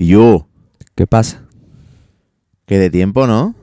[0.00, 0.46] Y yo,
[0.94, 1.42] ¿Qué pasa?
[2.64, 3.54] que de tiempo, ¿no?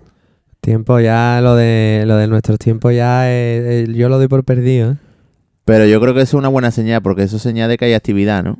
[0.61, 4.44] Tiempo ya, lo de, lo de nuestros tiempos ya, eh, eh, yo lo doy por
[4.44, 4.96] perdido, ¿eh?
[5.65, 7.86] Pero yo creo que eso es una buena señal, porque eso es señal de que
[7.86, 8.60] hay actividad, ¿no?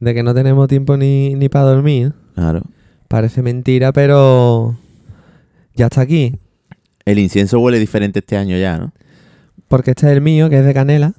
[0.00, 2.14] De que no tenemos tiempo ni, ni para dormir.
[2.34, 2.62] Claro.
[3.06, 4.76] Parece mentira, pero
[5.76, 6.40] ya está aquí.
[7.04, 8.92] El incienso huele diferente este año ya, ¿no?
[9.68, 11.12] Porque este es el mío, que es de canela.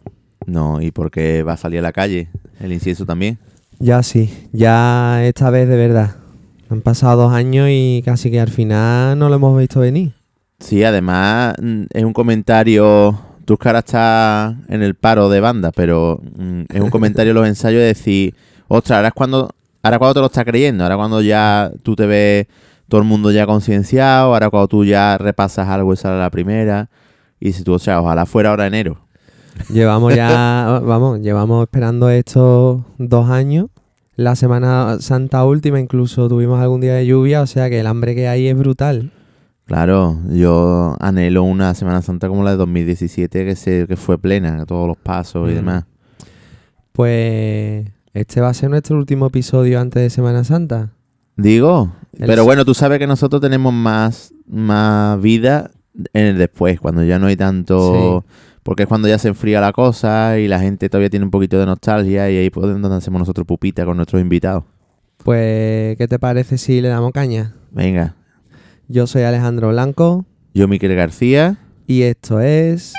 [0.46, 2.27] No, y porque va a salir a la calle
[2.59, 3.39] el incienso también.
[3.79, 6.15] Ya sí, ya esta vez de verdad.
[6.69, 10.13] Han pasado dos años y casi que al final no lo hemos visto venir.
[10.59, 13.19] Sí, además mm, es un comentario.
[13.45, 17.47] Tu cara está en el paro de banda, pero mm, es un comentario en los
[17.47, 18.35] ensayos de decir,
[18.67, 19.49] ostras, ahora es cuando,
[19.83, 22.47] ahora cuando te lo estás creyendo, ahora cuando ya tú te ves
[22.88, 26.30] todo el mundo ya concienciado, ahora cuando tú ya repasas algo y sale a la
[26.31, 26.89] primera,
[27.39, 29.05] y si tú, o sea, ojalá fuera ahora enero.
[29.70, 33.68] Llevamos ya, vamos, llevamos esperando estos dos años.
[34.16, 38.16] La Semana Santa última incluso tuvimos algún día de lluvia, o sea que el hambre
[38.16, 39.12] que hay es brutal.
[39.66, 44.66] Claro, yo anhelo una Semana Santa como la de 2017, que, se, que fue plena,
[44.66, 45.56] todos los pasos y Mm.
[45.56, 45.86] demás.
[46.92, 50.92] Pues este va a ser nuestro último episodio antes de Semana Santa.
[51.36, 55.72] Digo, El pero bueno, tú sabes que nosotros tenemos más, más vida
[56.14, 58.23] en el después, cuando ya no hay tanto...
[58.66, 61.59] Porque es cuando ya se enfría la cosa y la gente todavía tiene un poquito
[61.59, 64.63] de nostalgia y ahí pues donde hacemos nosotros pupita con nuestros invitados.
[65.23, 67.53] Pues, ¿qué te parece si le damos caña?
[67.69, 68.16] Venga,
[68.88, 72.94] Yo soy Alejandro Blanco yo Miquel García, y esto es...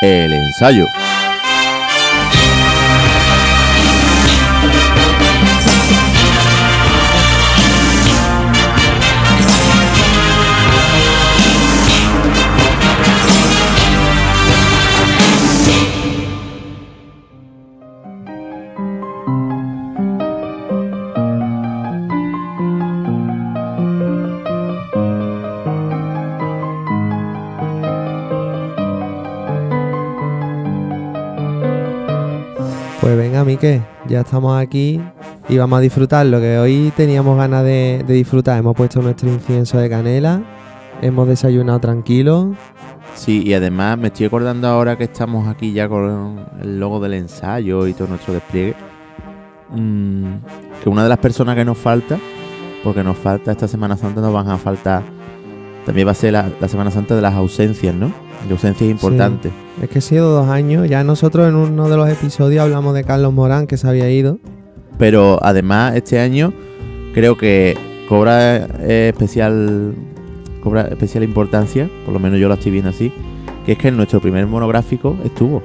[0.00, 0.86] el ensayo.
[34.06, 35.00] Ya estamos aquí
[35.48, 38.58] y vamos a disfrutar lo que hoy teníamos ganas de, de disfrutar.
[38.58, 40.42] Hemos puesto nuestro incienso de canela,
[41.00, 42.54] hemos desayunado tranquilo.
[43.14, 47.14] Sí, y además me estoy acordando ahora que estamos aquí ya con el logo del
[47.14, 48.74] ensayo y todo nuestro despliegue.
[49.70, 50.24] mm,
[50.82, 52.18] que una de las personas que nos falta,
[52.82, 55.02] porque nos falta esta Semana Santa, nos van a faltar.
[55.86, 58.12] También va a ser la, la Semana Santa de las ausencias, ¿no?
[58.46, 59.52] De ausencias importantes.
[59.82, 60.88] Es que ha sido dos años.
[60.88, 64.38] Ya nosotros en uno de los episodios hablamos de Carlos Morán, que se había ido.
[64.98, 66.52] Pero además, este año
[67.12, 67.76] creo que
[68.08, 69.94] cobra eh, especial
[70.62, 73.12] cobra especial importancia, por lo menos yo lo estoy viendo así,
[73.66, 75.62] que es que en nuestro primer monográfico estuvo.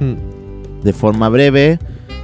[0.00, 0.14] Hmm.
[0.82, 1.78] de forma breve,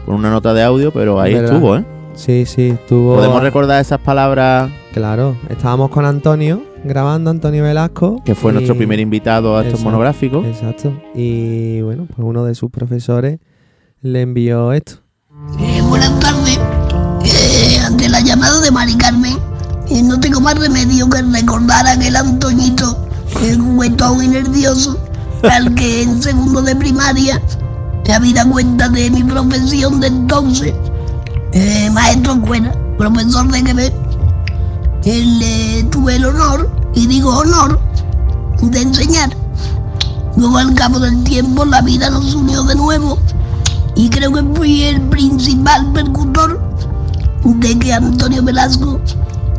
[0.07, 1.55] con una nota de audio, pero ahí ¿Verdad?
[1.55, 1.85] estuvo, ¿eh?
[2.15, 3.17] Sí, sí, estuvo...
[3.17, 8.23] Podemos recordar esas palabras Claro, estábamos con Antonio, grabando Antonio Velasco.
[8.25, 9.91] que fue y- nuestro primer invitado a estos Exacto.
[9.91, 10.47] monográficos.
[10.47, 10.93] Exacto.
[11.15, 13.39] Y bueno, pues uno de sus profesores
[14.01, 14.95] le envió esto.
[15.61, 16.59] Eh, buenas tardes.
[17.25, 19.37] Eh, ante la llamada de Mari Carmen,
[19.89, 23.07] eh, no tengo más remedio que recordar a aquel Antoñito,
[23.43, 24.99] el juguetón y nervioso,
[25.51, 27.41] al que en segundo de primaria,
[28.15, 30.75] habida cuenta de mi profesión de entonces,
[31.53, 33.75] eh, maestro escuela, profesor de que
[35.05, 37.79] él eh, tuve el honor, y digo honor,
[38.63, 39.31] de enseñar.
[40.37, 43.19] Luego al cabo del tiempo la vida nos unió de nuevo
[43.95, 46.61] y creo que fui el principal percutor
[47.45, 49.01] de que Antonio Velasco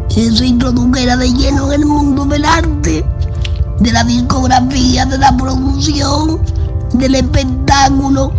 [0.09, 3.05] se introdujera de lleno en el mundo del arte,
[3.79, 6.41] de la discografía, de la producción,
[6.94, 8.31] del espectáculo,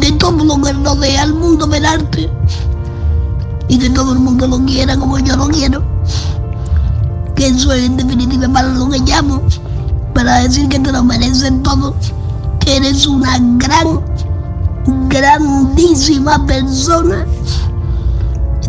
[0.00, 2.30] de todo lo que rodea al mundo del arte
[3.68, 5.82] y que todo el mundo lo quiera como yo lo quiero.
[7.34, 9.42] Que eso es en definitiva para lo que llamo,
[10.14, 11.94] para decir que te lo merecen todos,
[12.60, 14.00] que eres una gran
[15.08, 17.26] grandísima persona.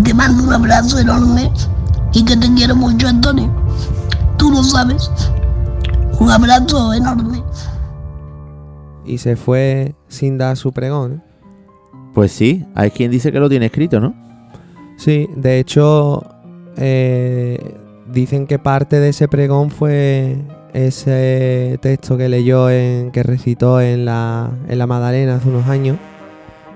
[0.04, 1.52] Te mando un abrazo enorme
[2.14, 3.52] y que te quiero mucho, Antonio.
[4.38, 5.10] Tú lo sabes.
[6.20, 7.44] Un abrazo enorme.
[9.06, 11.14] Y se fue sin dar su pregón.
[11.14, 11.22] ¿eh?
[12.14, 14.25] Pues sí, hay quien dice que lo tiene escrito, ¿no?
[14.98, 16.24] Sí, de hecho,
[16.78, 17.76] eh,
[18.12, 20.38] dicen que parte de ese pregón fue
[20.74, 25.98] ese texto que leyó, en, que recitó en la, en la Magdalena hace unos años.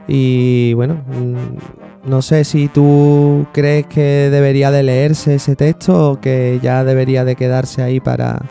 [0.07, 6.19] Y bueno, mm, no sé si tú crees que debería de leerse ese texto o
[6.19, 8.41] que ya debería de quedarse ahí para...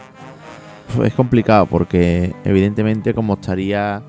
[1.03, 4.03] Es complicado porque evidentemente como estaría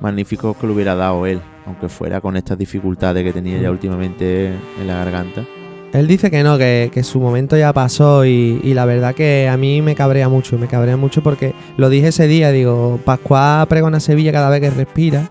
[0.00, 1.40] magnífico que lo hubiera dado él.
[1.66, 5.44] Aunque fuera con estas dificultades que tenía ya últimamente en la garganta.
[5.92, 9.48] Él dice que no, que, que su momento ya pasó y, y la verdad que
[9.48, 13.68] a mí me cabrea mucho, me cabrea mucho porque lo dije ese día, digo, Pascual
[13.68, 15.30] pregona Sevilla cada vez que respira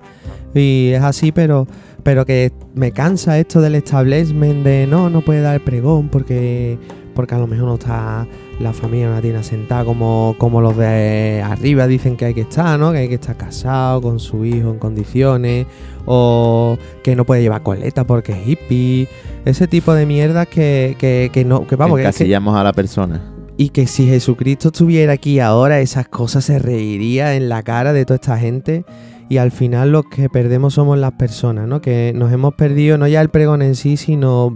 [0.53, 1.67] y es así, pero,
[2.03, 6.77] pero que me cansa esto del establishment de no, no puede dar el pregón porque,
[7.15, 8.27] porque a lo mejor no está
[8.61, 12.41] la familia no la tiene asentada como, como los de arriba dicen que hay que
[12.41, 12.91] estar, ¿no?
[12.91, 15.65] Que hay que estar casado con su hijo en condiciones
[16.05, 19.07] o que no puede llevar coleta porque es hippie
[19.45, 22.63] ese tipo de mierdas que, que, que no que vamos que, es que- Encasillamos a
[22.63, 23.21] la persona.
[23.57, 28.05] y que si Jesucristo estuviera aquí ahora esas cosas se reiría en la cara de
[28.05, 28.85] toda esta gente
[29.29, 33.07] y al final los que perdemos somos las personas no que nos hemos perdido no
[33.07, 34.53] ya el pregón en sí sino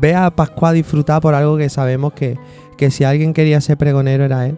[0.00, 2.38] ve a Pascua disfrutar por algo que sabemos que,
[2.76, 4.56] que si alguien quería ser pregonero era él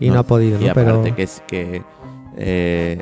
[0.00, 0.70] y no, No, ha podido Y ¿no?
[0.72, 1.82] aparte pero que es que
[2.36, 3.00] eh,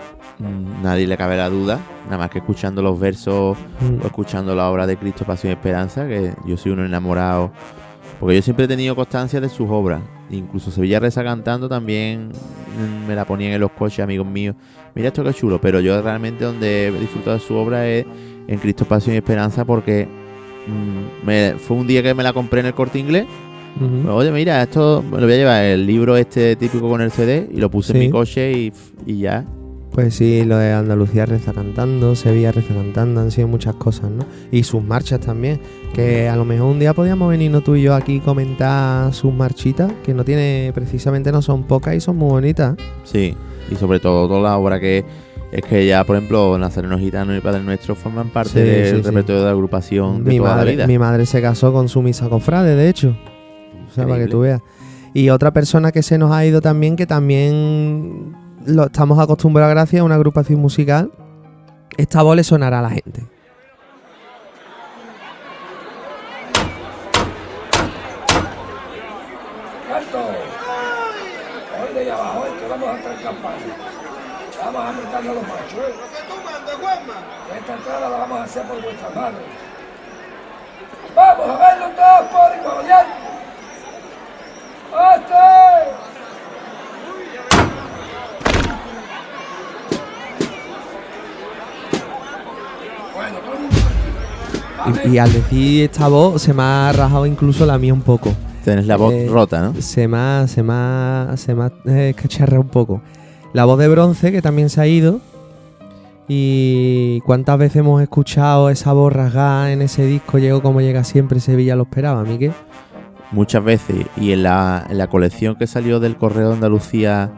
[0.83, 4.69] nadie le cabe la duda, nada más que escuchando los versos mm, o escuchando la
[4.71, 7.51] obra de Cristo, Pasión y Esperanza, que yo soy uno enamorado.
[8.21, 10.01] Porque yo siempre he tenido constancia de sus obras.
[10.31, 12.31] Incluso Sevilla Reza cantando también
[13.09, 14.55] me la ponían en los coches, amigos míos.
[14.95, 18.07] Mira esto que chulo, pero yo realmente donde he disfrutado de su obra es
[18.47, 20.07] en Cristo, Pasión y Esperanza porque
[20.67, 23.27] mm, me- fue un día que me la compré en el corte inglés.
[24.09, 27.49] Oye, mira, esto me lo voy a llevar, el libro este típico con el CD,
[27.53, 28.73] y lo puse en mi coche y,
[29.07, 29.45] y ya.
[29.93, 34.25] Pues sí, lo de Andalucía reza cantando, Sevilla reza cantando, han sido muchas cosas, ¿no?
[34.51, 35.61] Y sus marchas también,
[35.95, 39.93] que a lo mejor un día podíamos venirnos tú y yo aquí comentar sus marchitas,
[40.05, 42.77] que no tiene, precisamente no son pocas y son muy bonitas.
[43.05, 43.35] Sí,
[43.71, 45.05] y sobre todo toda la obra que
[45.51, 48.97] es que ya, por ejemplo, Nazareno Gitano y Padre Nuestro forman parte Sí, del sí,
[48.97, 49.03] sí.
[49.03, 50.87] repertorio de la agrupación de Mi toda la vida.
[50.87, 53.15] mi madre se casó con su misa cofrade, de hecho.
[53.93, 54.63] O sea, para que tú veas.
[55.13, 58.35] Y otra persona que se nos ha ido también, que también
[58.65, 61.13] lo estamos acostumbrados gracias a una agrupación musical.
[61.99, 63.21] Esta voz le sonará a la gente.
[69.91, 70.19] ¡Canto!
[71.79, 73.77] Hoy de allá abajo es que vamos a entrar en campaña.
[74.65, 75.95] Vamos a apretarnos a los machos, ¿eh?
[76.01, 77.19] Lo que tú mandes, Juanma.
[77.59, 79.45] Esta entrada la vamos a hacer por vuestra madre.
[81.15, 82.87] ¡Vamos a verlo todos por igual!
[82.87, 83.01] ¡Ya!
[83.03, 83.13] ¡Este!
[83.13, 84.82] Bueno, todo el mundo aquí.
[95.05, 98.33] Y, y al decir esta voz se me ha rajado incluso la mía un poco.
[98.65, 99.81] Tienes la voz Eh, rota, ¿no?
[99.81, 102.15] Se me ha, se me ha, se me ha eh,
[102.59, 103.01] un poco.
[103.53, 105.21] La voz de bronce, que también se ha ido.
[106.29, 111.41] Y cuántas veces hemos escuchado esa voz rasgada en ese disco, llegó como llega siempre,
[111.41, 112.53] Sevilla lo esperaba, Miguel.
[113.33, 114.07] Muchas veces.
[114.17, 117.31] Y en la, en la colección que salió del Correo de Andalucía,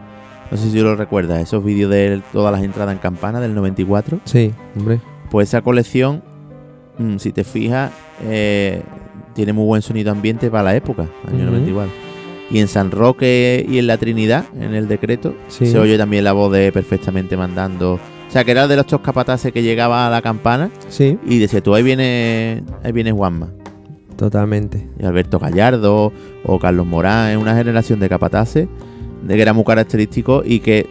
[0.50, 4.20] no sé si lo recuerdas, esos vídeos de todas las entradas en campana del 94.
[4.24, 5.00] Sí, hombre.
[5.30, 6.22] Pues esa colección,
[6.98, 7.90] mm, si te fijas,
[8.24, 8.82] eh,
[9.34, 11.50] tiene muy buen sonido ambiente para la época, año Ujú.
[11.52, 11.92] 94.
[12.50, 15.66] Y en San Roque y en la Trinidad, en el decreto, Sí.
[15.66, 17.94] se oye también la voz de perfectamente mandando.
[17.94, 21.38] O sea, que era de los estos capataces que llegaba a la campana Sí, y
[21.38, 23.48] decía, tú ahí viene, ahí viene Juanma.
[24.16, 24.88] Totalmente.
[24.98, 26.12] Y Alberto Gallardo
[26.44, 28.68] o Carlos Morán, es una generación de capataces
[29.22, 30.88] de que era muy característico y que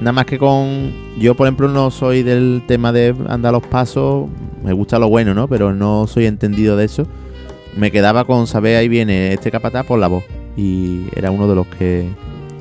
[0.00, 4.28] nada más que con yo por ejemplo no soy del tema de andar los pasos,
[4.62, 5.48] me gusta lo bueno, ¿no?
[5.48, 7.06] Pero no soy entendido de eso.
[7.76, 10.24] Me quedaba con saber ahí viene este capataz por la voz
[10.56, 12.08] y era uno de los que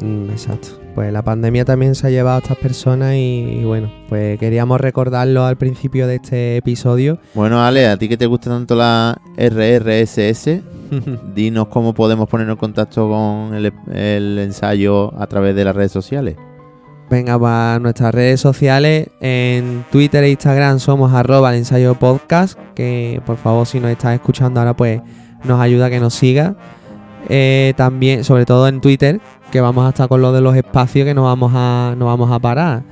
[0.01, 0.85] Mm, exacto.
[0.96, 4.80] Pues la pandemia también se ha llevado a estas personas y, y bueno, pues queríamos
[4.80, 7.20] recordarlo al principio de este episodio.
[7.34, 10.62] Bueno, Ale, a ti que te gusta tanto la RRSS,
[11.36, 15.92] dinos cómo podemos ponernos en contacto con el, el ensayo a través de las redes
[15.92, 16.38] sociales.
[17.10, 23.22] Venga, para nuestras redes sociales, en Twitter e Instagram somos arroba el ensayo podcast, que
[23.25, 25.02] por favor si nos estás escuchando ahora pues
[25.44, 26.56] nos ayuda a que nos siga.
[27.29, 29.20] Eh, también, sobre todo en Twitter,
[29.51, 32.32] que vamos a estar con lo de los espacios que no vamos a, no vamos
[32.32, 32.84] a parar.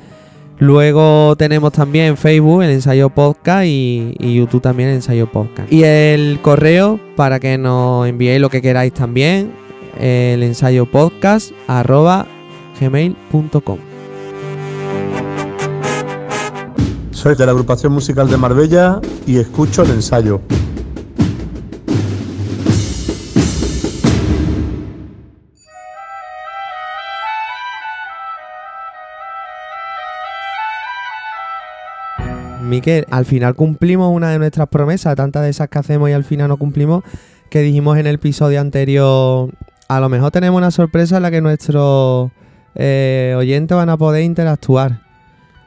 [0.59, 5.71] Luego tenemos también Facebook, el ensayo podcast y, y YouTube también el ensayo podcast.
[5.71, 9.51] Y el correo para que nos enviéis lo que queráis también,
[9.99, 12.27] el ensayo podcast arroba
[12.79, 13.77] gmail.com.
[17.11, 20.41] Soy de la agrupación musical de Marbella y escucho el ensayo.
[32.63, 36.24] Miquel, al final cumplimos una de nuestras promesas, tantas de esas que hacemos y al
[36.24, 37.03] final no cumplimos,
[37.50, 39.50] que dijimos en el episodio anterior,
[39.88, 42.32] a lo mejor tenemos una sorpresa en la que nuestros
[42.75, 45.01] eh, oyentes van a poder interactuar.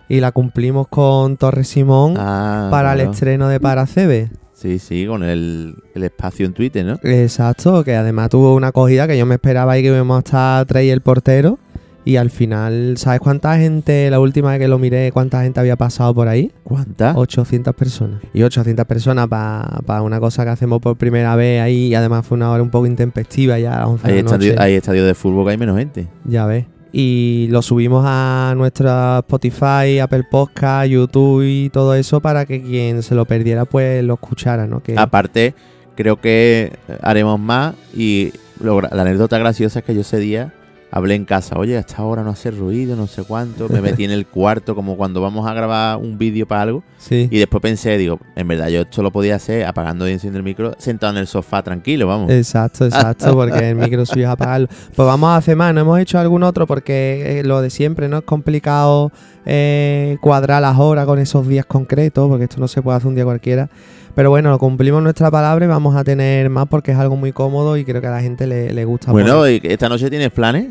[0.08, 4.30] y la cumplimos con Torres Simón Ah, para el estreno de Paracebe.
[4.54, 6.98] Sí, sí, con el, el espacio en Twitter, ¿no?
[7.02, 10.66] Exacto, que además tuvo una acogida que yo me esperaba ahí que íbamos a estar
[10.66, 11.58] tres y el portero.
[12.06, 15.74] Y al final, ¿sabes cuánta gente, la última vez que lo miré, cuánta gente había
[15.74, 16.52] pasado por ahí?
[16.62, 17.16] ¿Cuántas?
[17.16, 18.20] 800 personas.
[18.32, 21.88] Y 800 personas para una cosa que hacemos por primera vez ahí.
[21.88, 24.30] Y además fue una hora un poco intempestiva ya a las 11 Hay, de la
[24.30, 24.34] noche.
[24.50, 26.06] estadio- hay estadios de fútbol que hay menos gente.
[26.24, 26.66] Ya ves.
[26.92, 33.02] Y lo subimos a nuestra Spotify, Apple Podcast, YouTube y todo eso para que quien
[33.02, 34.80] se lo perdiera pues lo escuchara, ¿no?
[34.80, 35.54] Que Aparte,
[35.96, 36.72] creo que
[37.02, 40.54] haremos más y lo la anécdota graciosa es que yo ese día
[40.96, 44.04] hablé en casa, oye, a esta hora no hace ruido, no sé cuánto, me metí
[44.04, 47.28] en el cuarto como cuando vamos a grabar un vídeo para algo sí.
[47.30, 50.44] y después pensé, digo, en verdad yo esto lo podía hacer apagando y encendiendo el
[50.44, 52.30] micro, sentado en el sofá tranquilo, vamos.
[52.30, 54.68] Exacto, exacto, porque el micro suyo es apagarlo.
[54.68, 58.08] Pues vamos a hacer más, no hemos hecho algún otro porque eh, lo de siempre,
[58.08, 58.18] ¿no?
[58.18, 59.12] Es complicado
[59.46, 63.14] eh, cuadrar las horas con esos días concretos, porque esto no se puede hacer un
[63.14, 63.70] día cualquiera.
[64.14, 67.76] Pero bueno, cumplimos nuestra palabra y vamos a tener más porque es algo muy cómodo
[67.76, 69.12] y creo que a la gente le, le gusta.
[69.12, 69.48] Bueno.
[69.48, 70.68] ¿y esta noche tienes planes?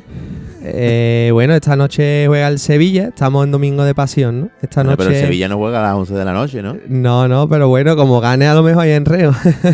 [0.64, 4.50] Eh, bueno, esta noche juega el Sevilla, estamos en Domingo de Pasión, ¿no?
[4.64, 5.04] Esta Bueno, noche...
[5.06, 6.76] Pero el Sevilla no juega a las 11 de la noche, ¿no?
[6.88, 9.32] No, no, pero bueno, como gane a lo mejor hay enreo.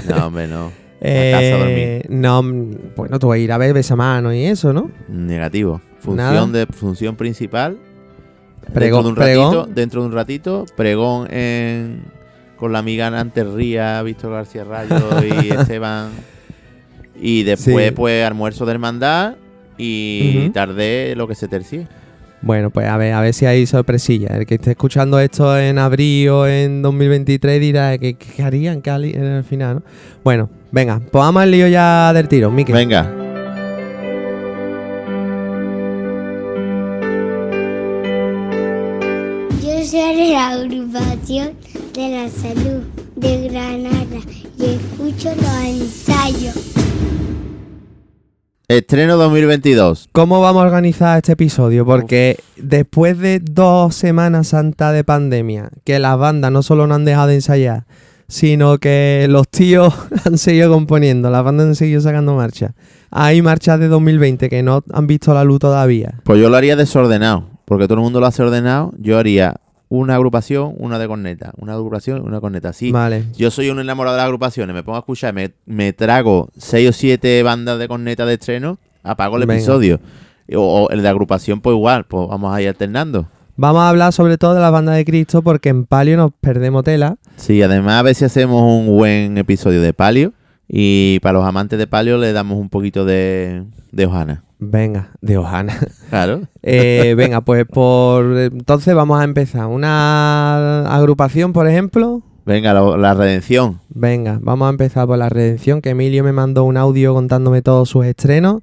[0.10, 0.72] No, hombre, no.
[1.03, 4.91] Eh, no, mm, bueno, tú vas a ir a ver besamano y eso, ¿no?
[5.10, 5.81] Negativo.
[5.98, 6.46] Función Nada.
[6.46, 7.77] de función principal.
[8.73, 9.55] Pregón- dentro de un pregón.
[9.55, 12.03] ratito, dentro de un ratito, pregón en,
[12.57, 16.09] con la amiga Nantes Ría, Víctor García Rayo y Esteban.
[17.19, 17.91] Y después, Sí.
[17.95, 19.35] pues, almuerzo de hermandad
[19.77, 20.51] y Ujú.
[20.53, 21.87] tarde lo que se tercie.
[22.43, 24.29] Bueno, pues a ver, a ver si hay sorpresilla.
[24.35, 29.13] El que esté escuchando esto en abril o en 2023 dirá que qué harían ali-
[29.13, 29.83] en el final, ¿no?
[30.23, 32.71] Bueno, venga, pues vamos al lío ya del tiro, Miki.
[32.71, 33.07] Venga,
[40.15, 41.51] de la agrupación
[41.94, 42.84] de la salud
[43.15, 44.20] de Granada
[44.60, 46.56] y escucho los ensayos.
[48.68, 50.10] estreno 2022.
[50.12, 51.86] ¿Cómo vamos a organizar este episodio?
[51.86, 57.06] Porque después de dos semanas santas de pandemia, que las bandas no solo no han
[57.06, 57.86] dejado de ensayar,
[58.27, 59.94] sino que los tíos
[60.25, 62.74] han seguido componiendo, las bandas han seguido sacando marchas.
[63.12, 66.20] Hay marchas de 2020 que no han visto la luz todavía.
[66.25, 68.91] Pues yo lo haría desordenado, porque todo el mundo lo hace ordenado.
[68.98, 71.51] Yo haría una agrupación, una de corneta.
[71.57, 72.71] Una agrupación, una corneta.
[72.71, 73.25] Sí, Vale.
[73.36, 76.89] Yo soy un enamorado de las agrupaciones, me pongo a escuchar, me, me trago seis
[76.89, 79.55] o siete bandas de corneta de estreno, apago el Venga.
[79.55, 80.00] episodio.
[80.55, 83.27] O, o el de agrupación, pues igual, pues vamos a ir alternando.
[83.57, 86.86] Vamos a hablar sobre todo de las bandas de Cristo porque en Palio nos perdemos
[86.86, 87.17] tela.
[87.36, 90.31] Sí, además a ver si hacemos un buen episodio de palio.
[90.69, 94.38] Y para los amantes de palio le damos un poquito de, de.
[94.63, 95.77] Venga, de Ojana.
[96.10, 96.41] Claro.
[96.63, 99.65] Eh, venga, pues por entonces vamos a empezar.
[99.65, 102.22] Una agrupación, por ejemplo.
[102.46, 103.80] Venga, la, la redención.
[103.89, 107.89] Venga, vamos a empezar por la redención, que Emilio me mandó un audio contándome todos
[107.89, 108.62] sus estrenos.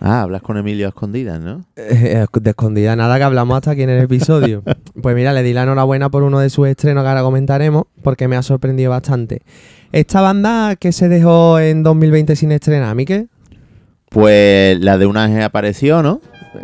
[0.00, 1.64] Ah, hablas con Emilio a escondidas, ¿no?
[1.74, 4.62] Eh, de escondida nada que hablamos hasta aquí en el episodio.
[5.02, 8.28] pues mira, le di la enhorabuena por uno de sus estrenos que ahora comentaremos, porque
[8.28, 9.42] me ha sorprendido bastante.
[9.90, 13.28] Esta banda que se dejó en 2020 sin estrenar, Miquel,
[14.10, 16.20] Pues la de un ángel apareció, ¿no?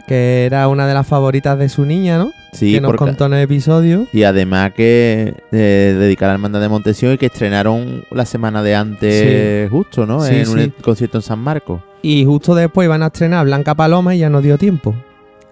[0.07, 2.31] que era una de las favoritas de su niña, ¿no?
[2.53, 4.07] Sí, que nos porque- contó en el episodio.
[4.13, 8.63] Y además que eh, dedicar a la hermandad de Montesión y que estrenaron la semana
[8.63, 10.23] de antes justo, ¿no?
[10.23, 11.83] Sí, en un concierto en San Marcos.
[12.01, 14.95] Y justo después iban a estrenar Blanca Paloma y ya no dio tiempo.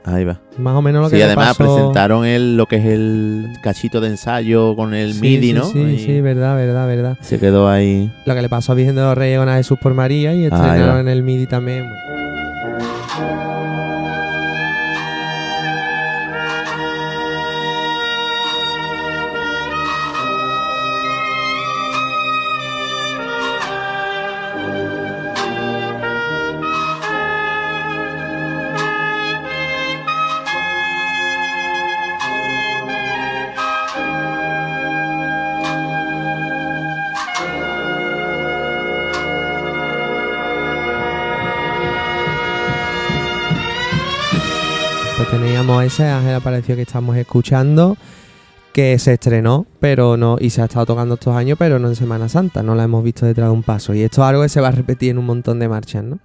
[0.04, 0.40] Ahí va.
[0.56, 3.48] Más o menos lo que Sí, le además pasó- presentaron el, lo que es el
[3.62, 5.64] cachito de ensayo con el Sí, MIDI, sí, ¿no?
[5.64, 7.16] Sí, Y sí, verdad, verdad, verdad.
[7.20, 8.10] Se quedó ahí.
[8.24, 10.48] Lo que le pasó a Virgen de los Reyes con a Jesús por María y
[10.48, 10.56] va.
[10.56, 11.84] estrenaron en el MIDI también.
[45.60, 47.96] Ese Ángel apareció que estamos escuchando
[48.72, 51.96] que se estrenó, pero no y se ha estado tocando estos años, pero no en
[51.96, 54.48] Semana Santa, no la hemos visto detrás de un paso y esto es algo que
[54.48, 56.18] se va a repetir en un montón de marchas, ¿no?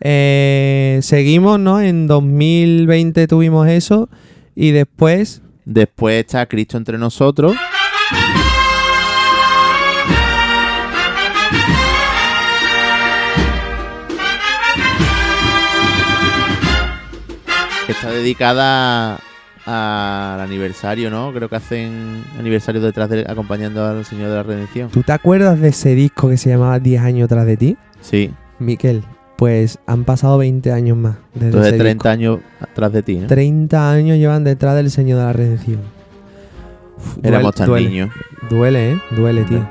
[0.00, 1.80] Eh, seguimos, ¿no?
[1.80, 4.10] En 2020 tuvimos eso
[4.54, 7.54] y después Después está Cristo entre nosotros.
[17.98, 19.18] Está dedicada
[19.66, 21.32] al aniversario, ¿no?
[21.32, 24.88] Creo que hacen aniversario detrás de acompañando al Señor de la Redención.
[24.90, 27.76] ¿Tú te acuerdas de ese disco que se llamaba 10 años tras de ti?
[28.00, 28.30] Sí.
[28.60, 29.02] Miquel,
[29.36, 31.16] pues han pasado 20 años más.
[31.34, 32.08] Desde Entonces ese 30 disco.
[32.08, 33.26] años atrás de ti, ¿no?
[33.26, 35.80] 30 años llevan detrás del Señor de la Redención.
[37.22, 37.88] Éramos tan duele.
[37.88, 38.10] niños.
[38.48, 38.98] Duele, ¿eh?
[39.16, 39.68] Duele, tío.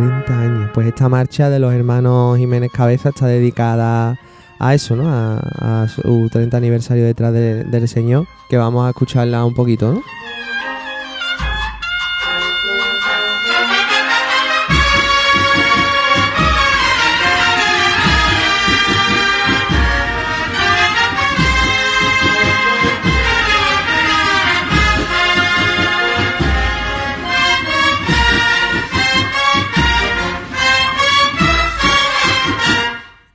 [0.00, 0.70] 30 años.
[0.72, 4.18] Pues esta marcha de los hermanos Jiménez Cabeza está dedicada
[4.58, 5.08] a eso, ¿no?
[5.08, 9.92] A, a su 30 aniversario detrás de- del Señor, que vamos a escucharla un poquito,
[9.92, 10.02] ¿no?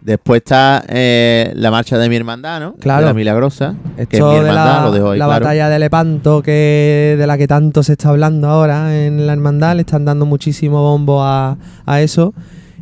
[0.05, 2.75] Después está eh, la marcha de mi hermandad, ¿no?
[2.75, 3.01] Claro.
[3.01, 3.74] De la milagrosa.
[3.95, 5.43] que es Esto mi de hermandad, la, lo dejo ahí la claro.
[5.43, 9.74] batalla de Lepanto, que, de la que tanto se está hablando ahora en la hermandad,
[9.75, 11.57] le están dando muchísimo bombo a,
[11.88, 12.35] a eso.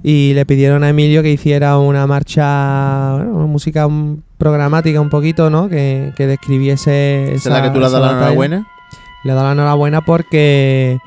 [0.04, 3.88] Y le pidieron a Emilio que hiciera una marcha, bueno, una música
[4.38, 5.70] programática un poquito, ¿no?
[5.70, 8.68] Que, que describiese ¿Esa es la que tú le has dado la enhorabuena?
[9.24, 10.98] Le he dado la enhorabuena porque,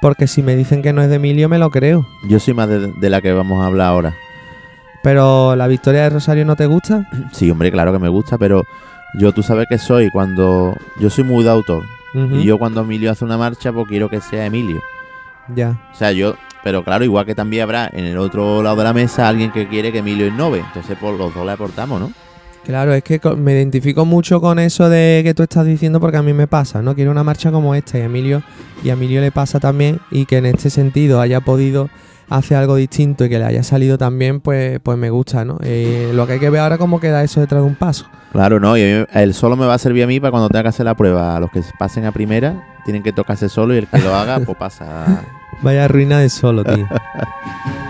[0.00, 2.06] porque si me dicen que no es de Emilio, me lo creo.
[2.26, 4.14] Yo soy más de, de la que vamos a hablar ahora.
[5.08, 7.08] Pero la victoria de Rosario no te gusta.
[7.32, 8.66] Sí, hombre, claro que me gusta, pero
[9.14, 10.76] yo tú sabes que soy cuando...
[11.00, 11.82] Yo soy muy de autor.
[12.12, 14.82] Y yo cuando Emilio hace una marcha, pues quiero que sea Emilio.
[15.56, 15.80] Ya.
[15.94, 16.34] O sea, yo...
[16.62, 19.66] Pero claro, igual que también habrá en el otro lado de la mesa alguien que
[19.66, 20.58] quiere que Emilio innove.
[20.58, 22.12] Entonces, por los dos le aportamos, ¿no?
[22.66, 26.22] Claro, es que me identifico mucho con eso de que tú estás diciendo porque a
[26.22, 26.94] mí me pasa, ¿no?
[26.94, 28.42] Quiero una marcha como esta y a Emilio,
[28.84, 31.88] y a Emilio le pasa también y que en este sentido haya podido
[32.28, 35.58] hacer algo distinto y que le haya salido también, pues, pues me gusta, ¿no?
[35.62, 38.06] Eh, lo que hay que ver ahora es cómo queda eso detrás de un paso.
[38.32, 38.76] Claro, no.
[38.76, 40.94] Y él solo me va a servir a mí para cuando tenga que hacer la
[40.94, 41.40] prueba.
[41.40, 44.56] Los que pasen a primera tienen que tocarse solo y el que lo haga, pues
[44.56, 45.24] pasa...
[45.62, 46.86] Vaya ruina de solo, tío.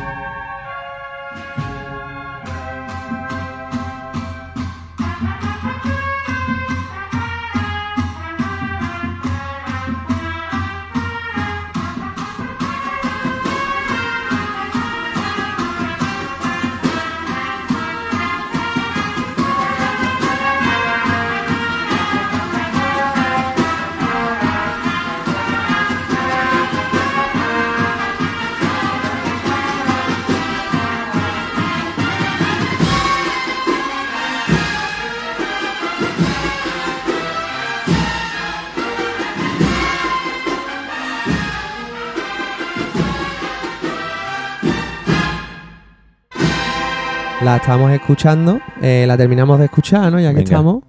[47.48, 50.20] La estamos escuchando, eh, la terminamos de escuchar, ¿no?
[50.20, 50.42] Ya que Venga.
[50.44, 50.82] estamos.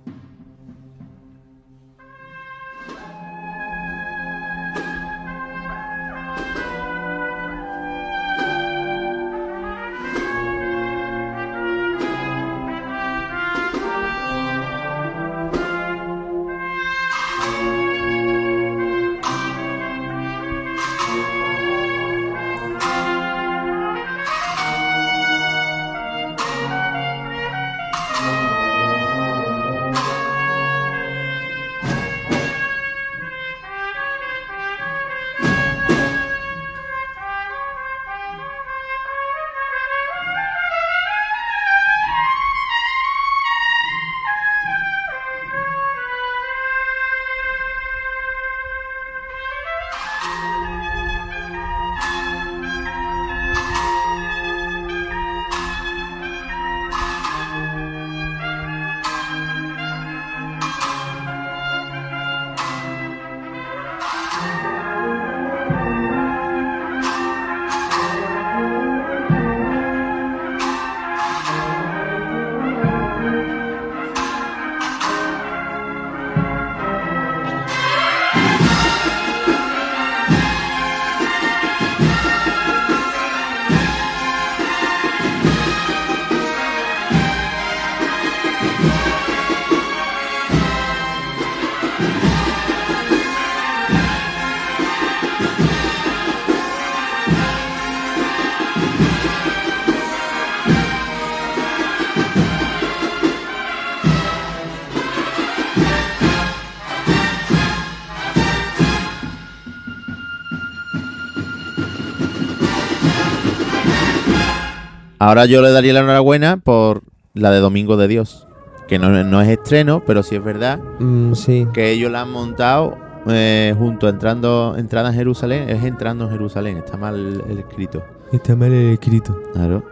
[115.29, 117.01] Ahora yo le daría la enhorabuena por
[117.35, 118.47] la de Domingo de Dios.
[118.87, 121.67] Que no, no es estreno, pero sí es verdad Mm, sí.
[121.73, 125.69] que ellos la han montado eh, junto a entrando, entrada en Jerusalén.
[125.69, 128.03] Es entrando en Jerusalén, está mal el, el escrito.
[128.31, 129.39] Está mal escrito.
[129.53, 129.83] Claro.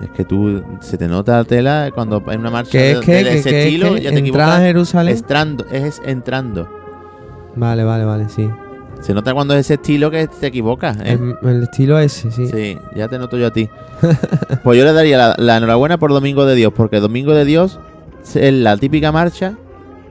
[0.00, 3.00] Es que tú se te nota la tela cuando hay una marcha ¿Qué de, es
[3.00, 4.60] que, de que, ese que- estilo, ya te equivocas.
[4.60, 5.14] Jerusalén?
[5.14, 6.68] Estrando, es entrando.
[7.54, 8.48] Vale, vale, vale, sí.
[9.00, 10.96] Se nota cuando es ese estilo que te equivocas.
[10.98, 11.12] ¿eh?
[11.12, 12.48] El, el estilo ese, sí.
[12.48, 13.68] Sí, ya te noto yo a ti.
[14.64, 17.78] pues yo le daría la, la enhorabuena por Domingo de Dios, porque Domingo de Dios
[18.34, 19.54] es la típica marcha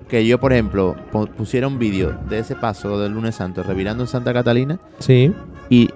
[0.08, 4.04] que yo, por ejemplo, pu- pusiera un vídeo de ese paso del lunes santo revirando
[4.04, 5.34] en Santa Catalina Sí.
[5.70, 5.90] y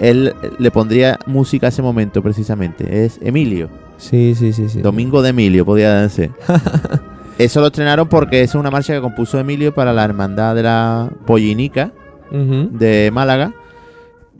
[0.00, 3.04] él le pondría música a ese momento precisamente.
[3.04, 3.68] Es Emilio,
[3.98, 4.80] Sí, sí, sí, sí.
[4.80, 6.30] Domingo de Emilio, podría ser.
[7.38, 11.08] Eso lo estrenaron porque es una marcha que compuso Emilio para la Hermandad de la
[11.26, 11.92] Pollinica
[12.30, 13.52] De Málaga,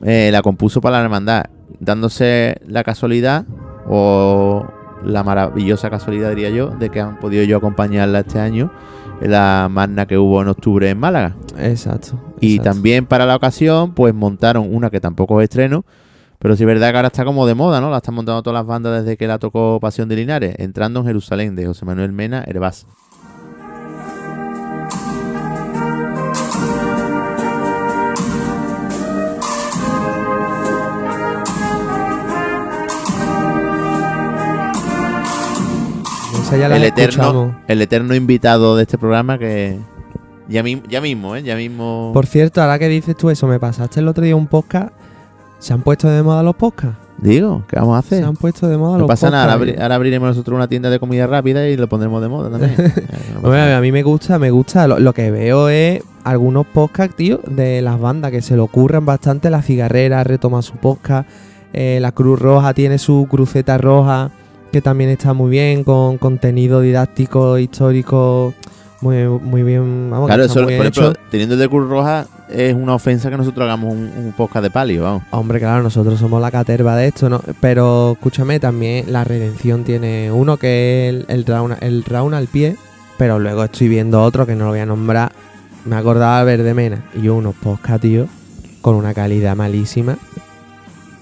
[0.05, 1.45] eh, la compuso para la hermandad,
[1.79, 3.45] dándose la casualidad
[3.89, 4.67] o
[5.05, 8.71] la maravillosa casualidad, diría yo, de que han podido yo acompañarla este año
[9.21, 11.37] en la magna que hubo en octubre en Málaga.
[11.59, 12.19] Exacto.
[12.41, 12.71] Y exacto.
[12.71, 15.85] también para la ocasión, pues montaron una que tampoco es estreno,
[16.39, 17.91] pero sí es verdad que ahora está como de moda, ¿no?
[17.91, 21.07] La están montando todas las bandas desde que la tocó Pasión de Linares, entrando en
[21.07, 22.87] Jerusalén, de José Manuel Mena, Herbás.
[36.51, 37.11] Esa ya la el escuchamos.
[37.49, 39.79] eterno, el eterno invitado de este programa que
[40.49, 41.43] ya, mi- ya mismo, ¿eh?
[41.43, 42.11] Ya mismo.
[42.13, 44.91] Por cierto, ahora que dices tú eso, me pasaste el otro día un podcast.
[45.59, 46.97] ¿Se han puesto de moda los podcasts?
[47.19, 48.21] Digo, ¿qué vamos a hacer?
[48.21, 49.83] Se han puesto de moda No los pasa nada, ahora, podcasts.
[49.83, 52.75] ahora abriremos nosotros una tienda de comida rápida y lo pondremos de moda también.
[53.43, 54.87] No a mí me gusta, me gusta.
[54.89, 59.05] Lo, lo que veo es algunos podcasts, tío, de las bandas que se le ocurren
[59.05, 59.51] bastante.
[59.51, 61.29] La Cigarrera retoma su podcast.
[61.75, 64.31] eh, la Cruz Roja tiene su cruceta roja,
[64.71, 68.55] que también está muy bien, con contenido didáctico, histórico,
[69.01, 70.11] muy, muy bien.
[70.11, 71.13] Vamos, Claro, eso, por ejemplo, hecho.
[71.31, 74.71] teniendo el de Cruz Roja, es una ofensa que nosotros hagamos un, un podcast de
[74.71, 75.23] palio, vamos.
[75.31, 77.41] Hombre, claro, nosotros somos la caterva de esto, ¿no?
[77.61, 82.47] Pero escúchame, también la redención tiene uno que es el, el, round, el round al
[82.47, 82.77] pie,
[83.19, 85.33] pero luego estoy viendo otro que no lo voy a nombrar.
[85.85, 88.27] Me acordaba de Verde Mena y yo unos podcast, tío,
[88.83, 90.19] con una calidad malísima.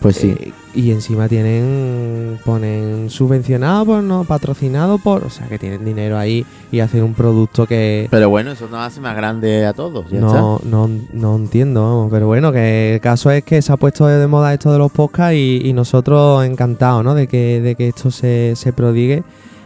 [0.00, 0.36] Pues sí.
[0.38, 6.16] Eh, y encima tienen, ponen subvencionado por, no, patrocinado por, o sea que tienen dinero
[6.16, 10.08] ahí y hacen un producto que, Pero bueno, eso nos hace más grande a todos.
[10.08, 12.08] Ya no, no, no entiendo.
[12.12, 14.92] Pero bueno, que el caso es que se ha puesto de moda esto de los
[14.92, 17.14] podcasts y, y nosotros encantados, ¿no?
[17.14, 19.24] De que, de que esto se, se prodigue.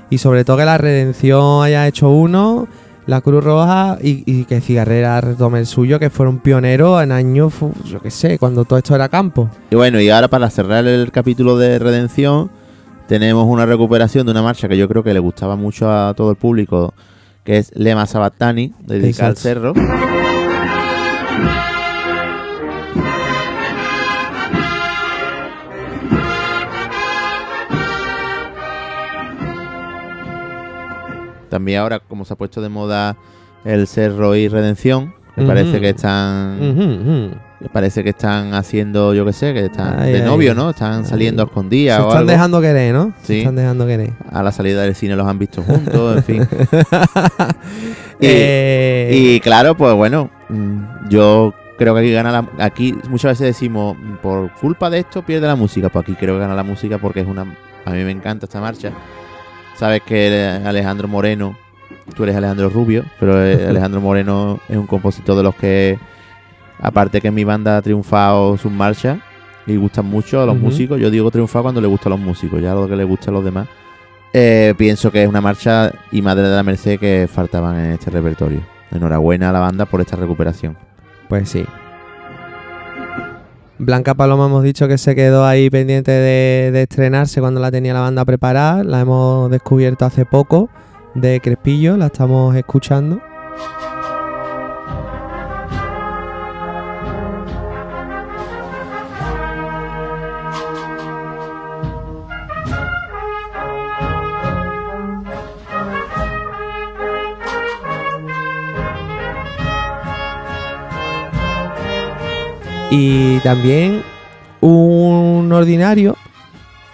[0.08, 2.68] Y sobre todo que la Redención haya hecho uno,
[3.06, 7.52] la Cruz Roja y, y que Cigarrera retome el suyo, que fueron pioneros en años,
[7.84, 9.48] yo qué sé, cuando todo esto era campo.
[9.70, 12.50] Y bueno, y ahora para cerrar el capítulo de Redención,
[13.08, 16.30] tenemos una recuperación de una marcha que yo creo que le gustaba mucho a todo
[16.30, 16.94] el público,
[17.44, 19.74] que es Lema Sabatani, dedicada al cerro.
[31.52, 33.16] También ahora, como se ha puesto de moda
[33.64, 36.58] el cerro y Redención, me parece que están
[37.60, 40.24] me Parece que están haciendo, yo qué sé, que están Ay, de ay.
[40.26, 40.70] novio, ¿no?
[40.70, 42.30] Están saliendo a Se escondidas o están algo.
[42.32, 43.12] dejando querer, ¿no?
[43.22, 43.38] Se Sí.
[43.40, 44.10] están dejando querer.
[44.32, 46.48] A la salida del cine los han visto juntos, en fin.
[48.20, 52.48] Y- Eh, Y claro, pues bueno, mm, yo creo que aquí gana la...
[52.58, 55.88] Aquí muchas veces decimos, mm, por culpa de esto pierde la música.
[55.88, 57.42] Pues aquí creo que gana la música porque es una...
[57.84, 58.90] A mí me encanta esta marcha.
[59.74, 61.56] Sabes que Alejandro Moreno,
[62.14, 65.98] tú eres Alejandro Rubio, pero eh, Alejandro Moreno es un compositor de los que,
[66.78, 69.18] aparte que en mi banda ha triunfado sus marchas
[69.66, 72.60] y gustan mucho a los músicos, yo digo triunfado cuando le gusta a los músicos,
[72.60, 73.68] ya lo que le gusta a los demás.
[74.34, 78.10] Eh, pienso que es una marcha y Madre de la Merced que faltaban en este
[78.10, 78.60] repertorio.
[78.90, 80.76] Enhorabuena a la banda por esta recuperación.
[81.28, 81.64] Pues sí.
[83.78, 88.00] Blanca Paloma hemos dicho que se quedó ahí pendiente de, estrenarse cuando la tenía la
[88.00, 88.84] banda preparada.
[88.84, 90.68] La hemos descubierto hace poco
[91.14, 93.20] de Crespillo, la estamos escuchando.
[112.94, 114.02] Y también
[114.60, 116.14] un ordinario,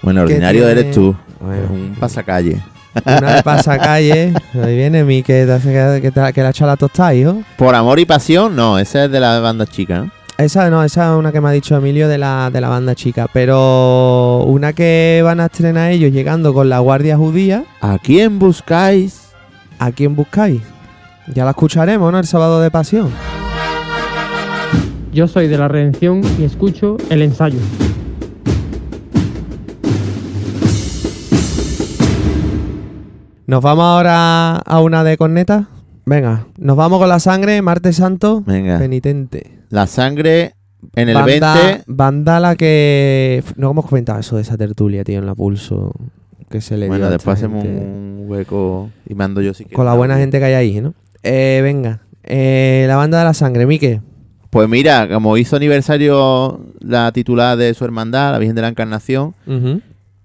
[0.03, 1.17] Bueno, ordinario tiene- eres tú.
[1.41, 1.69] Bueno.
[1.73, 2.63] Un pasacalle.
[3.05, 4.33] una pasacalle.
[4.63, 7.43] Ahí viene mi que, te hace- que, te- la tostada, hijo.
[7.57, 10.11] Por amor y pasión, no, esa es de la banda chica, ¿no?
[10.39, 12.95] Esa no, esa es una que me ha dicho Emilio de la, de la banda
[12.95, 13.27] chica.
[13.33, 17.65] Pero una que van a estrenar ellos llegando con la Guardia Judía.
[17.81, 19.31] ¿A quién buscáis?
[19.81, 20.63] ¿A quién buscáis?
[21.35, 22.21] Ya la escucharemos, ¿no?
[22.21, 23.11] El sábado de pasión.
[25.19, 27.59] Yo soy de la Redención y escucho el ensayo.
[33.49, 35.71] Nos vamos ahora a una de corneta.
[36.07, 38.79] Venga, nos vamos con la sangre, martes santo, Venga.
[38.79, 39.59] penitente.
[39.71, 40.55] La sangre
[40.95, 41.83] en el banda, 20.
[41.89, 43.43] banda la que...
[43.57, 45.91] No hemos comentado eso de esa tertulia, tío, en la pulso.
[46.49, 47.83] Que se le dio Bueno, después hacemos gente.
[47.85, 49.75] un hueco y mando yo si quieres.
[49.75, 50.95] Con la buena gente que hay ahí, ¿no?
[51.25, 54.01] Eh, venga, eh, la banda de la sangre, Mike.
[54.51, 59.35] Pues mira, como hizo aniversario la titular de su hermandad, la Virgen de la Encarnación,
[59.47, 59.83] Ujú.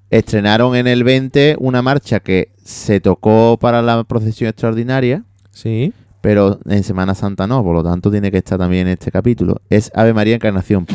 [0.10, 5.92] estrenaron en el 20 una marcha que se tocó para la procesión extraordinaria, Sí.
[6.22, 9.62] pero en Semana Santa no, por lo tanto tiene que estar también en este capítulo.
[9.70, 10.86] Es Ave María Encarnación.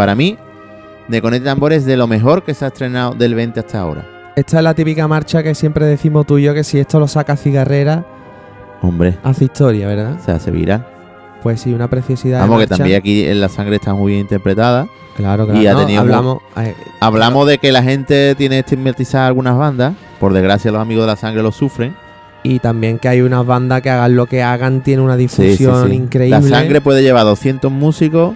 [0.00, 0.38] Para mí,
[1.08, 4.32] de Conete Tambores de lo mejor que se ha estrenado del 20 hasta ahora.
[4.34, 7.06] Esta es la típica marcha que siempre decimos tú y yo que si esto lo
[7.06, 8.06] saca Cigarrera,
[8.80, 10.18] Hombre, hace historia, ¿verdad?
[10.24, 10.86] se hace viral.
[11.42, 12.38] Pues sí, una preciosidad.
[12.38, 14.86] de Vamos, que también aquí en la sangre está muy bien interpretada.
[15.18, 15.60] Claro, claro.
[15.60, 19.92] y ha no, tenido hablamos, eh, Hablamos de que la gente tiene estigmatizadas algunas bandas.
[20.18, 21.94] Por desgracia, los amigos de la sangre lo sufren.
[22.42, 25.42] y también que hay unas bandas que hagan lo que hagan, tiene una Sí, sí,
[25.42, 25.94] difusión sí.
[25.94, 26.40] increíble.
[26.40, 28.32] La sangre puede llevar 200 músicos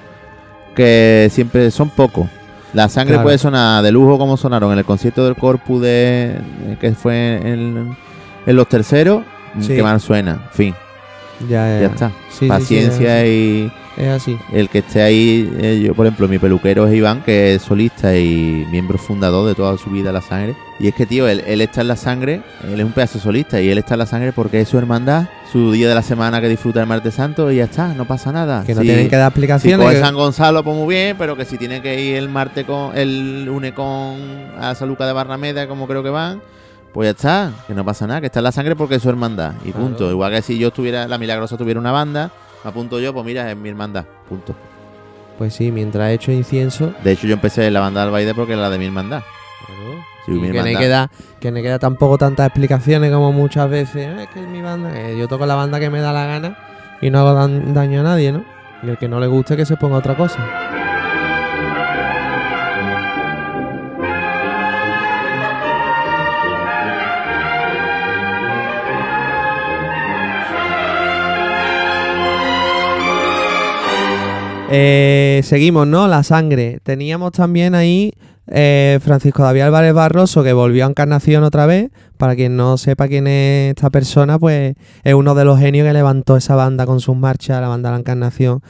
[0.74, 2.26] que siempre son pocos.
[2.72, 3.24] La sangre Claro.
[3.24, 6.36] puede sonar de lujo como sonaron en el concierto del Corpus de
[6.80, 7.96] que fue en,
[8.46, 9.22] en los terceros.
[9.60, 9.76] Sí.
[9.76, 10.32] Que mal suena.
[10.32, 10.74] En fin,
[11.48, 12.08] ya, ya está.
[12.08, 14.38] Sí, sí, sí, Paciencia y es así.
[14.52, 15.50] el que esté ahí.
[15.58, 19.54] eh, yo, por ejemplo, mi peluquero es Iván, que es solista y miembro fundador de
[19.54, 20.56] toda su vida La Sangre.
[20.80, 23.60] Y es que, tío, él, él está en La Sangre, él es un pedazo solista
[23.60, 26.40] y él está en La Sangre porque es su hermandad, su día de la semana
[26.40, 28.64] que disfruta el martes santo y ya está, no pasa nada.
[28.64, 29.78] Que no Si- tienen que dar Si explicaciones.
[29.86, 32.64] coge que- San Gonzalo, pues muy bien, pero que si tiene que ir el martes
[32.64, 34.16] con el lunes con
[34.58, 36.42] a San Lucas de Barrameda, como creo que van,
[36.92, 39.08] pues ya está, que no pasa nada, que está en la sangre porque es su
[39.08, 39.52] hermandad.
[39.64, 39.86] Y Claro.
[39.86, 40.10] punto.
[40.10, 42.30] Igual que si yo estuviera, la milagrosa tuviera una banda,
[42.64, 44.04] apunto yo, pues mira, es mi hermandad.
[44.28, 44.54] Punto.
[45.38, 46.92] Pues sí, mientras he hecho incienso.
[47.02, 49.22] De hecho, yo empecé la banda del baile porque era la de mi hermandad.
[50.26, 50.80] Sí, y mi que, no hermandad.
[50.80, 54.08] queda, que no queda tampoco tantas explicaciones como muchas veces.
[54.16, 54.92] "Ah, es que es mi banda.
[54.92, 56.56] que yo toco la banda que me da la gana
[57.02, 58.44] y no hago daño a nadie, ¿no?
[58.82, 60.38] Y el que no le guste que se ponga otra cosa.
[74.76, 76.08] Eh, seguimos, ¿no?
[76.08, 76.80] La sangre.
[76.82, 78.12] Teníamos también ahí
[78.46, 81.90] eh, Francisco David Álvarez Barroso, que volvió a Encarnación otra vez.
[82.16, 85.92] Para quien no sepa quién es esta persona, pues es uno de los genios que
[85.92, 88.62] levantó esa banda con sus marchas, la banda de la Encarnación.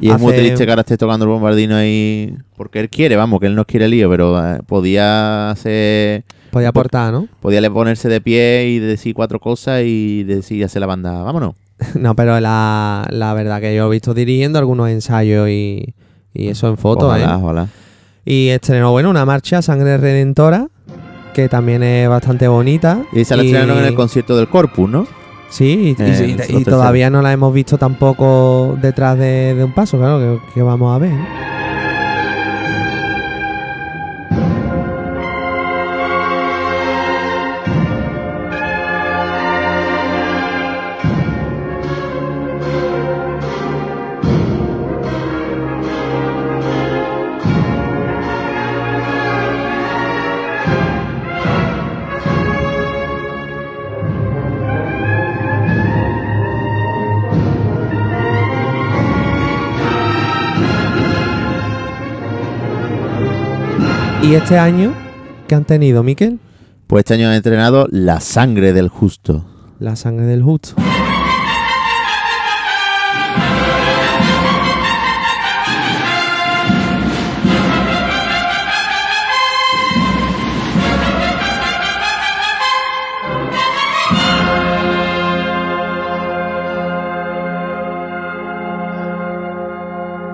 [0.00, 2.34] Y es muy hace- triste que ahora esté tocando el bombardino ahí.
[2.56, 6.24] Porque él quiere, vamos, que él no quiere lío, pero eh, podía hacer.
[6.50, 7.28] Podía aportar, ¿no?
[7.40, 11.22] Podía le- ponerse de pie y decir cuatro cosas y decir hacer la banda.
[11.22, 11.54] Vámonos.
[11.98, 15.94] No, pero la, la verdad que yo he visto dirigiendo algunos ensayos y,
[16.34, 17.36] y eso en fotos, ojalá, ¿eh?
[17.42, 17.68] ojalá.
[18.24, 20.68] Y estrenó, bueno, una marcha, Sangre Redentora,
[21.34, 23.02] que también es bastante bonita.
[23.12, 25.06] Y esa la estrenaron en el concierto del Corpus, ¿no?
[25.50, 29.72] Sí, y, Eh, y- y todavía no la hemos visto tampoco detrás de, de un
[29.72, 31.12] paso, claro, que, que vamos a ver.
[64.32, 64.94] Y este año,
[65.46, 66.40] ¿qué han tenido, Miquel?
[66.86, 69.44] Pues este año han entrenado La Sangre del Justo.
[69.78, 70.74] La sangre del justo.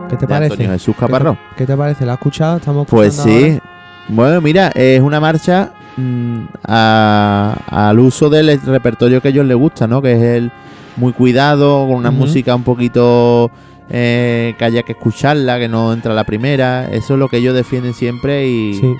[0.09, 0.53] ¿Qué te de parece?
[0.55, 1.39] Antonio Jesús ¿Qué te- Caparrós.
[1.57, 2.07] ¿Qué te parece?
[2.07, 2.57] ¿La has escuchado?
[2.57, 3.78] Estamos Pues sí, ahora.
[4.09, 9.57] Bueno, mira, es una marcha mm, a- al uso del repertorio que a ellos les
[9.57, 10.01] gusta, ¿no?
[10.01, 10.53] Que es el
[10.97, 13.51] muy cuidado, con una música un poquito
[13.91, 16.89] eh, que haya que escucharla, que no entra la primera.
[16.91, 18.95] Eso es lo que ellos defienden siempre y, Sí.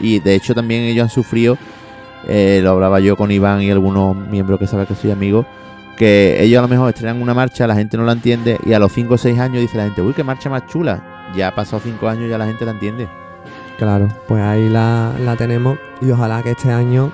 [0.00, 1.56] y de hecho también ellos han sufrido,
[2.26, 5.44] eh, lo hablaba yo con Iván y algunos miembros que saben que soy amigo,
[5.98, 8.78] que ellos a lo mejor estrenan una marcha, la gente no la entiende y a
[8.78, 11.02] los 5 o 6 años dice la gente, uy, qué marcha más chula.
[11.36, 13.08] Ya ha pasado 5 años, ya la gente la entiende.
[13.78, 17.10] Claro, pues ahí la, la tenemos y ojalá que este año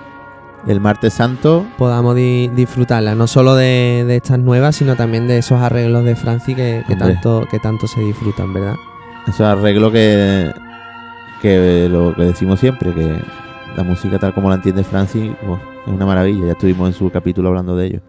[0.66, 5.38] El martes santo, podamos di- disfrutarla, no solo de, de estas nuevas, sino también de
[5.38, 8.74] esos arreglos de Franci que, tanto, que tanto se disfrutan, ¿verdad?
[9.26, 10.52] eso arreglo que,
[11.40, 13.22] que lo que decimos siempre, que
[13.76, 16.46] la música tal como la entiende Francis pues, es una maravilla.
[16.46, 18.00] Ya estuvimos en su capítulo hablando de ello.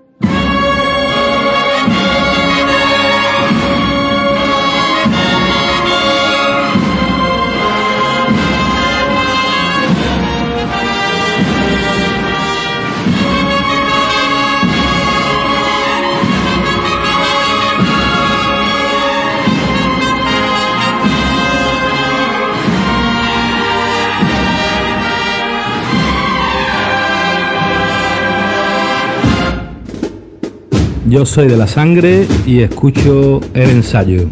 [31.11, 34.27] Yo soy de la sangre y escucho el ensayo.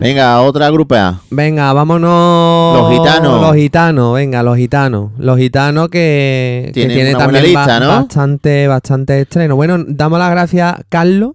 [0.00, 1.20] Venga, otra grupa.
[1.30, 2.76] Venga, vámonos.
[2.80, 3.40] Los gitanos.
[3.40, 5.10] Los gitanos, venga, los gitanos.
[5.16, 7.88] Los gitanos que, que Tienen tiene también lista, ba- ¿no?
[7.88, 9.54] bastante, bastante estreno.
[9.54, 11.34] Bueno, damos las gracias a Carlos,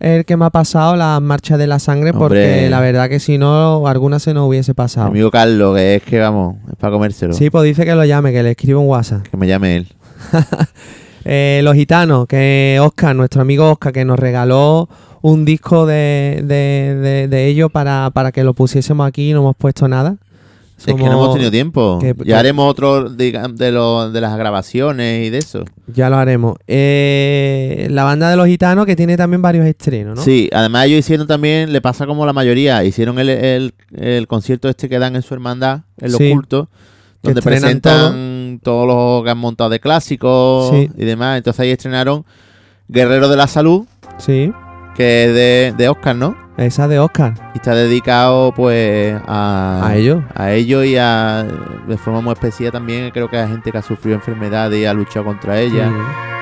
[0.00, 3.38] el que me ha pasado las marchas de la sangre, porque la verdad que si
[3.38, 5.06] no, alguna se nos hubiese Mi pasado.
[5.06, 7.34] amigo Carlos, que es que vamos, es para comérselo.
[7.34, 9.22] Sí, pues dice que lo llame, que le escriba un WhatsApp.
[9.30, 9.86] Que me llame él.
[11.24, 14.88] Eh, los gitanos, que Oscar, nuestro amigo Oscar, que nos regaló
[15.20, 19.40] un disco de, de, de- de ellos para, para que lo pusiésemos aquí y no
[19.40, 20.16] hemos puesto nada.
[20.78, 21.98] Es que no hemos tenido tiempo.
[22.00, 25.64] que- ya que- haremos otro digamos, de, lo- de las grabaciones y de eso.
[25.86, 26.56] Ya lo haremos.
[26.66, 30.22] Eh, la banda de los gitanos que tiene también varios estrenos, ¿no?
[30.24, 34.68] Sí, además ellos hicieron también, le pasa como la mayoría, hicieron el, el- el concierto
[34.68, 36.24] este que dan en su hermandad, en los Sí.
[37.22, 37.80] Que donde estrenan
[38.60, 40.90] todos los que han montado de clásicos Sí.
[40.96, 41.38] y demás.
[41.38, 42.24] Entonces ahí estrenaron
[42.88, 43.86] Guerrero de la Salud,
[44.18, 44.52] Sí,
[44.94, 46.36] que es de, de Oscar, ¿no?
[46.58, 47.32] esa de Oscar.
[47.54, 50.22] Y está dedicado pues a, A ellos.
[50.34, 51.46] a ellos y a,
[51.88, 54.92] de forma muy especial también creo que a gente que ha sufrido enfermedades y ha
[54.92, 55.90] luchado contra ellas.
[55.90, 56.41] Mm.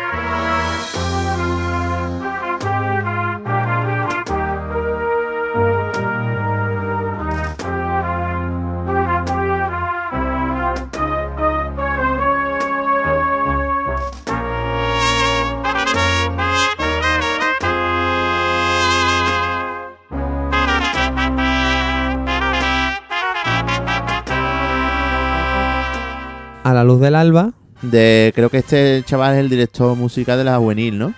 [26.92, 27.52] Luz del alba.
[27.82, 31.14] De, creo que este chaval es el director musical de la juvenil, ¿no?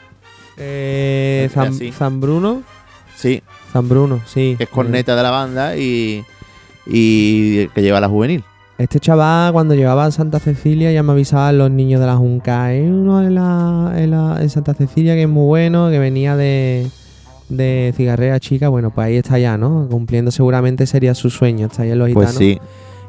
[0.57, 1.93] Eh, que Zam- sí.
[3.17, 4.55] Sí, Zambruno, sí.
[4.59, 6.25] que es corneta de la banda y,
[6.87, 8.45] y que lleva la juvenil.
[8.79, 12.71] Este chaval, cuando llevaba a Santa Cecilia, ya me avisaban los niños de la Junca.
[12.75, 16.89] Uno en, la, en, la- en Santa Cecilia que es muy bueno, que venía de,
[17.49, 18.69] de Cigarrera Chica.
[18.69, 19.87] Bueno, pues ahí está ya, ¿no?
[19.91, 21.67] Cumpliendo seguramente sería su sueño.
[21.67, 22.39] Está ahí en los Pues gitanos.
[22.39, 22.59] sí,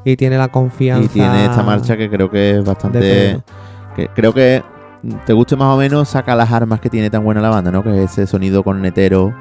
[0.06, 1.06] Y tiene la confianza.
[1.06, 3.40] y tiene esta marcha que creo que es bastante...
[3.96, 4.62] que creo que
[5.26, 7.84] te guste más o menos, saca las armas que tiene tan buena la banda, ¿no?
[7.84, 9.34] Que es ese sonido cornetero,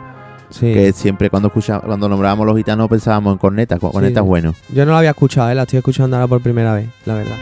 [0.51, 0.72] Sí.
[0.75, 4.29] que siempre cuando escucha, cuando nombrábamos los gitanos pensábamos en cornetas, cornetas Sí.
[4.29, 4.55] bueno.
[4.75, 5.55] Yo no la había escuchado, ¿eh?
[5.55, 7.37] la estoy escuchando ahora por primera vez, la verdad.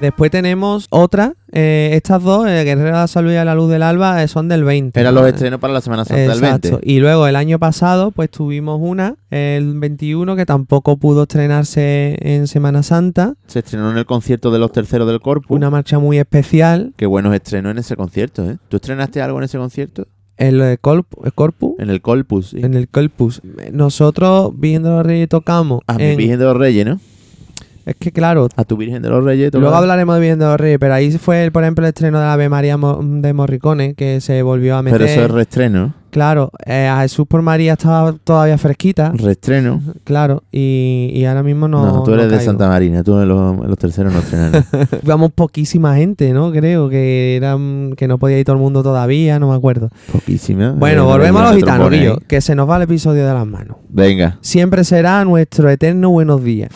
[0.00, 3.70] Después tenemos otra, eh, estas dos, eh, Guerrero de la Salud y a la Luz
[3.70, 4.98] del Alba, eh, son del 20.
[4.98, 6.68] Eran los estrenos para la Semana Santa del Exacto.
[6.70, 6.90] 20.
[6.90, 12.46] Y luego el año pasado, pues tuvimos una, el 21, que tampoco pudo estrenarse en
[12.46, 13.34] Semana Santa.
[13.46, 15.54] Se estrenó en el concierto de los terceros del Corpus.
[15.54, 16.94] Una marcha muy especial.
[16.96, 18.56] Qué buenos estrenos en ese concierto, ¿eh?
[18.70, 20.06] ¿Tú estrenaste algo en ese concierto?
[20.38, 21.74] El, eh, Corp- el Corpus.
[21.78, 22.60] En el Corpus, sí.
[22.62, 23.42] En el Corpus.
[23.70, 26.98] Nosotros, viendo los Reyes, tocamos Ah, mi en, Virgen de los Reyes, ¿no?
[27.90, 29.52] Es que claro, A tu Virgen de los Reyes.
[29.52, 32.48] luego hablaremos de Viendo Rey, pero ahí fue, por ejemplo, el estreno de la Ave
[32.48, 34.98] María de Morricone, que se volvió a meter.
[35.00, 35.94] Pero eso es reestreno.
[36.10, 39.80] Claro, eh, a Jesús por María estaba todavía fresquita, Reestreno.
[40.02, 41.86] claro, y, y ahora mismo no.
[41.86, 42.40] No, tú no eres de.
[42.40, 43.04] Santa Marina.
[43.04, 44.52] Tú en los, los terceros no estrenas.
[44.72, 44.88] nada.
[45.04, 46.50] Íbamos poquísima gente, ¿no?
[46.50, 49.88] Creo que eran que no podía ir todo el mundo todavía, no me acuerdo.
[50.10, 50.72] Poquísima.
[50.72, 52.12] Bueno, Eh, volvemos a los gitanos, ahí.
[52.26, 53.76] que se nos va el episodio de las manos.
[53.88, 54.38] Venga.
[54.40, 56.70] Siempre será nuestro eterno buenos días.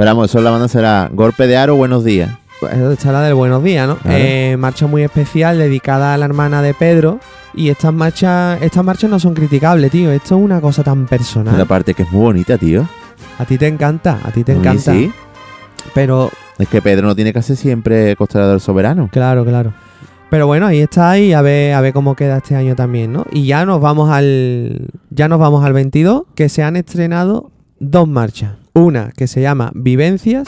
[0.00, 2.30] Esperamos, eso la banda será Golpe de Aro, Buenos Días.
[2.58, 3.96] Pues Esta la del buenos días, ¿no?
[3.98, 4.16] Claro.
[4.18, 7.20] Eh, marcha muy especial dedicada a la hermana de Pedro.
[7.52, 10.10] Y estas marchas, estas marchas no son criticables, tío.
[10.10, 11.58] Esto es una cosa tan personal.
[11.58, 12.88] La parte que es muy bonita, tío.
[13.38, 14.90] A ti te encanta, a ti te encanta.
[14.90, 15.12] sí.
[15.92, 19.10] Pero, Es que Pedro no tiene que hacer siempre Constelador Soberano.
[19.12, 19.74] claro, claro.
[20.30, 23.26] Pero bueno, ahí está ahí, a ver, a ver cómo queda este año también, ¿no?
[23.32, 24.88] Y ya nos vamos al.
[25.10, 28.59] Ya nos vamos al 22, que se han estrenado dos marchas.
[28.74, 30.46] Una que se llama Vivencias.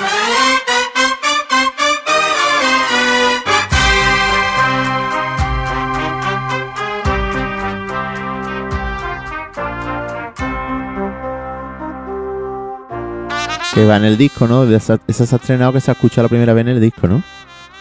[13.75, 14.65] Que va en el disco, ¿no?
[14.65, 17.23] Esa se ha estrenado que se ha escuchado la primera vez en el disco, ¿no?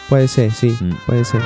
[0.08, 0.94] Puede ser, sí, Mm.
[1.06, 1.42] puede ser.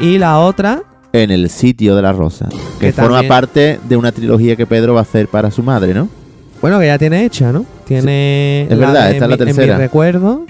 [0.00, 0.82] Y la otra,
[1.12, 2.48] En el sitio de la rosa.
[2.78, 5.62] Que, Que forma también- parte de una trilogía que Pedro va a hacer para su
[5.62, 6.08] madre, ¿no?
[6.62, 7.64] bueno, que ya tiene hecha, ¿no?
[7.86, 9.76] Tiene Es verdad, de esta es la mi- en tercera.
[9.76, 10.44] mi recuerdo,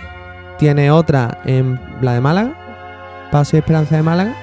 [0.58, 4.34] tiene otra en la de Málaga, Paz y Esperanza de Málaga,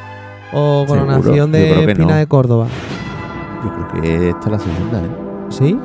[0.53, 2.15] o Coronación de Espina no.
[2.15, 2.67] de Córdoba.
[3.65, 5.09] Yo creo que esta es la segunda, ¿eh?
[5.49, 5.77] ¿Sí?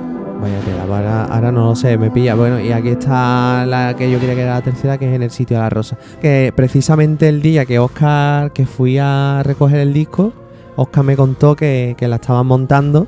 [0.42, 2.34] Vaya tela, ahora, ahora no lo sé, me pilla.
[2.34, 5.22] Bueno, y aquí está la que yo creía que era la tercera, que es en
[5.22, 5.96] el sitio de la rosa.
[6.20, 10.32] Que precisamente el día que Oscar, que fui a recoger el disco,
[10.74, 13.06] Oscar me contó que, que la estaban montando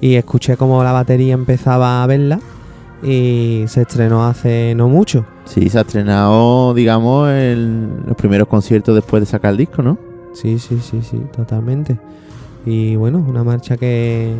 [0.00, 2.38] y escuché como la batería empezaba a verla
[3.02, 5.24] y se estrenó hace no mucho.
[5.46, 9.98] Sí, se ha estrenado, digamos, en los primeros conciertos después de sacar el disco, ¿no?
[10.32, 11.98] Sí, sí, sí, sí, totalmente.
[12.64, 14.32] Y bueno, una marcha que,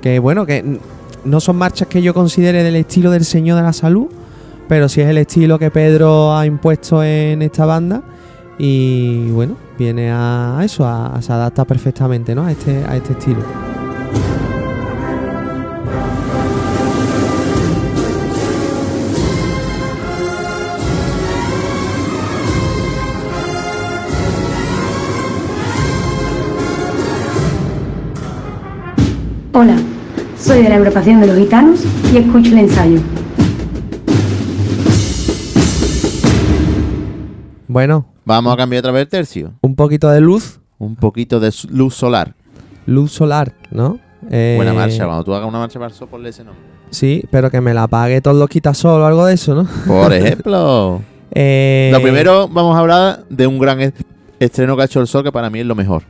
[0.00, 0.80] que bueno, que
[1.24, 4.08] no son marchas que yo considere del estilo del Señor de la Salud,
[4.68, 8.02] pero sí es el estilo que Pedro ha impuesto en esta banda
[8.58, 12.44] y bueno, viene a eso, a, se adapta perfectamente, ¿no?
[12.44, 13.73] A este, a este estilo.
[30.44, 31.80] Soy de la agrupación de los gitanos
[32.12, 33.00] y escucho el ensayo.
[37.68, 39.52] Bueno, Vamos a cambiar otra vez el tercio.
[39.60, 42.34] un poquito de luz, Un poquito de luz solar.
[42.86, 43.98] luz solar, ¿no?
[44.30, 45.04] Eh, Buena marcha.
[45.06, 46.62] Cuando tú hagas una marcha para el sol, ponle ese nombre.
[46.90, 49.66] Sí, pero que me la pague todos los quitasol o algo de eso, ¿no?
[49.86, 51.02] Por ejemplo.
[51.32, 54.00] Eh, Lo primero, vamos a hablar de un gran est-
[54.40, 56.04] estreno que ha hecho el sol, que para mí es lo mejor.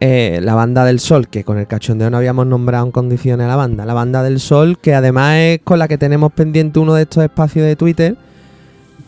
[0.00, 3.48] Eh, la banda del sol, que con el cachondeo no habíamos nombrado en condiciones a
[3.48, 3.84] la banda.
[3.84, 7.22] La banda del sol, que además es con la que tenemos pendiente uno de estos
[7.22, 8.16] espacios de Twitter,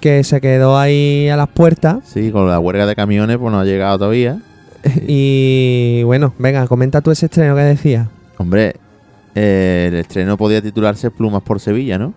[0.01, 1.99] que se quedó ahí a las puertas.
[2.05, 4.41] Sí, con la huelga de camiones, pues no ha llegado todavía.
[5.07, 8.09] Y bueno, venga, comenta tú ese estreno que decías.
[8.37, 8.75] Hombre,
[9.35, 12.13] eh, el estreno podía titularse Plumas por Sevilla, ¿no?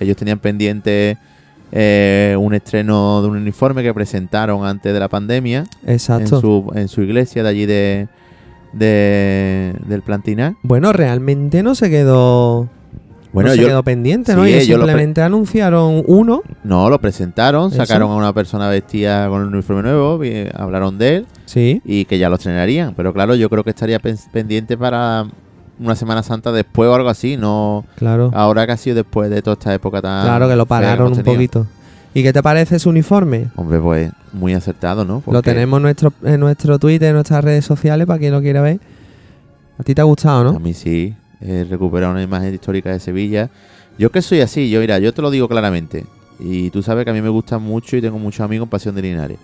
[0.00, 1.18] Ellos tenían pendiente
[1.72, 6.40] eh, un estreno de un uniforme que presentaron antes de la pandemia en Exacto.
[6.40, 8.08] su, en su iglesia de allí de,
[8.72, 10.54] de- del Plantinar.
[10.62, 12.68] Bueno, realmente no se quedó,
[13.32, 14.44] Bueno, no se yo, quedó pendiente, ¿no?
[14.44, 16.42] Sí, Ellos simplemente anunciaron uno.
[16.64, 17.84] no, lo presentaron, Eso.
[17.84, 20.20] sacaron a una persona vestida con el uniforme nuevo,
[20.54, 22.94] hablaron de él Sí, y que ya lo estrenarían.
[22.94, 25.26] Pero claro, yo creo que estaría pen- pendiente para
[25.80, 28.30] una Semana Santa después o algo así, no claro.
[28.34, 31.22] ahora que ha sido después de toda esta época tan claro que lo pararon un
[31.22, 31.66] poquito.
[32.14, 33.48] ¿Y qué te parece ese uniforme?
[33.54, 35.22] Hombre, pues muy acertado, ¿no?
[35.26, 38.60] Lo tenemos en nuestro, en nuestro Twitter, en nuestras redes sociales, para quien lo quiera
[38.62, 38.80] ver.
[39.78, 40.58] ¿A ti te ha gustado, A no?
[40.58, 43.50] mí sí, he recuperado una imagen histórica de Sevilla.
[43.98, 46.06] Yo que soy así, yo mira, yo te lo digo claramente.
[46.40, 48.94] Y tú sabes que a mí me gusta mucho y tengo muchos amigos en Pasión
[48.94, 49.38] de Linares.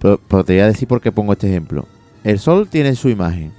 [0.00, 1.86] Pero, pero te voy a decir por qué pongo este ejemplo.
[2.24, 3.52] El sol tiene su imagen.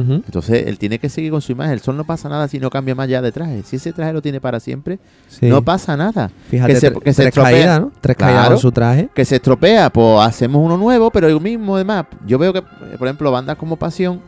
[0.00, 1.72] Entonces él tiene que seguir con su imagen.
[1.72, 3.62] El sol no pasa nada si no cambia más ya de traje.
[3.64, 5.46] Si ese traje lo tiene para siempre, Sí.
[5.46, 6.30] no pasa nada.
[6.48, 7.50] Fíjate, que se- que se tres estropea.
[7.52, 7.92] caídas, ¿no?
[8.00, 8.54] Tres caídas Claro.
[8.54, 9.08] con su traje.
[9.14, 12.06] Que se estropea, pues hacemos uno nuevo, pero el mismo además.
[12.26, 14.20] Yo veo que, por ejemplo, bandas como Pasión,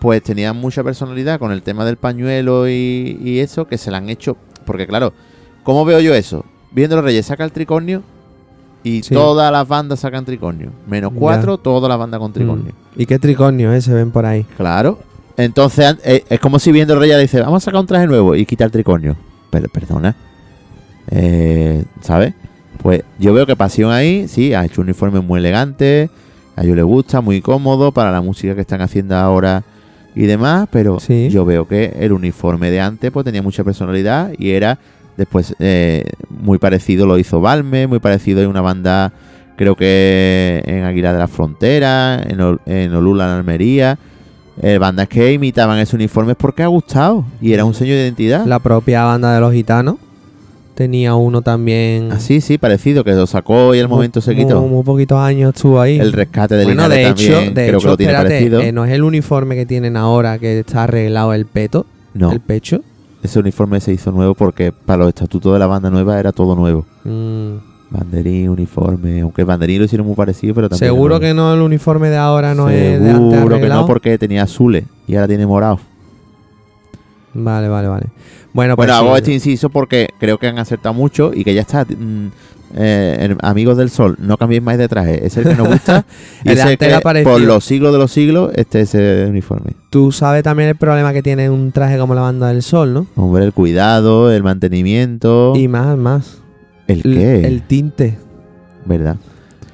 [0.00, 3.98] pues tenían mucha personalidad con el tema del pañuelo y, y eso, que se la
[3.98, 4.36] han hecho.
[4.64, 5.12] Porque claro,
[5.64, 6.44] ¿cómo veo yo eso?
[6.70, 8.02] Viendo los Reyes saca el tricornio
[8.84, 9.14] y Sí.
[9.14, 10.70] todas las bandas sacan tricornio.
[10.86, 11.18] Menos Ya.
[11.18, 12.72] cuatro, todas las bandas con tricornio.
[12.96, 13.00] Mm.
[13.00, 14.44] ¿Y qué tricornio eh, se ven por ahí?
[14.56, 14.98] Claro.
[15.36, 18.34] Entonces eh, es como si viendo el Reyes dice, vamos a sacar un traje nuevo
[18.34, 19.16] y quita el tricornio.
[19.50, 20.14] Pero perdona.
[21.10, 22.34] Eh, ¿Sabes?
[22.82, 26.10] Pues yo veo que Pasión ahí, sí, ha hecho un uniforme muy elegante.
[26.56, 29.62] A ellos les gusta, muy cómodo para la música que están haciendo ahora
[30.14, 30.68] y demás.
[30.70, 31.28] Pero Sí.
[31.30, 34.78] yo veo que el uniforme de antes pues tenía mucha personalidad y era
[35.18, 39.12] después eh, muy parecido lo hizo Balme, muy parecido en una banda
[39.56, 43.98] creo que en Aguilar de la Frontera, en, Ol- en Olula en Almería.
[44.62, 48.46] eh, bandas que imitaban ese uniforme porque ha gustado y era un sello de identidad.
[48.46, 49.96] La propia banda de los gitanos
[50.74, 52.12] tenía uno también.
[52.12, 54.60] Así, sí, parecido, que lo sacó y al momento se muy- quitó.
[54.62, 55.98] Muy, poquitos años estuvo ahí.
[55.98, 58.34] El rescate de bueno, Linares de también hecho, de creo hecho, que lo tiene espérate,
[58.34, 58.60] parecido.
[58.60, 62.38] eh, no es el uniforme que tienen ahora que está arreglado el peto, no, el
[62.40, 62.82] pecho.
[63.22, 66.54] Ese uniforme se hizo nuevo porque para los estatutos de la banda nueva era todo
[66.54, 66.86] nuevo.
[67.04, 67.54] Mm,
[67.90, 70.90] Banderín, uniforme, aunque el banderín lo hicieron muy parecido, pero también...
[70.90, 72.78] Seguro que no el uniforme de ahora no nuevo.
[72.78, 75.80] es de antes Seguro que no, porque tenía azules y ahora tiene morado.
[77.34, 78.06] Vale, vale, vale.
[78.52, 79.18] Bueno, pues Bueno, hago sí.
[79.18, 81.84] este inciso porque creo que han acertado mucho y que ya está.
[81.84, 82.30] mm,
[82.74, 85.26] eh, amigos del sol, no cambiéis más de traje.
[85.26, 86.04] Es el que nos gusta.
[86.44, 89.72] y El es que, por los siglos de los siglos, este es el uniforme.
[89.90, 93.06] Tú sabes también el problema que tiene un traje como la banda del sol, ¿no?
[93.16, 95.54] Hombre, el cuidado, el mantenimiento.
[95.56, 96.38] Y más, más.
[96.86, 97.46] ¿El qué?
[97.46, 98.18] el tinte.
[98.84, 99.16] ¿Verdad?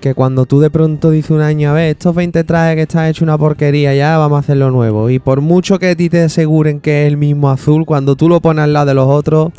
[0.01, 3.07] Que cuando tú de pronto dices un año, a ver, estos 20 trajes que están
[3.07, 5.09] hechos una porquería, ya vamos a hacerlo nuevo.
[5.09, 8.29] Y por mucho que a ti te aseguren que es el mismo azul, cuando tú
[8.29, 9.53] lo pones al lado de los otros,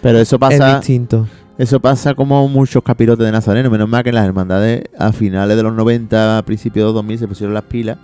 [0.00, 1.26] Pero eso es distinto.
[1.58, 3.70] Eso pasa como muchos capirotes de Nazareno.
[3.70, 6.94] Menos mal que en las hermandades a finales de los 90, a principios de los
[6.94, 7.98] 2000 se pusieron las pilas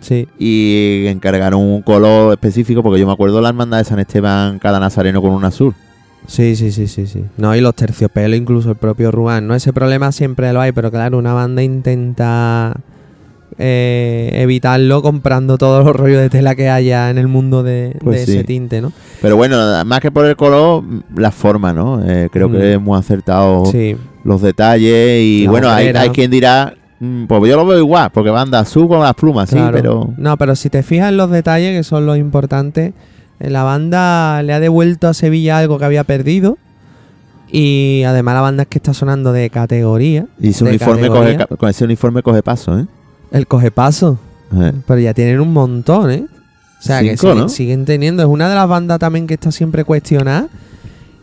[0.00, 0.28] Sí.
[0.38, 2.82] y encargaron un color específico.
[2.82, 5.74] Porque yo me acuerdo de la hermandad de San Esteban, cada nazareno con un azul.
[6.26, 7.24] Sí, sí, sí, sí, sí.
[7.36, 9.46] No, y los terciopelos, incluso el propio Rubán.
[9.46, 12.74] No, ese problema siempre lo hay, pero claro, una banda intenta
[13.58, 18.20] eh, evitarlo comprando todos los rollos de tela que haya en el mundo de, Pues
[18.20, 18.32] de sí.
[18.38, 18.92] ese tinte, ¿no?
[19.22, 20.84] Pero bueno, más que por el color,
[21.14, 22.02] la forma, ¿no?
[22.06, 22.52] Eh, creo Mm.
[22.52, 23.96] que hemos acertado Sí.
[24.24, 28.10] los detalles y La bueno, hay, hay quien dirá, mm, pues yo lo veo igual,
[28.12, 30.12] porque banda azul con las plumas, sí, pero...
[30.18, 32.92] No, pero si te fijas en los detalles, que son los importantes,
[33.40, 36.58] eh, la banda le ha devuelto a Sevilla algo que había perdido.
[37.50, 40.26] Y además la banda es que está sonando de categoría.
[40.40, 41.46] Y ese de uniforme coge, categoría.
[41.56, 42.86] con ese uniforme coge paso, ¿eh?
[43.30, 44.18] El coge paso.
[44.54, 46.26] Eh, Pero ya tienen un montón, ¿eh?
[46.78, 47.48] O sea, que siguen, ¿no?
[47.48, 48.22] siguen teniendo.
[48.22, 50.48] Es una de las bandas también que está siempre cuestionada.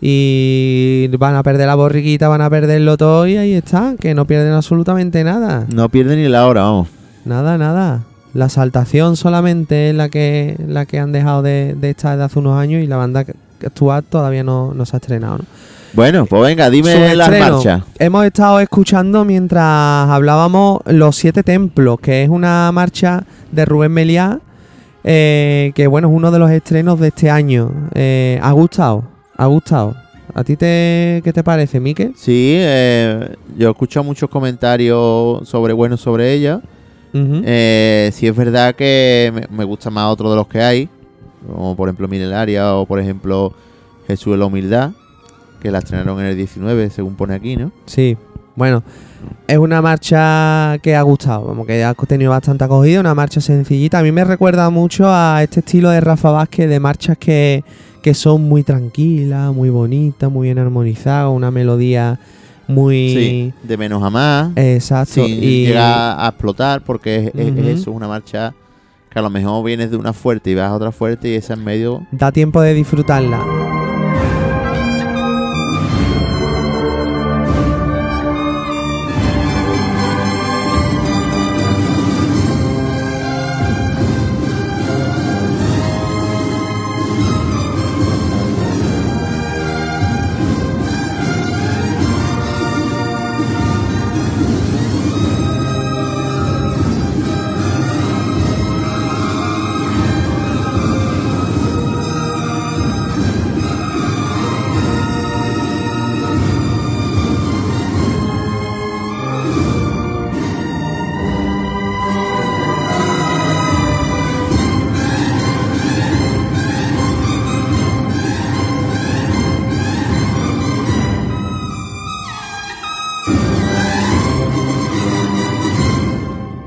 [0.05, 4.27] Y van a perder la borriquita, van a perderlo todo y ahí están, que no
[4.27, 5.65] pierden absolutamente nada.
[5.73, 6.89] No pierde ni la hora, vamos.
[7.23, 8.03] Nada, nada.
[8.33, 12.39] La saltación solamente es la que, la que han dejado de, de estar desde hace
[12.39, 13.23] unos años y la banda
[13.65, 15.37] actual todavía no, no se ha estrenado.
[15.37, 15.45] ¿no?
[15.93, 17.83] Bueno, pues venga, dime las marchas.
[17.99, 19.63] Hemos estado escuchando mientras
[20.09, 24.39] hablábamos Los Siete Templos, que es una marcha de Rubén Meliá,
[25.03, 27.71] eh, que bueno, es uno de los estrenos de este año.
[27.93, 29.03] Eh, ¿Ha gustado?
[29.37, 29.95] ¿Ha gustado?
[30.33, 32.13] ¿A ti te, qué te parece, Miquel?
[32.17, 36.59] Sí, eh, yo he escuchado muchos comentarios sobre buenos sobre ella.
[37.15, 40.89] Eh, sí es verdad que me, me gusta más otro de los que hay,
[41.45, 43.53] como por ejemplo Milenaria o por ejemplo
[44.07, 44.89] Jesús de la Humildad,
[45.63, 47.71] que la estrenaron en el 19, según pone aquí, ¿no?
[47.87, 48.15] Sí,
[48.55, 48.83] bueno,
[49.47, 53.97] es una marcha que ha gustado, como que ha tenido bastante acogida, una marcha sencillita.
[53.99, 57.63] A mí me recuerda mucho a este estilo de Rafa Vázquez, de marchas que,
[58.03, 62.19] que son muy tranquilas, muy bonitas, muy bien armonizadas, una melodía
[62.67, 62.95] muy...
[63.09, 65.25] Sí, de menos a más, Exacto.
[65.25, 67.59] sin y llegar a explotar, porque es, es- Ujú.
[67.61, 68.53] es eso, una marcha
[69.09, 71.53] que a lo mejor vienes de una fuerte y vas a otra fuerte y esa
[71.53, 73.82] en medio da tiempo de disfrutarla.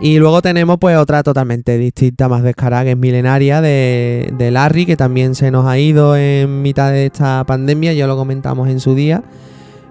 [0.06, 4.86] Y luego tenemos pues otra totalmente distinta, más descarada, que es milenaria, de, de Larry,
[4.86, 8.78] que también se nos ha ido en mitad de esta pandemia, ya lo comentamos en
[8.78, 9.22] su día.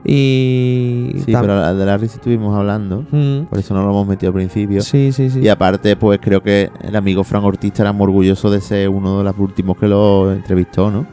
[0.07, 1.11] Y...
[1.25, 3.03] Sí, tam- pero la de Larry sí estuvimos hablando.
[3.11, 4.81] Mm, Por eso no lo hemos metido al principio.
[4.81, 5.39] sí, sí, sí.
[5.41, 9.17] Y aparte, pues creo que el amigo Fran Ortiz estará muy orgulloso de ser uno
[9.17, 11.05] de los últimos que lo entrevistó, ¿no?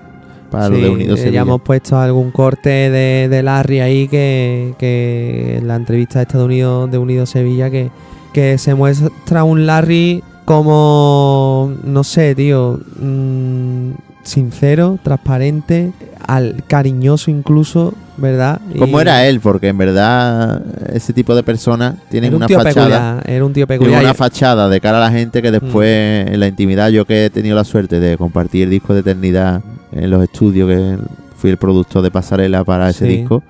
[0.50, 1.34] Para lo Sí, de Unidos eh, Sevilla.
[1.36, 6.42] ya hemos puesto algún corte de, de Larry ahí que, que en la entrevista de
[6.44, 7.90] Unido, de Unido Sevilla que,
[8.32, 13.90] que se muestra un Larry como, no sé, tío, mm,
[14.22, 15.92] sincero, transparente,
[16.26, 18.60] al, cariñoso incluso, ¿verdad?
[18.78, 19.40] ¿Cómo Y era él?
[19.40, 20.62] Porque en verdad
[20.92, 22.72] ese tipo de personas tienen un una fachada.
[22.72, 24.02] peculiar, era un tío peculiar.
[24.02, 26.34] una fachada de cara a la gente que después Mm.
[26.34, 29.62] en la intimidad, yo que he tenido la suerte de compartir el disco de Eternidad
[29.92, 30.98] en los estudios, que
[31.36, 33.16] fui el productor de pasarela para ese Sí.
[33.18, 33.42] disco,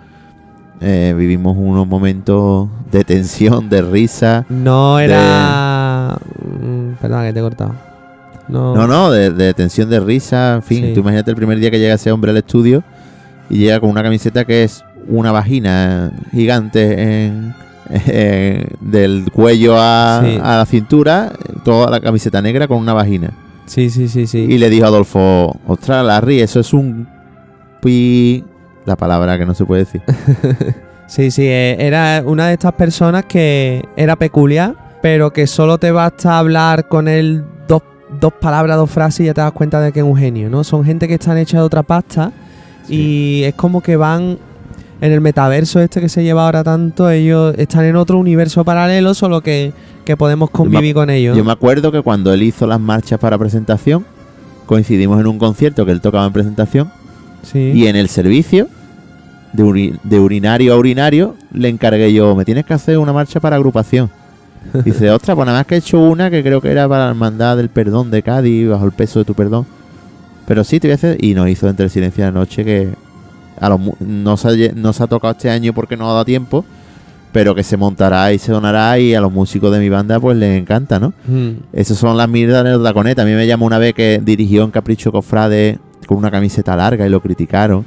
[0.83, 4.45] eh, vivimos unos momentos de tensión, de risa.
[4.49, 6.19] No era...
[6.61, 7.75] mm, Perdona que te he cortado.
[8.49, 10.85] No, No, no, de, de tensión, de risa, en fin.
[10.87, 10.93] Sí.
[10.95, 12.83] Tú imagínate el primer día que llega ese hombre al estudio
[13.49, 17.55] y llega con una camiseta que es una vagina gigante en,
[17.91, 20.39] en- del cuello a, Sí.
[20.43, 21.33] a la cintura,
[21.65, 23.31] toda la camiseta negra con una vagina.
[23.67, 24.39] Sí, sí, sí, sí.
[24.41, 27.09] Y le dijo a Adolfo, ostras, Larry, eso es un
[27.81, 28.45] pi...
[28.85, 30.03] La palabra que no se puede decir.
[31.13, 35.91] Sí, sí, eh, era una de estas personas que era peculiar, pero que solo te
[35.91, 37.83] basta hablar con él dos,
[38.19, 40.65] dos palabras, dos frases y ya te das cuenta de que es un genio, ¿no?
[40.65, 42.33] Son gente que están hechas de otra pasta
[42.89, 44.39] y es como que van
[45.03, 49.13] en el metaverso este que se lleva ahora tanto, ellos están en otro universo paralelo,
[49.13, 49.75] solo que,
[50.07, 51.37] que podemos convivir con ellos.
[51.37, 54.07] Yo me acuerdo que cuando él hizo las marchas para presentación,
[54.65, 57.02] coincidimos en un concierto que él tocaba en presentación
[57.43, 57.73] Sí.
[57.75, 58.69] Y en el servicio,
[59.53, 63.41] de, uri- de urinario a urinario, le encargué yo, me tienes que hacer una marcha
[63.41, 64.11] para agrupación.
[64.85, 67.11] Dice, ostras, pues nada más que he hecho una que creo que era para la
[67.11, 69.67] hermandad del perdón de Cádiz, bajo el peso de tu perdón.
[70.47, 71.23] Pero sí, te voy a hacer.
[71.25, 72.89] Y nos hizo entre el silencio de la noche que
[73.61, 76.25] a los no, se ha, no se ha tocado este año porque no ha dado
[76.25, 76.65] tiempo,
[77.33, 80.37] pero que se montará y se donará y a los músicos de mi banda pues
[80.37, 81.13] les encanta, ¿no?
[81.27, 81.51] Mm.
[81.73, 83.23] Esas son las mierdas de la coneta.
[83.23, 87.07] A mí me llamó una vez que dirigió en Capricho Cofrade con una camiseta larga
[87.07, 87.85] y lo criticaron.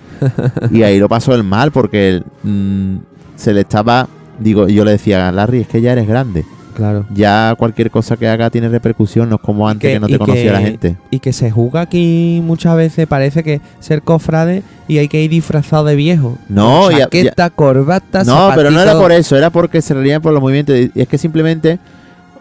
[0.72, 2.98] y ahí lo pasó el mal porque él, mm,
[3.36, 4.08] se le estaba.
[4.40, 6.46] Digo, yo le decía, Larry, es que ya eres grande.
[6.76, 7.06] Claro.
[7.14, 10.52] Ya cualquier cosa que haga tiene repercusión, no es como antes que, no te conocía
[10.52, 10.98] la gente.
[11.10, 15.32] Y que se juzga aquí muchas veces, parece que ser cofrade y hay que ir
[15.32, 16.38] disfrazado de viejo.
[16.50, 20.34] No, ya- chaqueta, corbata, No, pero no era por eso, era porque se reían por
[20.34, 20.76] los movimientos.
[20.78, 21.80] Y es que simplemente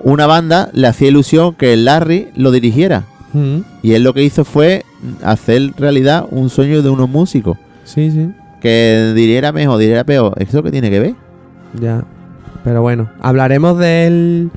[0.01, 3.05] una banda le hacía ilusión que Larry lo dirigiera.
[3.35, 4.85] Mm, Y él lo que hizo fue
[5.23, 7.59] hacer realidad un sueño de unos músicos.
[7.85, 8.31] Sí, sí.
[8.61, 10.33] Que diría mejor, diría peor.
[10.39, 11.15] ¿Eso qué tiene que ver?
[11.79, 12.05] Ya.
[12.63, 14.51] Pero bueno, hablaremos de él.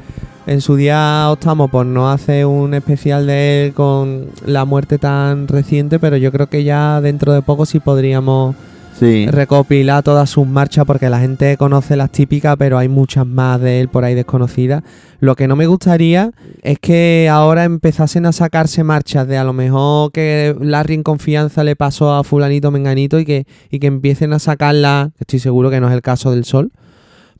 [0.45, 5.45] En su día optamos por no hacer un especial de él con la muerte tan
[5.49, 8.55] reciente, pero yo creo que ya dentro de poco sí podríamos
[8.99, 9.27] Sí.
[9.27, 13.79] recopilar todas sus marchas porque la gente conoce las típicas, pero hay muchas más de
[13.79, 14.83] él por ahí desconocidas.
[15.19, 16.31] Lo que no me gustaría
[16.63, 21.63] es que ahora empezasen a sacarse marchas de a lo mejor que Larry en confianza
[21.63, 25.79] le pasó a fulanito menganito y que, y que empiecen a sacarla, estoy seguro que
[25.79, 26.71] no es el caso del sol,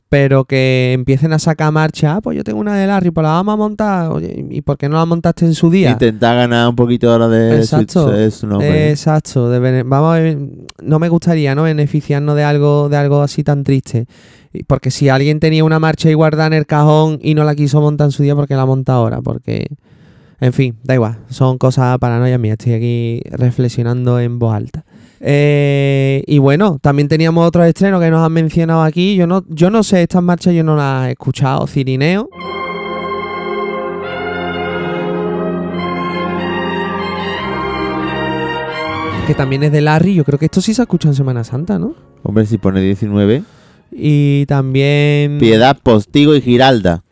[0.08, 3.30] pero que empiecen a sacar marcha, ah, pues yo tengo una de Larry, pues la
[3.30, 5.90] vamos a montar, oye, ¿y por qué no la montaste en su día?
[5.90, 8.30] Intentar ganar un poquito ahora de Exacto.
[8.30, 8.90] su, nombre.
[8.90, 10.38] Exacto, de vamos a ver,
[10.82, 14.06] no me gustaría no beneficiarnos de algo de algo así tan triste.
[14.66, 17.80] Porque si alguien tenía una marcha y guardada en el cajón y no la quiso
[17.80, 19.20] montar en su día, porque la monta ahora?
[19.20, 19.68] Porque,
[20.40, 22.56] en fin, da igual, son cosas paranoias mías.
[22.58, 24.84] Estoy aquí reflexionando en voz alta.
[25.20, 29.16] Eh, y bueno, también teníamos otros estrenos que nos han mencionado aquí.
[29.16, 31.66] Yo no, yo no sé, estas marchas yo no las he escuchado.
[31.66, 32.28] Cirineo.
[39.26, 40.14] Que también es de Larry.
[40.14, 41.94] Yo creo que esto sí se escucha en Semana Santa, ¿no?
[42.22, 43.42] Hombre, si pone 19.
[43.92, 45.38] Y también.
[45.38, 47.02] Piedad, Postigo y Giralda.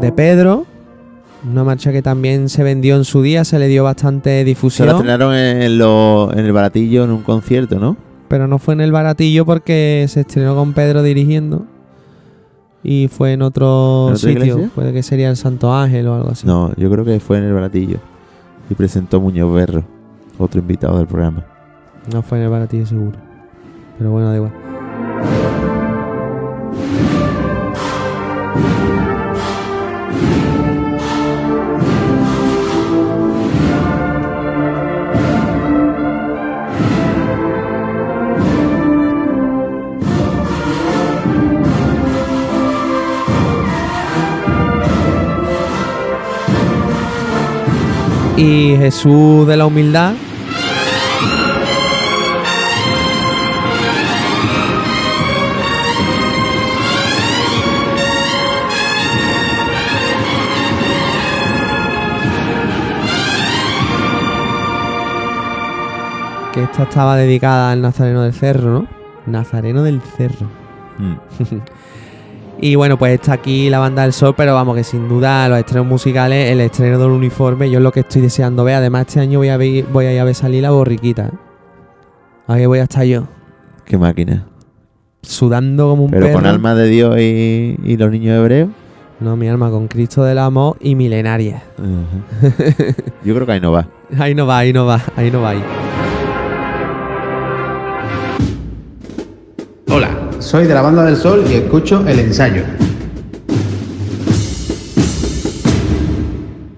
[0.00, 0.66] de Pedro.
[1.50, 4.44] Una marcha que también se vendió en su día, se le dio bastante Se la
[4.44, 4.88] difusión.
[4.88, 7.96] estrenaron en, lo- en el baratillo en un concierto, ¿no?
[8.28, 11.64] pero no fue en el baratillo porque se estrenó con Pedro dirigiendo.
[12.82, 14.44] Y fue en otro ¿En otra sitio.
[14.44, 14.70] iglesia?
[14.74, 16.46] Puede que sería el Santo Ángel o algo así.
[16.46, 17.98] No, yo creo que fue en el baratillo.
[18.68, 19.84] Y presentó Muñoz Berro,
[20.38, 21.44] otro invitado del programa.
[22.12, 23.16] No fue en el baratillo seguro.
[23.96, 24.52] Pero bueno, da igual.
[48.38, 50.14] Y Jesús de la Humildad.
[66.52, 68.86] Que esta estaba dedicada al Nazareno del Cerro, ¿no?
[69.26, 70.46] Nazareno del Cerro.
[70.98, 71.14] Mm.
[72.60, 75.58] Y bueno, pues está aquí la banda del sol, pero vamos, que sin duda los
[75.58, 78.74] estrenos musicales, el estreno del uniforme, yo es lo que estoy deseando ver.
[78.76, 81.26] Además, este año voy a, ver, voy a ir a ver salir la borriquita.
[81.26, 81.30] ¿eh?
[82.48, 83.24] Ahí voy a estar yo,
[83.84, 84.46] Qué máquina.
[85.22, 86.38] sudando como un Pero perro.
[86.38, 88.70] con alma de Dios y, y los niños hebreos.
[89.20, 91.62] No, mi alma, con Cristo del amor y milenaria.
[93.24, 93.86] Yo creo que ahí no va.
[94.18, 95.50] Ahí no va, ahí no va, ahí no va.
[95.50, 95.62] Ahí.
[99.90, 100.10] Hola,
[100.40, 102.62] soy de la Banda del Sol y escucho el ensayo.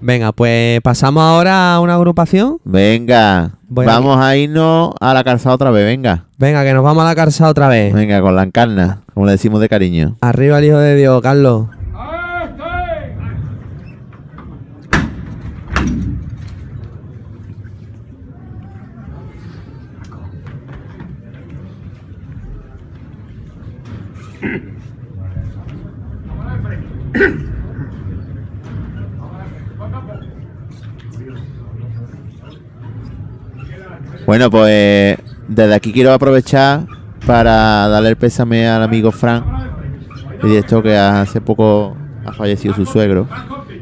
[0.01, 2.59] Venga, pues pasamos ahora a una agrupación.
[2.65, 6.25] Venga, Voy vamos a irnos a la calzada otra vez, venga.
[6.39, 7.95] Venga, que nos vamos a la carsa otra vez.
[7.95, 10.17] Venga, con la encarna, como le decimos de cariño.
[10.21, 11.67] Arriba el Hijo de Dios, Carlos.
[34.27, 35.19] Bueno, pues
[35.49, 36.87] desde aquí quiero aprovechar
[37.27, 39.45] para darle el pésame al amigo Frank,
[40.45, 43.27] y esto que hace poco ha fallecido su suegro,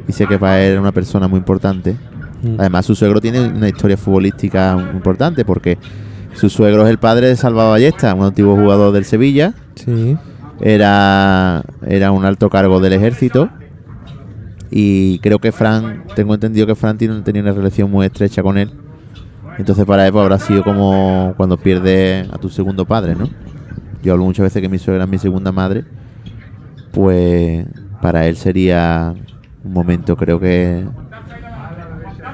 [0.07, 1.95] y sé que para él era una persona muy importante.
[2.41, 2.55] Mm.
[2.57, 5.77] Además, su suegro tiene una historia futbolística muy importante, porque
[6.33, 10.17] su suegro es el padre de Salvador Ballesta, un antiguo jugador del Sevilla, Sí.
[10.61, 13.49] Era, era un alto cargo del ejército.
[14.71, 18.57] Y creo que Fran, tengo entendido que Fran tiene, tenía una relación muy estrecha con
[18.57, 18.71] él.
[19.57, 23.27] Entonces para él pues, habrá sido como cuando pierdes a tu segundo padre, ¿no?
[24.01, 25.83] Yo hablo muchas veces que mi suegra es mi segunda madre.
[26.91, 27.65] Pues
[28.01, 29.13] para él sería
[29.63, 30.85] un momento creo que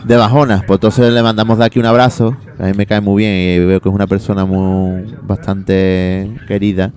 [0.05, 0.63] de bajonas.
[0.65, 2.37] Pues entonces le mandamos de aquí un abrazo.
[2.59, 6.91] A mí me cae muy bien y veo que es una persona muy bastante querida.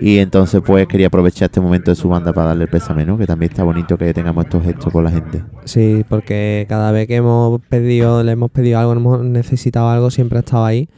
[0.00, 3.16] Y entonces pues quería aprovechar este momento de su banda para darle el pésame, ¿no?
[3.16, 5.42] Que también está bonito que tengamos estos gestos con la gente.
[5.64, 10.38] Sí, porque cada vez que hemos pedido, le hemos pedido algo, hemos necesitado algo, siempre
[10.38, 10.88] ha estado ahí.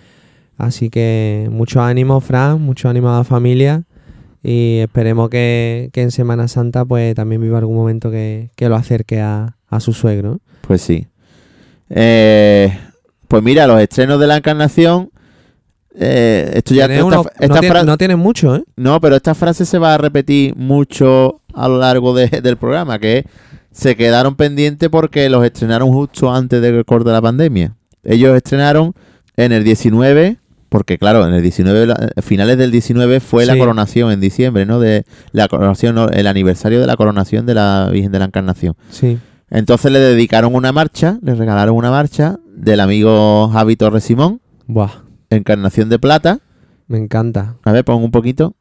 [0.57, 3.85] Así que mucho ánimo, Fran, mucho ánimo a la familia.
[4.43, 8.77] Y esperemos que, que en Semana Santa pues también viva algún momento que, que lo
[8.77, 10.41] acerque a, a su suegro.
[10.63, 11.07] Pues sí.
[11.91, 12.77] Eh,
[13.29, 15.11] pues mira, los estrenos de la encarnación.
[16.01, 18.65] Eh, esto ya Tiene esta, uno- esta no, tiene, fra- no tiene mucho, ¿eh?
[18.77, 22.99] No, pero esta frase se va a repetir mucho a lo largo de- del programa,
[22.99, 23.25] que
[23.73, 27.75] se quedaron pendientes porque los estrenaron justo antes del corte de la pandemia.
[28.05, 28.93] Ellos estrenaron
[29.37, 30.39] en el 19,
[30.69, 34.67] porque claro, en el 19, la- eh, finales del 19 fue la coronación en diciembre,
[34.67, 34.81] ¿no?
[34.81, 38.75] De la coronación, no, el aniversario de la coronación de la Virgen de la Encarnación.
[38.91, 39.19] Sí.
[39.51, 44.91] Entonces le dedicaron una marcha, le regalaron una marcha del amigo Javi Torres Simón, Buah,
[45.31, 46.41] Encarnación de Plata.
[46.87, 47.57] me encanta.
[47.65, 48.55] A ver, pon un poquito.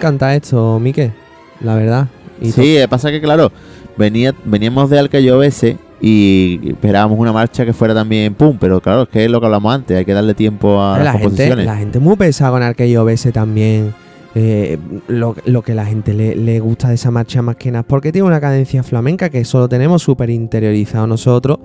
[0.00, 1.12] Encanta esto, Mike,
[1.60, 2.08] la verdad.
[2.40, 3.52] Y Sí, eh, pasa que claro,
[3.98, 9.08] venía, veníamos de Alcayovese y esperábamos una marcha que fuera también pum, pero claro, es
[9.10, 11.66] que es lo que hablamos antes, hay que darle tiempo a la, las gente, composiciones.
[11.66, 13.92] la gente muy pesada con BS también.
[14.34, 14.78] eh,
[15.08, 18.12] lo, lo que la gente le, le gusta de esa marcha más que nada, porque
[18.12, 21.58] tiene una cadencia flamenca que eso lo tenemos súper interiorizado nosotros,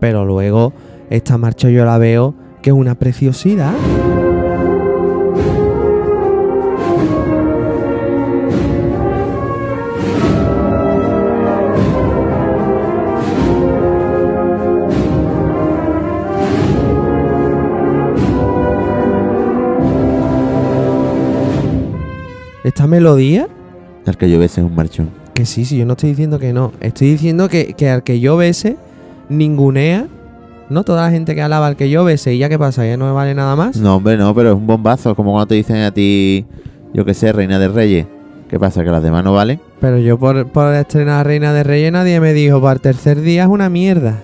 [0.00, 0.74] pero luego
[1.08, 3.72] esta marcha yo la veo que es una preciosidad.
[22.70, 23.48] Esta melodía
[24.06, 25.10] Alcayovese es un marchón.
[25.34, 26.70] Que sí, sí, yo no estoy diciendo que no.
[26.80, 28.76] Estoy diciendo que, que al que yo bese,
[29.28, 30.06] ningunea.
[30.68, 32.96] No toda la gente que alaba al que yo bese, y ya qué pasa, ya
[32.96, 33.76] no me vale nada más.
[33.76, 36.44] No, hombre, no, pero es un bombazo, como cuando te dicen a ti,
[36.94, 38.06] yo que sé, Reina de Reyes.
[38.48, 38.84] ¿Qué pasa?
[38.84, 39.60] ¿Que las demás no valen?
[39.80, 43.42] Pero yo por, por estrenar Reina de Reyes nadie me dijo, para el tercer día
[43.42, 44.20] es una mierda.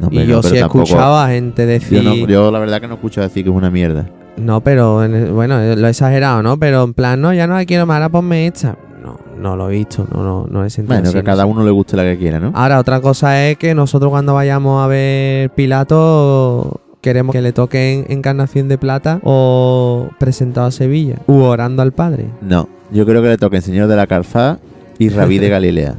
[0.00, 2.00] No, y yo pero sí he tampoco- escuchado a gente decir...
[2.00, 4.06] Yo, no- yo la verdad que no escucho decir que es una mierda.
[4.40, 6.58] No, pero bueno, eh, lo he exagerado, ¿no?
[6.58, 8.76] Pero en plan, no, ya no la quiero más, ahora ponme esta.
[9.02, 11.46] No, no lo he visto, no, no, no he sentido Bueno, así, que a cada
[11.46, 12.52] uno le guste la que quiera, ¿no?
[12.54, 18.04] Ahora, otra cosa es que nosotros cuando vayamos a ver Pilato queremos que le toquen
[18.08, 22.26] Encarnación de Plata o Presentado a Sevilla u Orando al Padre.
[22.42, 24.58] No, yo creo que le toca el Señor de la Calzada
[24.98, 25.94] y Rabí de Galilea.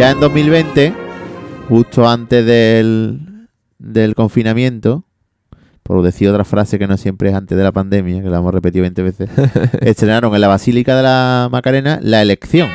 [0.00, 0.94] Ya en 2020,
[1.68, 3.20] justo antes del,
[3.78, 5.04] del confinamiento,
[5.82, 8.54] por decir otra frase que no siempre es antes de la pandemia, que la hemos
[8.54, 9.28] repetido 20 veces,
[9.82, 12.70] estrenaron en la Basílica de la Macarena La Elección,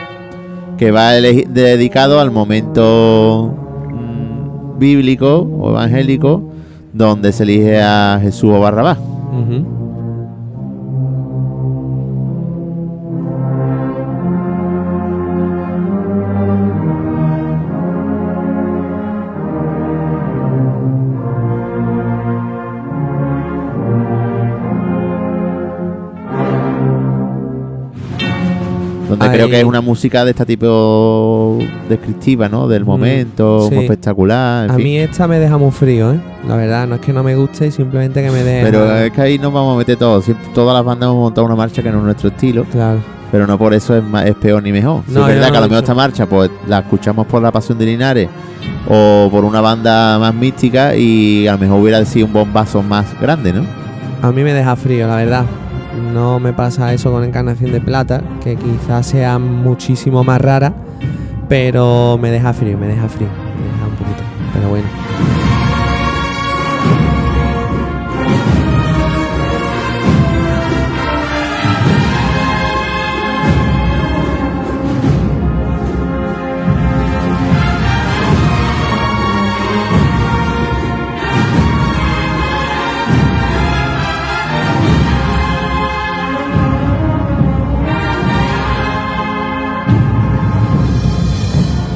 [0.77, 3.57] que va dedicado al momento
[3.91, 6.53] mm, bíblico o evangélico
[6.93, 8.99] donde se elige a Jesús o Barrabás.
[8.99, 9.84] Ujú.
[29.17, 31.57] Donde creo que es una música de este tipo
[31.89, 32.67] descriptiva, ¿no?
[32.67, 33.75] Del Mm, momento, sí.
[33.75, 34.65] muy espectacular.
[34.65, 34.83] en A fin.
[34.83, 36.19] mí esta me deja muy frío, ¿eh?
[36.47, 38.65] La verdad, no es que no me guste, simplemente que me deja...
[38.65, 40.25] Pero es que ahí nos vamos a meter todos.
[40.53, 42.99] Todas las bandas hemos montado una marcha que no es nuestro estilo, Claro.
[43.31, 45.01] pero no por eso es, ma- es peor ni mejor.
[45.07, 47.51] No, es verdad no que a lo mejor esta marcha pues la escuchamos por la
[47.51, 48.29] Pasión de Linares
[48.87, 53.05] o por una banda más mística y a lo mejor hubiera sido un bombazo más
[53.19, 53.63] grande, ¿no?
[54.21, 55.45] A mí me deja frío, la verdad.
[56.13, 60.73] No me pasa eso con Encarnación de Plata, que quizás sea muchísimo más rara,
[61.47, 63.27] pero me deja frío, me deja frío,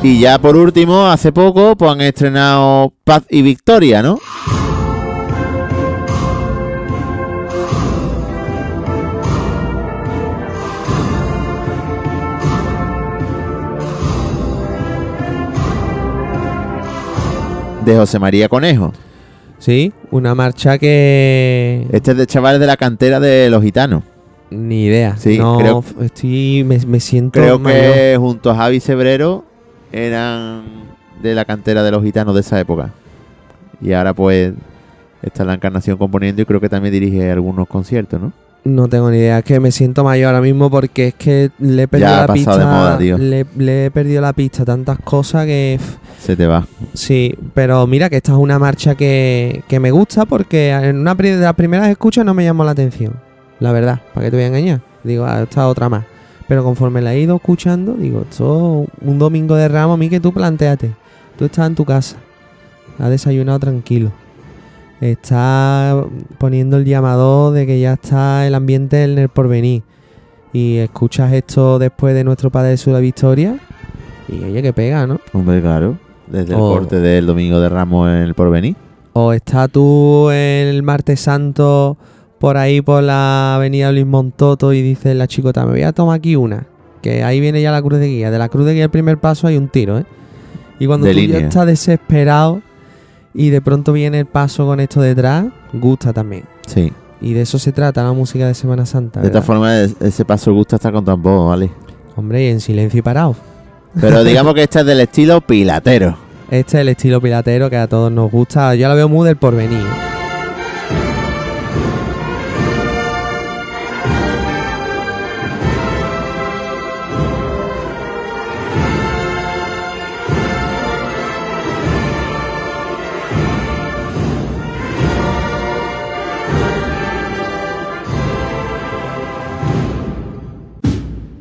[0.02, 4.18] Y ya por último, hace poco, pues han estrenado Paz y Victoria, ¿no?
[17.86, 18.92] De José María Conejo.
[19.58, 21.88] Sí, una marcha que...
[21.92, 24.04] Este es de chavales de la cantera de los gitanos.
[24.52, 25.16] Ni idea.
[25.18, 27.94] Sí, no, creo- estoy, me, me siento Creo mayor.
[27.94, 29.46] que junto a Javi Cebrero
[29.92, 30.64] eran
[31.22, 32.92] de la cantera de los gitanos de esa época.
[33.82, 34.54] Y ahora pues
[35.22, 38.32] está la encarnación componiendo y creo que también dirige algunos conciertos, ¿no?
[38.66, 41.84] No tengo ni idea, es que me siento mayor ahora mismo porque es que le
[41.84, 42.58] he perdido Ya la pista.
[42.58, 43.18] de moda, tío.
[43.18, 45.80] Le, le he perdido la pista, tantas cosas que...
[46.20, 46.68] Se te va.
[46.94, 51.16] Sí, pero mira que esta es una marcha que, que me gusta porque en una
[51.16, 53.14] de las primeras escuchas no me llamó la atención.
[53.62, 54.82] La verdad, ¿para qué te voy a engañar?
[55.06, 56.04] Digo, ah, esta otra más.
[56.50, 60.20] Pero conforme la he ido escuchando, digo, esto un domingo de ramo, a mí que
[60.20, 60.96] tú planteate.
[61.38, 62.18] Tú estás en tu casa,
[62.98, 64.12] has desayunado tranquilo.
[65.00, 66.06] Estás
[66.40, 69.84] poniendo el llamador de que ya está el ambiente en el porvenir.
[70.52, 73.60] Y escuchas esto después de nuestro Padre Jesús la Victoria.
[74.28, 75.22] Y oye, que pega, ¿no?
[75.34, 76.00] Hombre, claro.
[76.26, 78.76] Desde el corte del domingo de Ramos en el porvenir.
[79.14, 81.96] O está tú el martes santo
[82.40, 86.18] por ahí por la avenida Luis Montoto y dices la chicota, me voy a tomar
[86.18, 86.66] aquí una.
[87.02, 88.32] Que ahí viene ya la cruz de guía.
[88.32, 90.06] De la cruz de guía el primer paso hay un tiro, ¿eh?
[90.80, 91.40] Y cuando De tú línea.
[91.42, 92.62] ya estás desesperado
[93.34, 96.44] y de pronto viene el paso con esto detrás, gusta también.
[96.68, 96.92] Sí.
[97.22, 99.20] Y de eso se trata la música de Semana Santa.
[99.22, 101.70] De esta forma, es- ese paso gusta hasta con tambor, ¿vale?
[102.16, 103.36] Hombre, y en silencio y parado.
[104.00, 106.18] Pero digamos que este es del estilo pilatero.
[106.50, 108.74] Este es el estilo pilatero que a todos nos gusta.
[108.76, 109.86] Yo la veo muy del porvenir.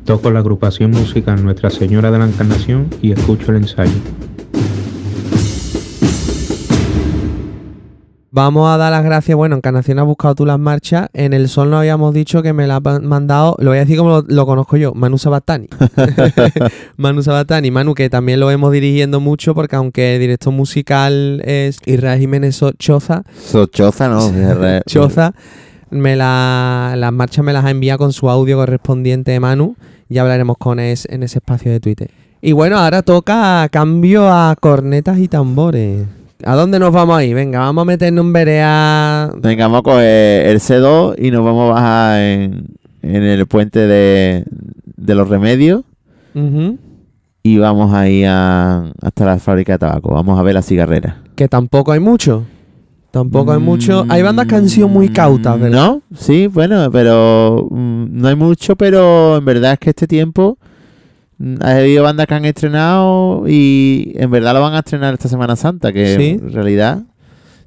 [0.09, 3.91] Toco la agrupación musical Nuestra Señora de la Encarnación y escucho el ensayo.
[8.31, 9.37] Vamos a dar las gracias.
[9.37, 11.09] Bueno, Encarnación ha buscado tú las marchas.
[11.13, 13.97] En el sol no habíamos dicho que me la han mandado, lo voy a decir
[13.99, 15.67] como lo, lo conozco yo, Manu Sabatani.
[16.97, 17.69] Manu Sabatani.
[17.69, 22.55] Manu, que también lo hemos dirigiendo mucho porque aunque el director musical es Israel Jiménez
[22.55, 24.31] So- Choza, Sochoza, ¿no?
[24.87, 25.35] Choza,
[25.91, 29.75] me la, las marchas me las ha enviado con su audio correspondiente de Manu.
[30.09, 32.09] Ya hablaremos con él en ese espacio de Twitter.
[32.41, 36.05] Y bueno, ahora toca cambio a cornetas y tambores.
[36.45, 37.35] ¿A dónde nos vamos a ir?
[37.35, 39.29] Venga, vamos a meternos en verea.
[39.41, 42.65] Venga, vamos a coger el C2 y nos vamos a bajar en,
[43.01, 44.45] en el puente de,
[44.95, 45.83] de los remedios
[47.43, 50.13] y vamos a ir a- hasta la fábrica de tabaco.
[50.13, 51.17] Vamos a ver la cigarrera.
[51.35, 52.45] Que tampoco hay mucho.
[53.11, 54.05] Tampoco hay mucho.
[54.09, 55.85] Hay bandas que han sido muy cautas, ¿verdad?
[55.85, 56.01] ¿No?
[56.15, 60.57] Sí, bueno, pero mm, no hay mucho, pero en verdad es que este tiempo
[61.39, 65.27] mm, ha habido bandas que han estrenado y en verdad lo van a estrenar esta
[65.27, 66.29] Semana Santa, que Sí.
[66.39, 67.03] en realidad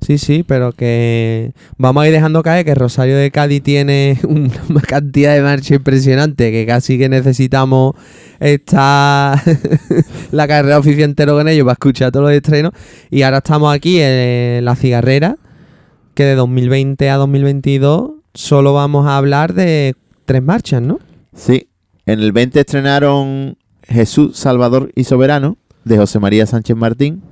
[0.04, 4.80] Sí, sí, pero que vamos a ir dejando caer que Rosario de Cádiz tiene una
[4.80, 7.94] cantidad de marcha impresionante que casi que necesitamos
[8.40, 9.40] estar
[10.32, 12.72] la carrera oficial entero con ellos para escuchar todos los estrenos.
[13.10, 15.36] Y ahora estamos aquí en La Cigarrera,
[16.14, 19.94] que de 2020 a 2022 solo vamos a hablar de
[20.24, 20.98] tres marchas, ¿no?
[21.34, 21.68] Sí,
[22.06, 27.22] en el 20 estrenaron Jesús, Salvador y Soberano de José María Sánchez Martín.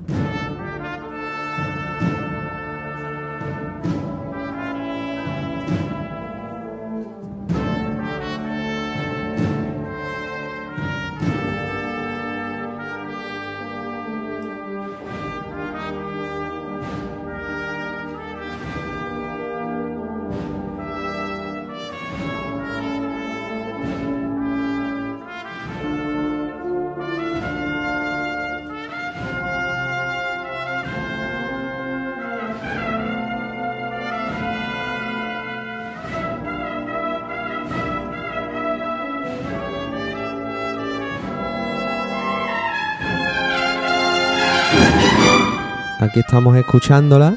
[46.11, 47.37] Aquí estamos escuchándola.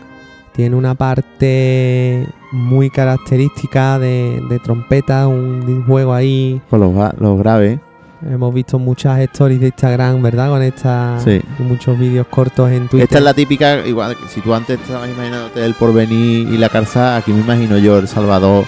[0.51, 6.59] Tiene una parte muy característica de, de trompeta, un, de un juego ahí.
[6.69, 7.79] Con los, ga- los graves.
[8.27, 10.49] Hemos visto muchas stories de Instagram, ¿verdad?
[10.49, 11.41] Con esta Sí.
[11.59, 13.03] y muchos vídeos cortos en Twitter.
[13.03, 17.17] Esta es la típica, igual si tú antes estabas imaginándote el porvenir y la calzada,
[17.17, 18.63] aquí me imagino yo El Salvador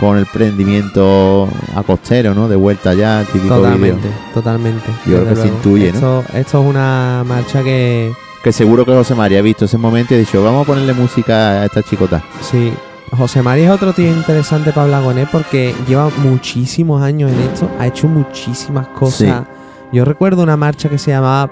[0.00, 2.48] con el prendimiento a costero, ¿no?
[2.48, 4.20] De vuelta ya, típico Totalmente, vídeo.
[4.34, 4.90] totalmente.
[5.06, 6.20] Yo creo que se intuye, ¿no?
[6.34, 8.10] Esto es una marcha que,
[8.42, 10.92] Que seguro que José María ha visto ese momento y ha dicho, vamos a ponerle
[10.94, 12.22] música a esta chicota.
[12.40, 12.72] sí.
[13.16, 17.38] José María es otro tío interesante para hablar con él porque lleva muchísimos años en
[17.40, 19.44] esto, ha hecho muchísimas cosas.
[19.92, 21.48] Yo recuerdo una marcha que se llamaba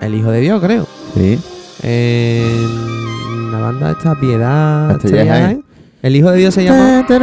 [0.00, 0.84] El Hijo de Dios, creo.
[1.14, 1.38] Sí.
[1.84, 4.98] En la banda esta Piedad.
[5.00, 5.64] Jaén.
[6.02, 7.04] El Hijo de Dios se llama.
[7.08, 7.14] No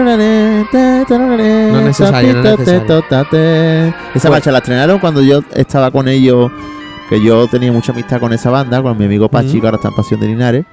[1.79, 3.03] es necesario, no es necesario.
[3.03, 6.49] Esa Pues- marcha la estrenaron cuando yo estaba con ellos,
[7.09, 9.89] que yo tenía mucha amistad con esa banda, con mi amigo Pachi, que ahora está
[9.89, 10.65] en Pasión de Linares.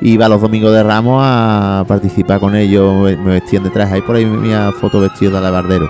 [0.00, 3.94] Iba los domingos de Ramos a participar con ellos, me vestían de traje.
[3.94, 5.88] Ahí por ahí me a foto vestido de alabardero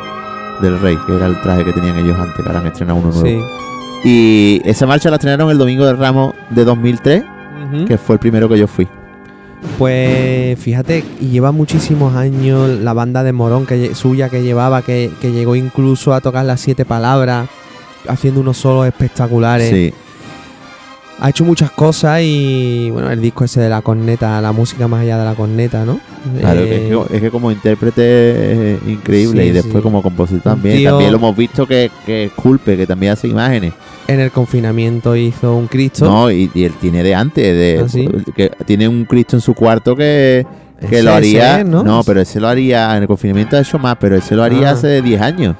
[0.60, 3.10] del rey, que era el traje que tenían ellos antes, que ahora han estrenado uno
[3.10, 3.26] nuevo.
[3.26, 4.08] Sí.
[4.08, 7.24] Y esa marcha la estrenaron el domingo de Ramos de 2003,
[7.72, 7.84] Ujú.
[7.86, 8.86] que fue el primero que yo fui.
[9.78, 15.10] Pues fíjate, y lleva muchísimos años la banda de Morón que, suya que llevaba, que,
[15.20, 17.48] que llegó incluso a tocar las siete palabras,
[18.08, 19.70] haciendo unos solos espectaculares.
[19.70, 19.92] Sí.
[21.20, 25.02] Ha hecho muchas cosas y bueno, el disco ese de la corneta, la música más
[25.02, 26.00] allá de la corneta, ¿no?
[26.40, 29.82] Claro, Eh, es, que, es que como intérprete es increíble Sí, y después sí.
[29.82, 30.78] como compositor también.
[30.78, 33.72] tío- También lo hemos visto que, que es culpe, que también hace imágenes.
[34.08, 36.06] en el confinamiento hizo un Cristo.
[36.06, 38.08] No, y, y él tiene de antes, de, ¿Ah, sí?
[38.34, 40.44] que tiene un Cristo en su cuarto que,
[40.80, 41.52] que Ese- lo haría.
[41.52, 42.02] ese es, ¿no?
[42.04, 44.72] pero ese lo haría, en el confinamiento ha hecho más, pero ese lo haría Ah.
[44.72, 45.54] hace 10 años.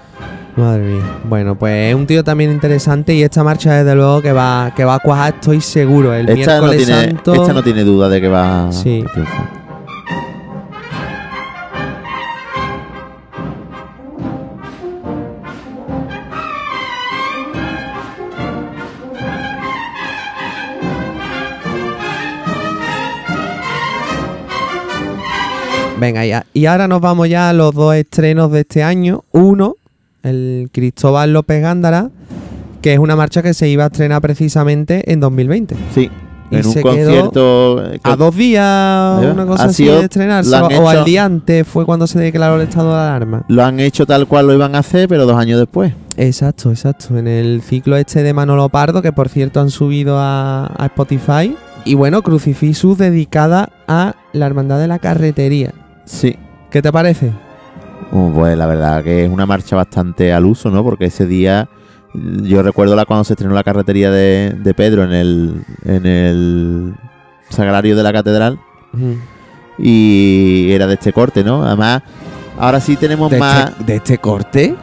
[0.57, 1.03] Madre mía.
[1.24, 4.84] Bueno, pues es un tío también interesante y esta marcha desde luego que va, que
[4.84, 6.12] va a cuajar, estoy seguro.
[6.12, 7.34] El Esta no, miércoles tiene, santo.
[7.34, 9.03] esta no tiene duda de que va Sí.
[9.07, 9.62] a triunfar.
[25.98, 26.44] Venga, ya.
[26.53, 29.22] Y ahora nos vamos ya a los dos estrenos de este año.
[29.30, 29.76] Uno,
[30.23, 32.11] el Cristóbal López Gándara,
[32.81, 35.77] que es una marcha que se iba a estrenar precisamente en 2020.
[35.95, 36.11] Sí,
[36.51, 37.83] Y en un se quedó concierto.
[38.03, 40.55] A dos días, una cosa así de estrenarse.
[40.55, 43.45] O, al día antes fue cuando se declaró el estado de alarma.
[43.49, 45.93] Lo han hecho tal cual lo iban a hacer, pero dos años después.
[46.16, 47.16] Exacto, exacto.
[47.16, 51.57] En el ciclo este de Manolo Pardo, que por cierto han subido a, a Spotify.
[51.85, 55.73] Y bueno, Crucifixus dedicada a la Hermandad de la Carretería.
[56.05, 56.37] Sí.
[56.70, 57.33] ¿Qué te parece?
[58.11, 60.82] Uh, Pues la verdad que es una marcha bastante al uso, ¿no?
[60.82, 61.68] Porque ese día
[62.14, 66.94] yo recuerdo la cuando se estrenó la carretería de, de Pedro en el, en el
[67.48, 68.59] sagrario de la catedral
[69.78, 71.64] y era de este corte, ¿no?
[71.64, 72.03] Además,
[72.59, 73.70] ahora sí tenemos ¿De más...
[73.70, 74.74] este, de este corte?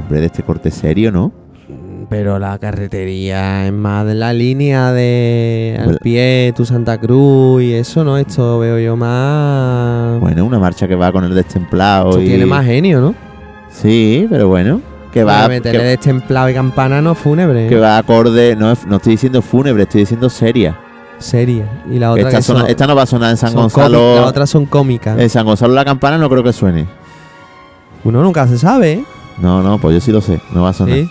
[0.00, 1.32] Hombre, de este corte serio, ¿no?
[2.10, 7.72] Pero la carretería es más de la línea de al pie, tu Santa Cruz y
[7.72, 8.18] eso, ¿no?
[8.18, 10.18] Esto veo yo más...
[10.18, 12.26] Bueno, una marcha que va con el destemplado Esto y...
[12.26, 13.14] tiene más genio, ¿no?
[13.70, 14.80] Sí, pero bueno,
[15.12, 15.34] que va...
[15.36, 17.68] Para meterle que- destemplado y campana no fúnebre.
[17.68, 20.76] que va acorde, no, no estoy diciendo fúnebre, estoy diciendo seria.
[21.18, 21.64] Seria.
[21.88, 24.16] Y la otra Esta, que sona- son- esta no va a sonar en San Gonzalo.
[24.16, 25.16] Las otras son cómicas.
[25.16, 26.88] En San Gonzalo la campana no creo que suene.
[28.02, 29.04] Uno nunca se sabe, ¿eh?
[29.40, 30.96] No, no, pues yo sí lo sé, no va a sonar.
[30.96, 31.08] Sí.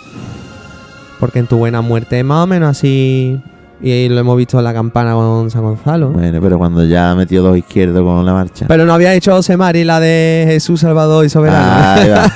[1.19, 3.39] Porque en tu buena muerte es más o menos así.
[3.81, 6.09] Y lo hemos visto en la campana con San Gonzalo.
[6.09, 8.65] Bueno, pero cuando ya ha metido dos izquierdos con la marcha.
[8.67, 12.21] Pero no había hecho José Mari la de Jesús Salvador y Soberano.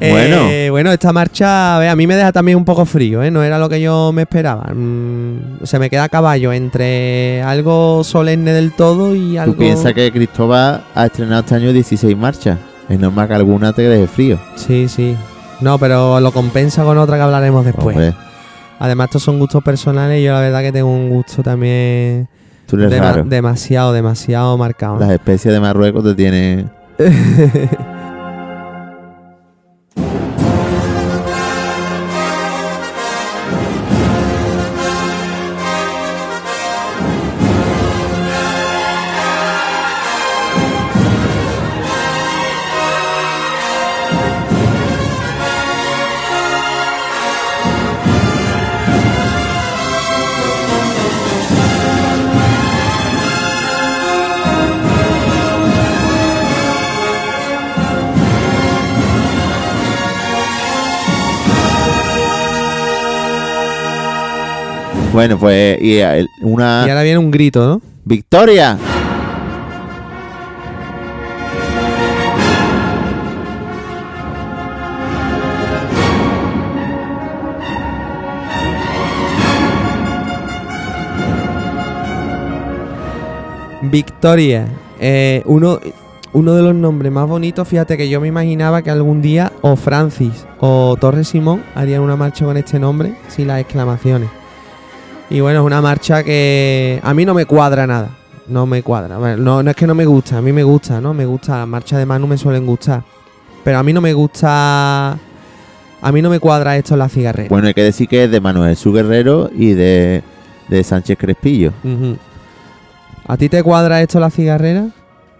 [0.00, 0.70] Eh, Bueno.
[0.70, 3.32] bueno, esta marcha a, mí me deja también un poco frío, ¿eh?
[3.32, 4.72] No era lo que yo me esperaba.
[4.72, 9.56] Mm, se me queda a caballo entre algo solemne del todo y Tú algo...
[9.56, 12.58] piensas que Cristóbal ha estrenado este año 16 marchas.
[12.88, 14.38] Es normal que alguna te deje frío.
[14.54, 15.16] Sí, sí.
[15.60, 17.96] No, pero lo compensa con otra que hablaremos después.
[17.96, 18.14] Hombre,
[18.80, 22.28] Además, estos son gustos personales y yo la verdad que tengo un gusto también
[22.66, 23.24] tú eres dema- raro.
[23.24, 25.00] demasiado, demasiado marcado.
[25.00, 26.70] Las especies de Marruecos te tienen...
[65.18, 66.84] Bueno, pues y el- una...
[66.86, 67.82] Y ahora viene un grito, ¿no?
[68.04, 68.78] ¡Victoria!
[83.82, 84.68] Victoria.
[85.00, 85.80] Eh, uno,
[86.32, 89.74] uno de los nombres más bonitos, fíjate que yo me imaginaba que algún día o
[89.74, 94.37] Francis o Torres Simón harían una marcha con este nombre sin las exclamaciones.
[95.30, 98.10] Y bueno, es una marcha que a mí no me cuadra nada.
[98.48, 99.18] No me cuadra.
[99.18, 101.12] Bueno, no, no es que no me gusta, a mí me gusta, ¿no?
[101.12, 103.02] Me gusta, las marchas de Manu me suelen gustar.
[103.62, 105.18] Pero a mí no me gusta...
[106.00, 107.48] A mí no me cuadra esto en la cigarrera.
[107.48, 110.22] Bueno, hay que decir que es de Manuel Su Guerrero y de,
[110.68, 111.72] de Sánchez Crespillo.
[113.26, 114.86] ¿A ti te cuadra esto en la cigarrera?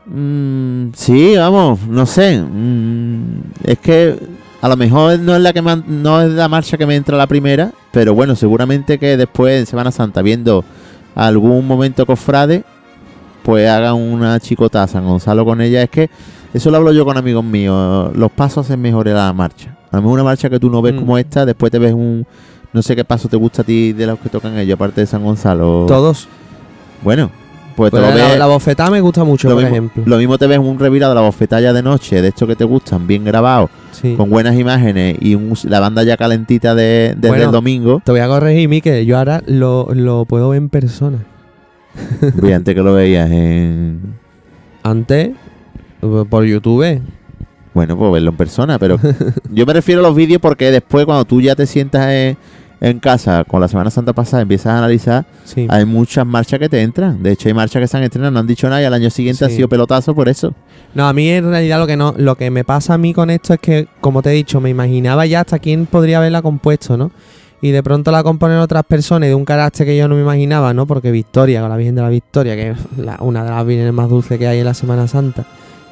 [0.04, 2.42] Mm, sí, vamos, no sé.
[2.42, 4.18] Mm, es que
[4.60, 7.16] a lo mejor no es la que me no es la marcha que me entra
[7.16, 10.64] la primera, pero bueno, seguramente que después en Semana Santa viendo
[11.14, 12.64] algún momento cofrade,
[13.42, 15.82] pues hagan una chicota a San Gonzalo con ella.
[15.82, 16.10] Es que
[16.52, 18.10] eso lo hablo yo con amigos míos.
[18.14, 19.76] Los pasos hacen mejor la marcha.
[19.90, 20.98] A lo mejor una marcha que tú no ves Mm.
[20.98, 22.26] como esta, después te ves un
[22.72, 25.06] no sé qué paso te gusta a ti de los que tocan ellos, aparte de
[25.06, 25.86] San Gonzalo.
[25.88, 26.28] Todos.
[27.02, 27.30] Bueno,
[27.74, 28.38] pues te lo la, ves.
[28.38, 30.02] la bofetada me gusta mucho, por mismo, ejemplo.
[30.04, 32.64] lo mismo te ves un revirado de la bofetalla de noche, de estos que te
[32.64, 33.70] gustan, bien grabados,
[34.00, 34.14] Sí.
[34.16, 37.44] con buenas imágenes y un- la banda ya calentita de, desde Bueno.
[37.44, 38.00] el domingo.
[38.04, 39.04] Te voy a corregir, Miquel.
[39.06, 41.18] Yo ahora lo, lo puedo ver en persona.
[42.54, 44.00] Antes que lo veías en.
[44.82, 45.30] Antes,
[46.30, 47.00] por YouTube.
[47.74, 48.98] Bueno, pues verlo en persona, pero
[49.52, 52.36] yo me refiero a los vídeos porque después, cuando tú ya te sientas en,
[52.80, 55.66] en casa con la Semana Santa pasada, empiezas a analizar, Sí.
[55.68, 57.22] hay muchas marchas que te entran.
[57.22, 59.10] De hecho, hay marchas que se han estrenado, no han dicho nada y al año
[59.10, 60.54] siguiente ha sido pelotazo por eso.
[60.94, 63.30] No, a mí en realidad lo que no, lo que me pasa a mí con
[63.30, 66.96] esto es que, como te he dicho, me imaginaba ya hasta quién podría haberla compuesto,
[66.96, 67.10] ¿no?
[67.60, 70.20] Y de pronto la componen otras personas y de un carácter que yo no me
[70.22, 70.86] imaginaba, ¿no?
[70.86, 73.92] Porque Victoria, con la Virgen de la Victoria, que es la- una de las vírgenes
[73.92, 75.44] más dulces que hay en la Semana Santa.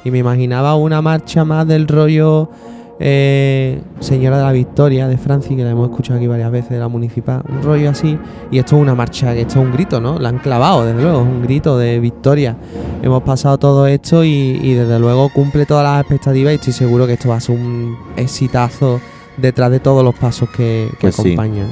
[0.05, 2.49] Y me imaginaba una marcha más del rollo
[2.99, 6.79] eh, Señora de la Victoria de Franci, que la hemos escuchado aquí varias veces de
[6.79, 7.41] la municipal.
[7.47, 8.17] Un rollo así.
[8.51, 10.17] Y esto es una marcha, esto es un grito, ¿no?
[10.19, 12.55] La han clavado, desde luego, es un grito de victoria.
[13.03, 17.05] Hemos pasado todo esto y, y desde luego cumple todas las expectativas y estoy seguro
[17.07, 18.99] que esto va a ser un exitazo
[19.37, 21.33] detrás de todos los pasos que, que Pues sí.
[21.33, 21.67] acompañan.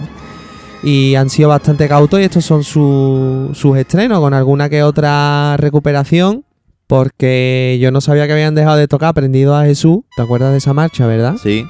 [0.84, 5.58] Y han sido bastante cautos y estos son su- sus estrenos con alguna que otra
[5.58, 6.44] recuperación.
[6.88, 10.00] Porque yo no sabía que habían dejado de tocar Aprendido a Jesús.
[10.16, 11.36] ¿Te acuerdas de esa marcha, verdad?
[11.42, 11.66] Sí.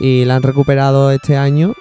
[0.00, 1.74] Y la han recuperado este año.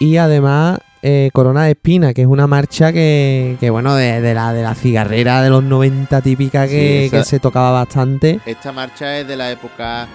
[0.00, 4.34] Y además eh, Corona de Espina, que es una marcha que, que bueno, de, de
[4.34, 6.70] la, de la cigarrera de los 90 típica que,
[7.02, 8.40] Sí, esa- que se tocaba bastante.
[8.46, 10.08] Esta marcha es de la época.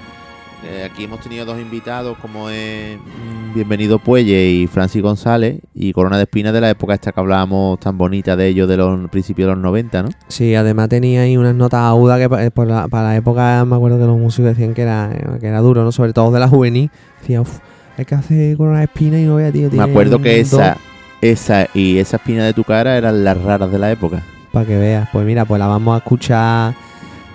[0.65, 5.93] Eh, aquí hemos tenido dos invitados, como es mm, Bienvenido Puelle y Francis González, y
[5.93, 9.09] Corona de Espinas de la época esta que hablábamos tan bonita de ellos de los
[9.09, 10.09] principios de los 90, ¿no?
[10.27, 13.97] Sí, además tenía ahí unas notas agudas que por la- para la época me acuerdo
[13.97, 15.09] que los músicos decían que era,
[15.39, 15.91] que era duro, ¿no?
[15.91, 16.91] Sobre todo de la juvenil.
[17.21, 17.59] Decía, uff,
[17.97, 19.69] hay que hacer Corona de Espina y no vea, tío.
[19.71, 20.77] Me acuerdo que esa,
[21.21, 24.21] esa y esa espina de tu cara eran las raras de la época.
[24.51, 25.09] Para que veas.
[25.11, 26.73] Pues mira, pues la vamos a escuchar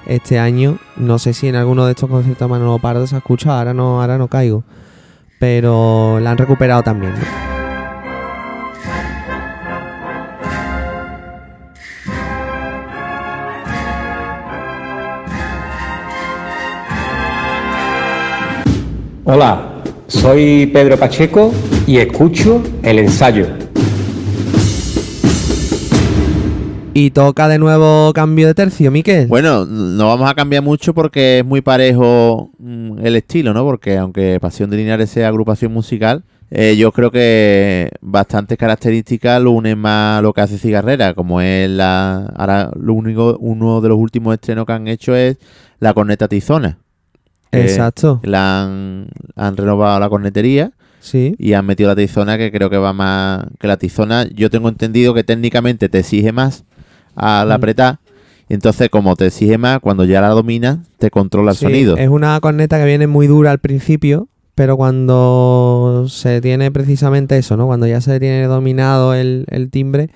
[0.06, 0.78] este año.
[0.96, 4.00] No sé si en alguno de estos conciertos Manolo Pardo se ha escuchado, ahora no,
[4.00, 4.64] ahora no caigo.
[5.38, 7.12] Pero la han recuperado también.
[19.26, 21.50] Hola, soy Pedro Pacheco
[21.86, 23.46] y escucho el ensayo.
[26.96, 29.26] Y toca de nuevo cambio de tercio, Miquel.
[29.26, 33.64] Bueno, no vamos a cambiar mucho porque es muy parejo mm, el estilo, ¿no?
[33.64, 36.22] Porque aunque Pasión de Linares sea agrupación musical,
[36.52, 41.40] eh, yo creo que bastantes características lo unen más a lo que hace Cigarrera, como
[41.40, 42.26] es la...
[42.36, 45.36] Ahora lo único, uno de los últimos estrenos que han hecho es
[45.80, 46.78] la corneta tizona.
[47.50, 48.20] Exacto.
[48.22, 51.34] La han, han renovado la cornetería Sí.
[51.38, 53.46] y han metido la tizona que creo que va más...
[53.58, 56.64] Que la tizona yo tengo entendido que técnicamente te exige más
[57.16, 57.98] al apretar.
[58.48, 61.96] Y entonces, como te exige más, cuando ya la dominas, te controla el Sí, sonido.
[61.96, 67.56] Es una corneta que viene muy dura al principio, pero cuando se tiene precisamente eso,
[67.56, 67.66] ¿no?
[67.66, 70.10] Cuando ya se tiene dominado el, el timbre,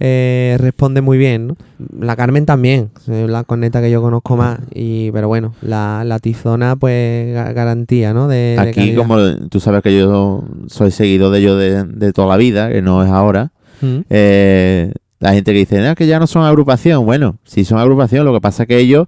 [0.00, 1.56] eh, responde muy bien, ¿no?
[2.00, 6.18] La Carmen también, es la corneta que yo conozco más, y pero bueno, la, la
[6.18, 8.26] tizona, pues ga- garantía, ¿no?
[8.28, 9.16] De, Aquí, como
[9.48, 13.02] tú sabes que yo soy seguido de ellos de, de toda la vida, que no
[13.04, 13.52] es ahora,
[13.82, 13.98] Mm.
[14.08, 17.04] eh, la gente que dice, no, que ya no son agrupación.
[17.06, 19.06] Bueno, sí son agrupación, lo que pasa es que ellos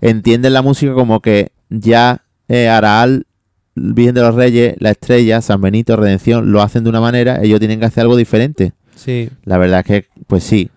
[0.00, 3.26] entienden la música como que ya eh, Araal,
[3.74, 7.60] Virgen de los Reyes, La Estrella, San Benito, Redención, lo hacen de una manera, ellos
[7.60, 8.72] tienen que hacer algo diferente.
[8.96, 10.70] Sí, La verdad es que, pues sí,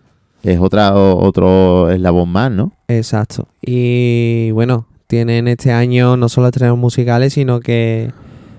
[0.43, 2.73] es otra, otro eslabón más, ¿no?
[2.88, 3.47] exacto.
[3.61, 8.11] Y bueno, tienen este año no solo estrenos musicales, sino que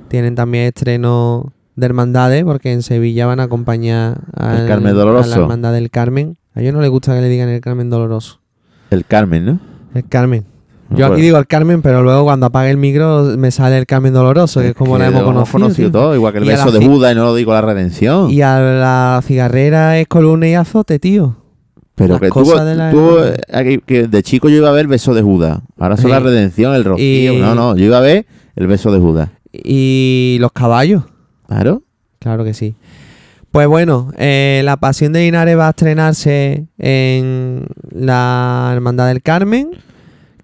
[0.08, 1.46] tienen también estrenos
[1.76, 5.32] de hermandades, porque en Sevilla van a acompañar al- Carmen Doloroso.
[5.32, 6.36] a la hermandad del Carmen.
[6.54, 8.40] A ellos no les gusta que le digan el Carmen Doloroso.
[8.90, 9.58] El Carmen, ¿no?
[9.94, 10.44] El Carmen.
[10.90, 13.86] No, Yo aquí digo el Carmen, pero luego cuando apague el micro me sale el
[13.86, 15.70] Carmen Doloroso, que es como la hemos conocido.
[15.74, 15.90] tío.
[15.90, 18.30] todo, igual que el Y beso de Judas y no lo digo la redención.
[18.30, 21.36] Y a la cigarrera es columna y azote, tío.
[21.96, 24.72] Pero las que tú, de la- tú, eh, aquí- que de chico yo iba a
[24.72, 25.60] ver el beso de Judas.
[25.78, 26.10] Ahora son Sí.
[26.10, 27.32] la redención, el rocío.
[27.34, 28.26] Y- No, no, yo iba a ver
[28.56, 29.30] el beso de Judas.
[29.52, 31.04] Y los caballos.
[31.46, 31.82] Claro.
[32.18, 32.74] Claro que sí.
[33.50, 39.70] Pues bueno, eh, la Pasión de Linares va a estrenarse en la Hermandad del Carmen,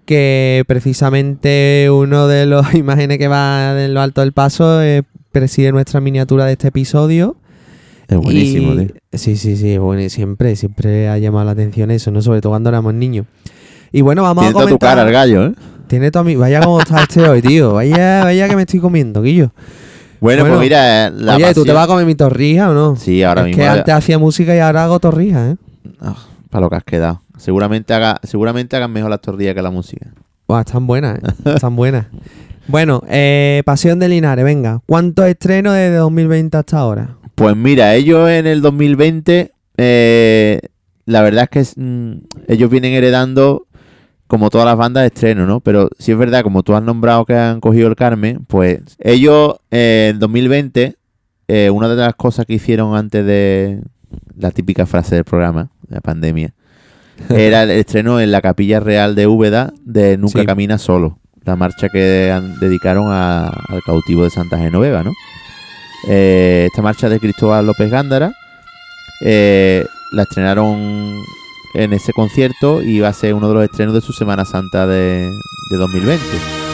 [0.05, 5.71] que precisamente uno de los imágenes que va en lo alto del paso eh, preside
[5.71, 7.35] nuestra miniatura de este episodio.
[8.07, 8.95] Es buenísimo, Y- tío.
[9.13, 12.21] Sí, sí, sí, bueno, siempre, siempre ha llamado la atención eso, ¿no?
[12.21, 13.25] Sobre todo cuando éramos niños.
[13.91, 14.89] Y bueno, vamos Tiene a toda tu comentar...
[14.95, 15.53] cara el gallo, ¿eh?
[15.87, 16.37] Tiene todo mi...
[16.37, 17.73] Vaya cómo está este hoy, tío.
[17.73, 19.51] Vaya, vaya que me estoy comiendo, Guillo.
[20.21, 22.95] Bueno, Bueno, pues mira, la Oye, ¿tú te vas a comer mi torrija o no?
[22.95, 23.61] Sí, ahora es mismo.
[23.63, 25.55] que antes hacía música y ahora hago torrija, ¿eh?
[26.49, 27.21] para lo que has quedado.
[27.37, 30.11] Seguramente, haga, seguramente hagan mejor las tortillas que la música.
[30.47, 31.21] Buah, están buenas, ¿eh?
[31.55, 32.05] Están buenas.
[32.67, 34.81] Bueno, eh, Pasión de Linares, venga.
[34.85, 37.17] ¿Cuántos estrenos desde 2020 hasta ahora?
[37.33, 40.59] Pues mira, ellos en el 2020, eh,
[41.05, 42.11] la verdad es que es, mm,
[42.47, 43.65] ellos vienen heredando,
[44.31, 45.59] como todas las bandas, de estreno, ¿no?
[45.59, 49.57] Pero si es verdad, como tú has nombrado que han cogido el Carmen, pues ellos
[49.71, 50.95] eh, en 2020,
[51.49, 53.81] eh, una de las cosas que hicieron antes de
[54.37, 56.53] la típica frase del programa, la pandemia,
[57.29, 60.45] era el estreno en la Capilla Real de Úbeda de Nunca Sí.
[60.45, 61.99] Camina Solo, la marcha que
[62.61, 65.11] dedicaron a- al cautivo de Santa Genoveva, ¿no?
[66.07, 68.31] Eh, esta marcha de Cristóbal López Gándara
[69.23, 71.21] eh, la estrenaron
[71.73, 74.87] en ese concierto y va a ser uno de los estrenos de su Semana Santa
[74.87, 75.31] de,
[75.69, 76.70] de 2020.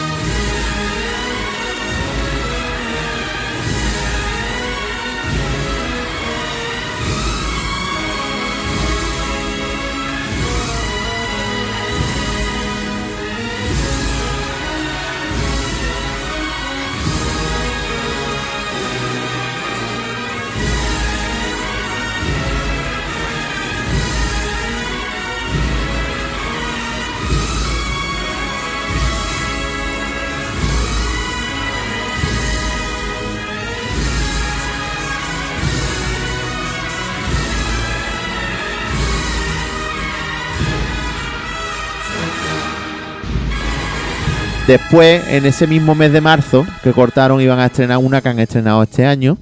[44.68, 48.38] Después, en ese mismo mes de marzo que cortaron, iban a estrenar una que han
[48.38, 49.38] estrenado este año,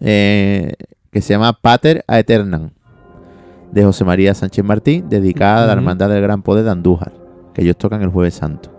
[0.00, 0.74] eh,
[1.10, 2.70] que se llama Pater a Eternam,
[3.72, 5.72] de José María Sánchez Martín, dedicada a la.
[5.72, 7.12] Hermandad del Gran Poder de Andújar,
[7.52, 8.70] que ellos tocan el Jueves Santo.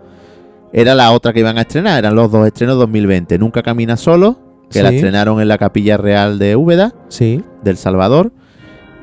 [0.72, 3.38] Era la otra que iban a estrenar, eran los dos estrenos 2020.
[3.38, 4.38] Nunca Camina Solo,
[4.70, 7.44] que la estrenaron en la Capilla Real de Úbeda, Sí.
[7.62, 8.32] del Salvador.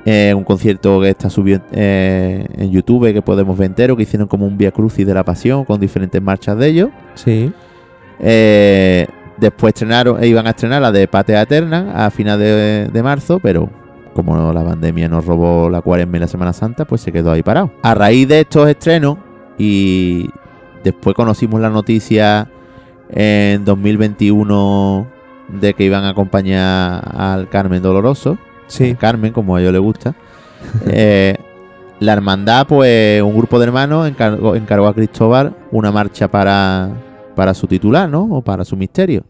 [0.06, 4.28] Eh, un concierto que está subido eh, en YouTube, que podemos ver entero, que hicieron
[4.28, 6.90] como un Via Crucis de la Pasión con diferentes marchas de ellos.
[7.16, 7.54] Sí.
[8.20, 9.08] Eh,
[9.38, 13.40] después estrenaron, e iban a estrenar la de Patea Eterna a finales de, de marzo,
[13.40, 13.70] pero
[14.14, 17.42] como la pandemia nos robó la cuaresma y la Semana Santa, pues se quedó ahí
[17.42, 17.72] parado.
[17.82, 19.18] A raíz de estos estrenos,
[19.58, 20.30] y
[20.84, 22.50] después conocimos la noticia
[23.10, 25.08] en 2021
[25.48, 28.38] de que iban a acompañar al Carmen Doloroso,
[28.68, 28.96] Sí.
[28.96, 30.16] Carmen, como a ellos les gusta.
[30.88, 31.36] eh,
[32.00, 36.90] la hermandad, pues un grupo de hermanos encargó, encargó a Cristóbal una marcha para,
[37.36, 38.24] para su titular, ¿no?
[38.32, 39.24] O para su misterio.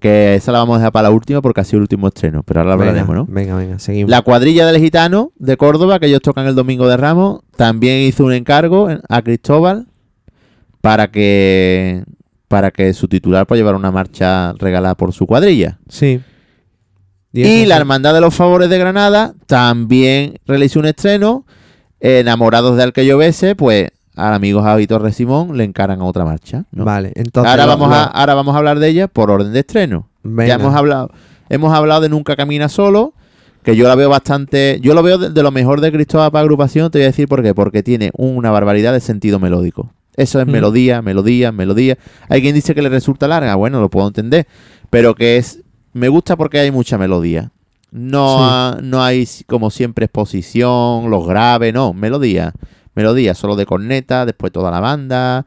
[0.00, 2.42] Que esa la vamos a dejar para la última porque ha sido el último estreno,
[2.42, 3.26] pero ahora Venga, hablaremos, ¿no?
[3.32, 4.10] venga, venga, seguimos.
[4.10, 8.24] La cuadrilla del gitano de Córdoba, que ellos tocan el domingo de Ramos, también hizo
[8.24, 9.86] un encargo en- a Cristóbal
[10.82, 12.04] para que
[12.48, 15.78] para que su titular pues llevara una marcha regalada por su cuadrilla.
[15.88, 16.20] Sí.
[17.34, 17.76] Y la.
[17.76, 21.44] Hermandad de los Favores de Granada también realizó un estreno.
[22.00, 26.24] Enamorados de Al que llovese, pues al amigo Javi Torres Simón le encaran a otra
[26.24, 26.64] marcha.
[26.70, 26.84] ¿no?
[26.84, 27.50] Vale, entonces.
[27.50, 30.08] ahora, vamos a, lo- ahora vamos a hablar de ella por orden de estreno.
[30.22, 30.46] Venga.
[30.48, 31.10] Ya hemos hablado,
[31.48, 33.14] hemos hablado de Nunca Camina Solo,
[33.62, 34.78] que yo la veo bastante.
[34.82, 37.26] Yo lo veo de, de lo mejor de Cristóbal para agrupación, te voy a decir
[37.26, 37.54] por qué.
[37.54, 39.90] Porque tiene una barbaridad de sentido melódico.
[40.16, 40.50] Eso es Mm.
[40.50, 41.96] melodía, melodía, melodía.
[42.28, 44.46] Hay quien dice que le resulta larga, bueno, lo puedo entender.
[44.90, 45.60] Pero que es.
[45.94, 47.50] Me gusta porque hay mucha melodía.
[47.90, 48.42] No, Sí.
[48.42, 52.52] ha- no hay como siempre exposición, los graves, no, melodía.
[52.94, 55.46] Melodía, solo de corneta, después toda la banda,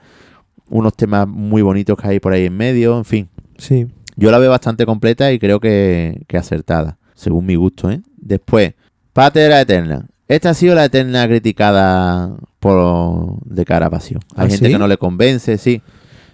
[0.70, 3.30] unos temas muy bonitos que hay por ahí en medio, en fin.
[3.58, 3.88] Sí.
[4.16, 8.02] Yo la veo bastante completa y creo que, que acertada, según mi gusto, ¿eh?
[8.18, 8.74] Después,
[9.14, 10.08] Patera Eterna.
[10.28, 14.20] Esta ha sido la eterna criticada por de cara a pasión.
[14.36, 14.72] Hay ¿Ah, gente sí?
[14.74, 15.82] que no le convence, sí.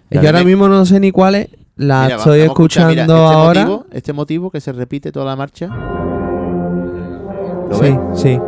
[0.10, 1.48] Yo ahora mismo no sé ni cuál es.
[1.76, 3.66] La Mira, estoy escuchando mira, este ahora.
[3.66, 5.68] Motivo, este motivo que se repite toda la marcha.
[7.70, 8.00] ¿Lo sí, ves?
[8.14, 8.40] sí.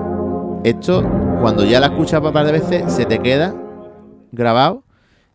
[0.64, 1.04] Esto,
[1.42, 3.56] cuando ya la escuchas un par de veces, se te queda
[4.32, 4.84] grabado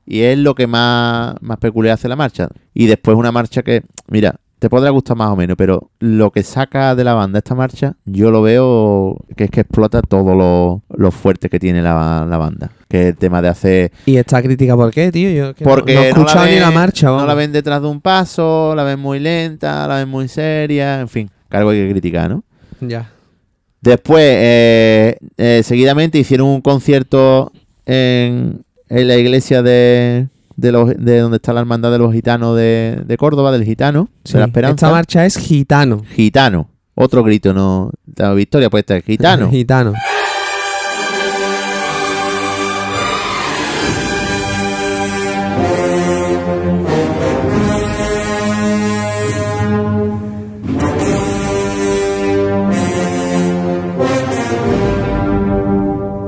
[0.06, 2.48] y es lo que más, más peculiar hace la marcha.
[2.74, 6.42] Y después una marcha que, mira, te podrá gustar más o menos, pero lo que
[6.44, 10.82] saca de la banda esta marcha, yo lo veo que es que explota todo lo,
[10.96, 12.70] lo fuerte que tiene la, la banda.
[12.88, 13.90] Que es el tema de hacer...
[14.06, 15.30] ¿Y esta crítica por qué, tío?
[15.30, 17.28] Yo que no- Porque no, he escuchado la ni la marcha, No vamos.
[17.28, 21.08] la ven detrás de un paso, la ven muy lenta, la ven muy seria, en
[21.08, 22.44] fin, que algo hay que criticar, ¿no?
[22.80, 23.10] Ya.
[23.80, 27.50] Después, eh, eh, seguidamente hicieron un concierto
[27.86, 30.28] en, en la iglesia de,
[30.60, 34.08] de, los, de donde está la hermandad de los gitanos de, de Córdoba, del gitano,
[34.24, 34.86] Sí, de la esperanza.
[34.86, 36.02] Esta marcha es gitano.
[36.14, 36.68] Gitano.
[36.94, 37.90] Otro grito, no.
[38.16, 39.50] La victoria pues está gitano.
[39.50, 39.94] gitano.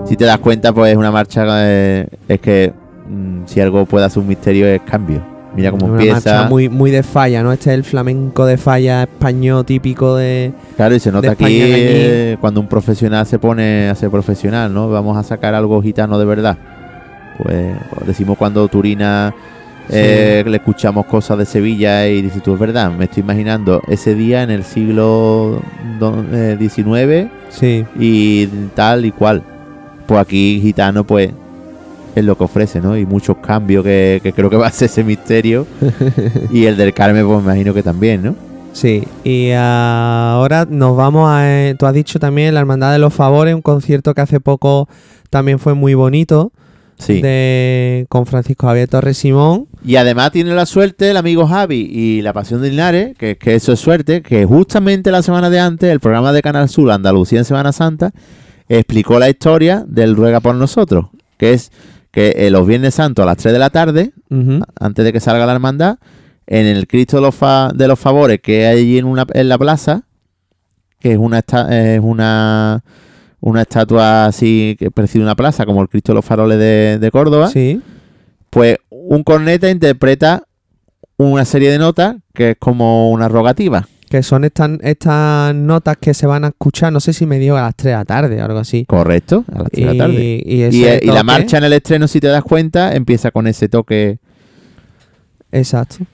[0.07, 1.45] Si te das cuenta, pues es una marcha.
[1.67, 2.73] eh, es que
[3.13, 5.23] mm, si algo puede hacer un misterio es cambio.
[5.55, 6.49] Mira cómo Una empieza.
[6.49, 7.53] muy, muy de falla, ¿no?
[7.53, 10.51] Este es el flamenco de falla español típico de.
[10.77, 14.89] Claro, y se nota aquí eh, cuando un profesional se pone a ser profesional, ¿no?
[14.89, 16.57] Vamos a sacar algo gitano de verdad.
[17.37, 17.75] Pues
[18.07, 19.35] decimos cuando Turina
[19.91, 24.15] eh, le escuchamos cosas de Sevilla y dices tú, es verdad, me estoy imaginando ese
[24.15, 25.61] día en el siglo
[25.99, 27.85] do- eh, XIX Sí.
[27.99, 29.43] y tal y cual.
[30.07, 31.31] Pues aquí gitano, pues
[32.15, 32.97] es lo que ofrece, ¿no?
[32.97, 35.67] Y muchos cambios que, que creo que va a ser ese misterio.
[36.53, 38.35] y el del Carmen, pues me imagino que también, ¿no?
[38.73, 41.43] Sí, y ahora nos vamos a...
[41.47, 44.89] eh, tú has dicho también la Hermandad de los Favores, un concierto que hace poco
[45.31, 46.53] también fue muy bonito,
[46.99, 47.21] Sí.
[47.21, 49.67] de, con Francisco Javier Torres Simón.
[49.85, 53.57] Y además tiene la suerte el amigo Javi y la Pasión de Linares, que, que
[53.57, 57.41] eso es suerte, que justamente la semana de antes, el programa de Canal Sur Andalucía
[57.41, 58.13] en Semana Santa,
[58.69, 61.07] explicó la historia del Ruega por nosotros,
[61.39, 61.73] que es
[62.13, 64.13] que eh, los Viernes Santos a las 3 de la tarde,
[64.79, 65.97] antes de que salga la hermandad,
[66.47, 69.49] en el Cristo de los, Fa- de los Favores que hay allí en, una, en
[69.49, 70.03] la plaza,
[71.01, 72.85] que es una, es una,
[73.41, 77.11] una estatua así que parece una plaza, como el Cristo de los Faroles de, de
[77.11, 77.81] Córdoba, Sí,
[78.51, 80.45] pues un corneta interpreta
[81.17, 83.89] una serie de notas que es como una rogativa.
[84.13, 87.57] Que son estas, estas notas que se van a escuchar, no sé si me dio
[87.57, 88.85] a las 3 de la tarde o algo así.
[88.85, 90.23] Correcto, a las 3 de la tarde.
[90.23, 92.95] Y, y Y, ese eh, y la marcha en el estreno, si te das cuenta,
[92.95, 94.19] empieza con ese toque
[95.51, 96.05] Exacto.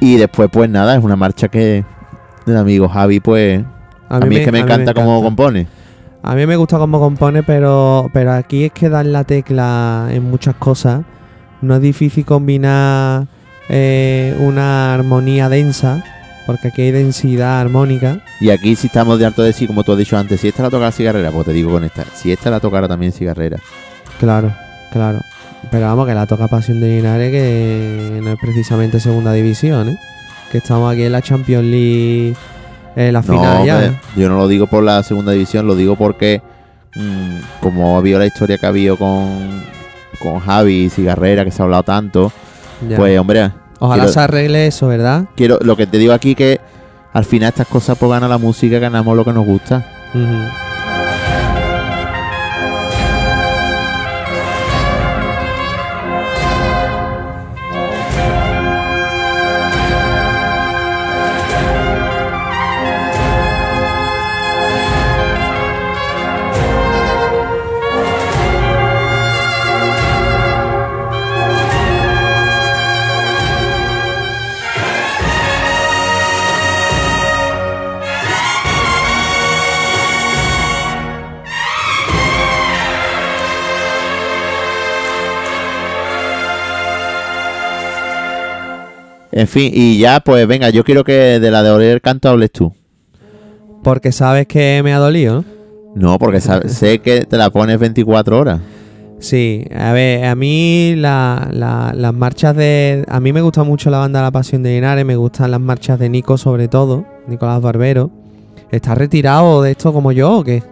[0.00, 1.84] Y después, pues nada, es una marcha que
[2.46, 3.62] del amigo Javi, pues.
[4.08, 5.24] A mí, es que me encanta cómo encanta.
[5.24, 5.66] compone.
[6.22, 10.24] A mí me gusta cómo compone, pero, pero aquí es que dar la tecla en
[10.30, 11.02] muchas cosas.
[11.62, 13.26] No es difícil combinar
[13.68, 16.02] eh, una armonía densa,
[16.46, 18.20] porque aquí hay densidad armónica.
[18.40, 20.62] Y aquí si estamos de harto de sí, como tú has dicho antes, si esta
[20.62, 22.04] la tocara cigarrera, pues te digo con esta.
[22.14, 23.58] Si esta la tocara también cigarrera.
[24.18, 24.52] Claro,
[24.92, 25.20] claro.
[25.70, 29.98] Pero vamos, que la toca Pasión de Linares, que no es precisamente segunda división, ¿eh?
[30.50, 32.34] Que estamos aquí en la Champions League,
[32.96, 33.84] en la final ya.
[33.86, 33.92] ¿eh?
[34.16, 36.42] yo no lo digo por la segunda división, lo digo porque
[36.96, 39.62] mm, como ha habido la historia que ha habido con,
[40.18, 42.32] con Javi y Cigarrera, que se ha hablado tanto,
[42.88, 42.96] Ya.
[42.96, 45.24] pues hombre, Ojalá quiero- se arregle eso, ¿verdad?
[45.36, 46.60] quiero, lo que te digo aquí que
[47.12, 49.86] al final estas cosas pues gana la música, ganamos lo que nos gusta.
[89.32, 92.50] En fin, y ya pues venga, yo quiero que de la de oler canto hables
[92.50, 92.72] tú.
[93.82, 95.36] Porque sabes que me ha dolido,
[95.94, 96.12] ¿no?
[96.12, 98.60] No, porque sé que te la pones 24 horas.
[99.18, 103.04] Sí, a ver, a mí la- la- las marchas de...
[103.06, 105.98] A mí me gusta mucho la banda La Pasión de Linares, me gustan las marchas
[105.98, 108.10] de Nico sobre todo, Nicolás Barbero.
[108.70, 110.62] ¿Está retirado de esto como yo o qué?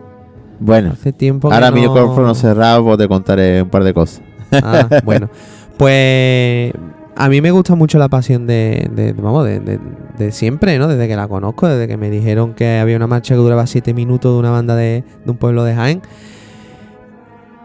[0.60, 1.76] Bueno, Hace tiempo ahora no...
[1.76, 4.22] mi micrófono cerrado, pues te contaré un par de cosas.
[4.50, 5.28] Ah, bueno.
[5.78, 6.72] Pues
[7.18, 9.80] a mí me gusta mucho la pasión de, de- vamos, de, de-
[10.16, 10.86] de siempre, ¿no?
[10.88, 13.92] Desde que la conozco, desde que me dijeron que había una marcha que duraba 7
[13.92, 16.02] minutos de una banda de, un pueblo de Jaén.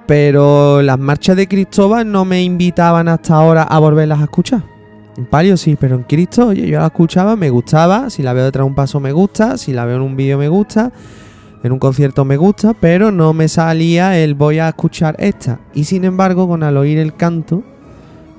[0.05, 4.63] Pero las marchas de Cristóbal no me invitaban hasta ahora a volverlas a escuchar.
[5.15, 8.09] En Palio sí, pero en Cristo, oye, yo la escuchaba, me gustaba.
[8.09, 9.57] Si la veo detrás de un paso, me gusta.
[9.57, 10.91] Si la veo en un vídeo, me gusta.
[11.63, 15.59] En un concierto me gusta, pero no me salía el voy a escuchar esta.
[15.73, 17.63] Y sin embargo, con al oír el canto,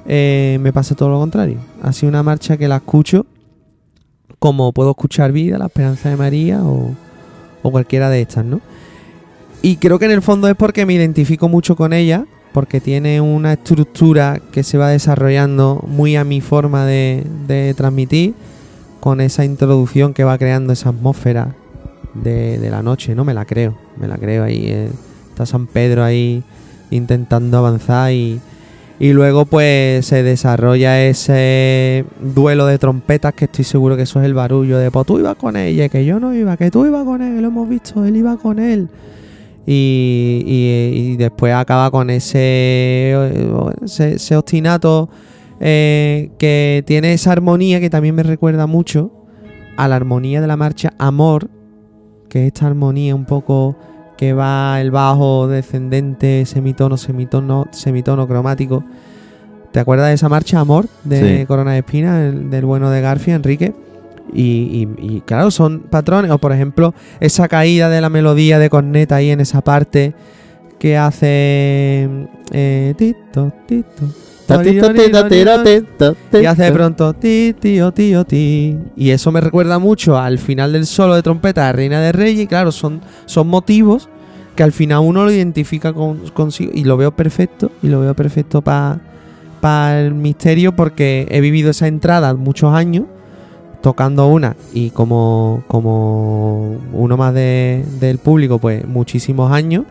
[0.07, 1.59] eh, me pasa todo lo contrario.
[1.83, 3.27] Ha sido una marcha que la escucho
[4.39, 6.91] como puedo escuchar Vida, La Esperanza de María o,
[7.63, 8.61] o cualquiera de estas, ¿no?
[9.63, 13.23] Y creo que en el fondo es porque me identifico mucho con ella, porque tiene
[13.23, 18.35] una estructura que se va desarrollando muy a mi forma de, de transmitir,
[19.01, 21.55] con esa introducción que va creando esa atmósfera
[22.13, 23.25] de, de la noche, ¿no?
[23.25, 24.67] Me la creo, me la creo ahí.
[24.67, 24.91] eh,
[25.31, 26.43] está San Pedro ahí
[26.91, 28.41] intentando avanzar y,
[29.01, 34.27] y luego pues se desarrolla ese duelo de trompetas que estoy seguro que eso es
[34.27, 37.05] el barullo de pues tú ibas con ella, que yo no iba, que tú ibas
[37.05, 38.89] con él, lo hemos visto, él iba con él.
[39.67, 43.15] Y, y- después acaba con ese,
[43.83, 45.09] ese, obstinato
[45.59, 49.11] eh, que tiene esa armonía que también me recuerda mucho
[49.79, 51.49] a la armonía de la marcha Amor,
[52.29, 53.75] que es esta armonía un poco
[54.17, 58.85] que va el bajo descendente, semitono, semitono, semitono cromático.
[59.73, 61.47] ¿Te acuerdas de esa marcha Amor de Sí.
[61.47, 63.75] Corona de Espina, el- del bueno de Garfia, Enrique?
[64.33, 66.31] Y, y- y, claro, son patrones.
[66.31, 70.15] O por ejemplo, esa caída de la melodía de corneta ahí en esa parte
[70.79, 72.09] que hace.
[72.53, 74.05] eh, tito, tito.
[76.43, 78.77] Y hace de pronto ti, tío, tío, ti.
[78.97, 82.41] Y eso me recuerda mucho al final del solo de trompeta de Reina de Reyes.
[82.43, 84.09] Y claro, son, son motivos
[84.55, 86.71] que al final uno lo identifica con, consigo.
[86.75, 87.71] Y lo veo perfecto.
[87.83, 89.01] Y lo veo perfecto para
[90.01, 93.05] el misterio porque he vivido esa entrada muchos años
[93.81, 99.85] tocando una y como, como uno más de- del público, pues muchísimos años.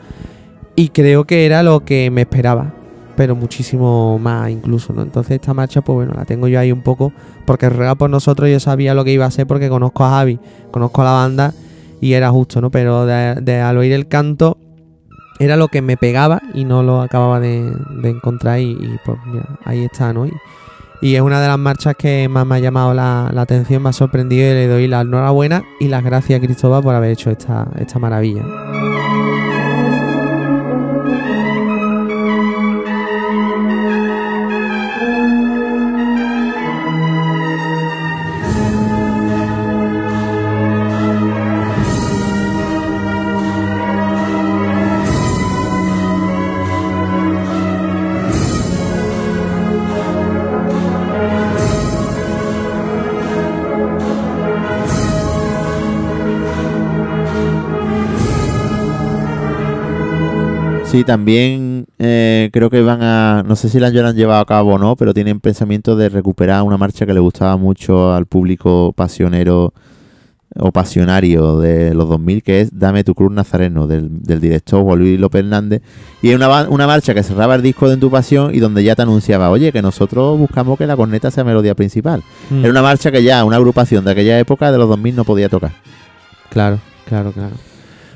[0.76, 2.74] Y creo que era lo que me esperaba,
[3.16, 5.02] pero muchísimo más incluso, ¿no?
[5.02, 7.14] Entonces esta marcha, pues bueno, la tengo yo ahí un poco,
[7.46, 10.40] porque ruega por nosotros, yo sabía lo que iba a ser porque conozco a Javi,
[10.72, 11.54] conozco a la banda
[12.02, 12.72] y era justo, ¿no?
[12.72, 14.58] Pero de, al oír el canto,
[15.40, 17.72] era lo que me pegaba y no lo acababa de,
[18.04, 20.26] encontrar y, pues mira, ahí está, ¿no?
[20.26, 20.32] Y,
[21.16, 23.94] es una de las marchas que más me ha llamado la, la atención, me ha
[23.94, 27.68] sorprendido y le doy la enhorabuena y las gracias a Cristóbal por haber hecho esta,
[27.78, 28.44] esta maravilla.
[60.94, 64.76] Sí, también eh, creo que van a, no sé si la han llevado a cabo
[64.76, 68.94] o no, pero tienen pensamiento de recuperar una marcha que le gustaba mucho al público
[68.96, 69.74] pasionero
[70.56, 75.00] o pasionario de los 2000, que es Dame tu cruz nazareno, del, del director Juan
[75.00, 75.82] Luis López Hernández.
[76.22, 78.96] Y es una, marcha que cerraba el disco de En tu pasión y donde ya
[78.96, 82.22] te anunciaba, oye, que nosotros buscamos que la corneta sea melodía principal.
[82.52, 82.60] Mm.
[82.60, 85.50] Era una marcha que ya una agrupación de aquella época de los 2000 no podía
[85.50, 85.72] tocar.
[86.52, 87.56] Claro, claro, claro.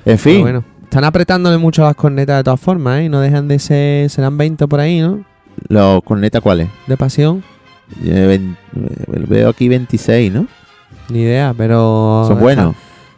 [0.05, 3.05] En fin, bueno, están apretándole mucho las cornetas de todas formas, ¿eh?
[3.05, 5.23] Y no dejan de ser, serán 20 por ahí, ¿no?
[5.69, 6.69] los cornetas cuáles?
[6.87, 7.43] De pasión,
[8.05, 10.47] Eh, eh, veo aquí 26, ¿no?
[11.09, 12.25] ni idea, pero...
[12.27, 12.75] Son buenos.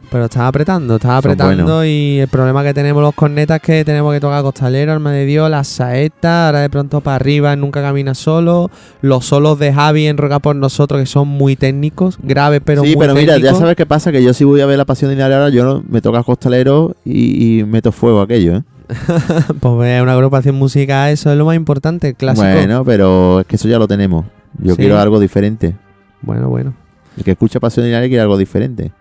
[0.10, 4.14] Pero están apretando, Son apretando y el problema que tenemos los cornetas es que tenemos
[4.14, 8.14] que tocar Costalero, Alma de Dios, la saeta, ahora de pronto para arriba Nunca Camina
[8.14, 8.72] Solo,
[9.02, 12.96] los solos de Javi en Roca por Nosotros que son muy técnicos, graves pero sí,
[12.96, 15.16] muy pero mira, ya sabes qué pasa, que yo si voy a ver la pasión
[15.16, 18.64] de ahora, yo no, me toca costalero y, y meto fuego a aquello, ¿eh?
[19.60, 22.48] Pues es una agrupación musical, eso es lo más importante, el clásico.
[22.48, 24.26] Bueno, pero es que eso ya lo tenemos.
[24.58, 24.82] Yo Sí.
[24.82, 25.76] quiero algo diferente.
[26.22, 26.74] bueno, bueno.
[27.18, 28.92] El que escucha pasión de quiere algo diferente.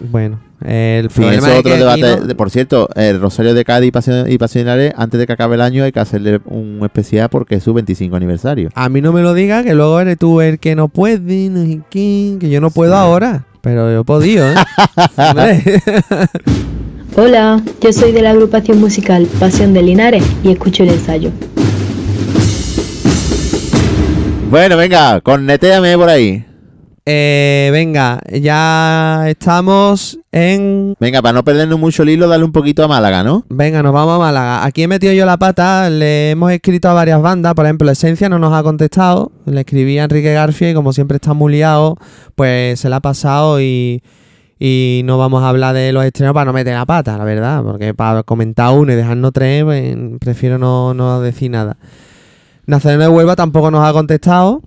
[0.00, 2.06] Bueno, el problema es es otro que debate.
[2.06, 5.18] aquí no- de- por cierto, el Rosario de Cádiz y Pasión, y Pasión de antes
[5.20, 8.70] de que acabe el año, hay que hacerle un especial porque es su 25 aniversario.
[8.74, 11.64] A mí no me lo digas, que luego eres tú el que no puede, no
[11.64, 13.44] sé qué, que yo no puedo ahora.
[13.60, 14.54] Pero yo he podido, ¿eh?
[17.16, 21.30] Hola, yo soy de la agrupación musical Pasión de Linares y escucho el ensayo.
[24.50, 26.44] Bueno, venga, cornetéame por ahí.
[27.04, 30.94] Eh, venga, ya estamos en...
[31.00, 33.44] Venga, para no perdernos mucho el hilo, dale un poquito a Málaga, ¿no?
[33.48, 34.64] Venga, nos vamos a Málaga.
[34.64, 38.28] Aquí he metido yo la pata, le hemos escrito a varias bandas, por ejemplo, Esencia
[38.28, 41.96] no nos ha contestado, le escribí a Enrique García y como siempre está muy liado,
[42.36, 44.00] pues se la ha pasado y,
[44.60, 47.64] y no vamos a hablar de los estrenos para no meter la pata, la verdad,
[47.64, 51.78] porque para comentar uno y dejarnos tres, pues, prefiero no, no decir nada.
[52.64, 54.62] Nazareno de Huelva tampoco nos ha contestado,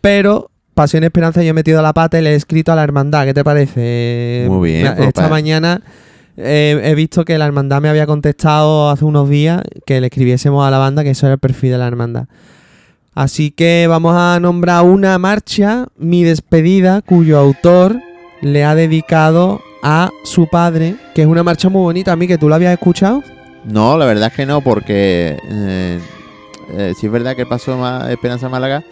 [0.00, 0.47] pero
[0.78, 3.24] Pasión y Esperanza yo he metido la pata y le he escrito a la hermandad.
[3.24, 4.46] ¿Qué te parece?
[4.48, 5.80] Muy bien, pues, Esta pa- mañana
[6.36, 10.64] eh, he visto que la hermandad me había contestado hace unos días que le escribiésemos
[10.64, 12.26] a la banda que eso era el perfil de la hermandad.
[13.12, 17.98] Así que vamos a nombrar una marcha, Mi despedida, cuyo autor
[18.40, 22.12] le ha dedicado a su padre, que es una marcha muy bonita.
[22.12, 23.24] A mí, que tú la habías escuchado.
[23.64, 25.98] No, la verdad es que no, porque eh,
[26.70, 27.76] eh, si es verdad que pasó
[28.08, 28.84] Esperanza Málaga,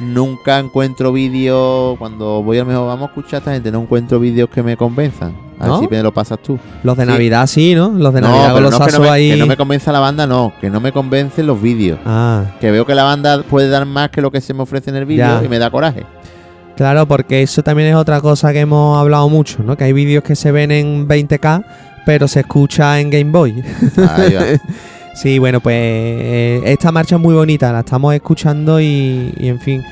[0.00, 4.18] nunca encuentro vídeos, cuando voy al mejor vamos a escuchar a esta gente, no encuentro
[4.18, 5.34] vídeos que me convenzan.
[5.58, 5.80] A ¿No?
[5.80, 6.58] ver si me lo pasas tú.
[6.82, 7.10] Los de Sí.
[7.10, 7.90] Navidad sí, ¿no?
[7.90, 9.30] Los de no, Navidad con los no, que, me, ahí.
[9.30, 11.98] que no me convenza la banda, no, que no me convencen los vídeos.
[12.04, 14.90] Ah, Que veo que la banda puede dar más que lo que se me ofrece
[14.90, 16.04] en el vídeo y me da coraje.
[16.76, 19.76] claro, porque eso también es otra cosa que hemos hablado mucho, ¿no?
[19.76, 21.64] Que hay vídeos que se ven en 20K,
[22.04, 23.62] pero se escucha en Game Boy.
[24.16, 24.42] Ahí va.
[25.14, 29.60] Sí, bueno, pues eh, esta marcha es muy bonita, la estamos escuchando y, y en
[29.60, 29.82] fin.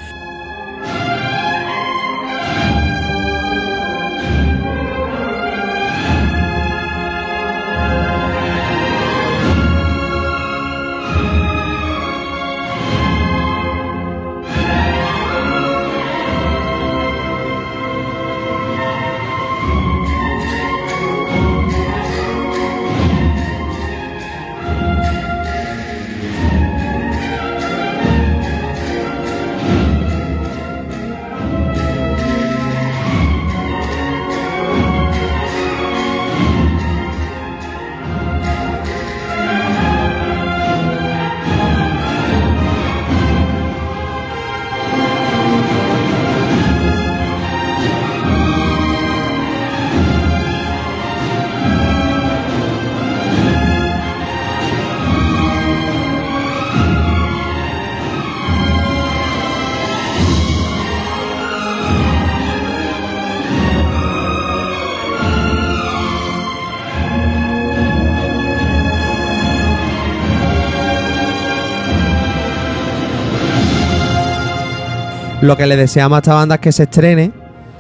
[75.43, 77.33] Lo que le deseamos a esta banda es que se estrene,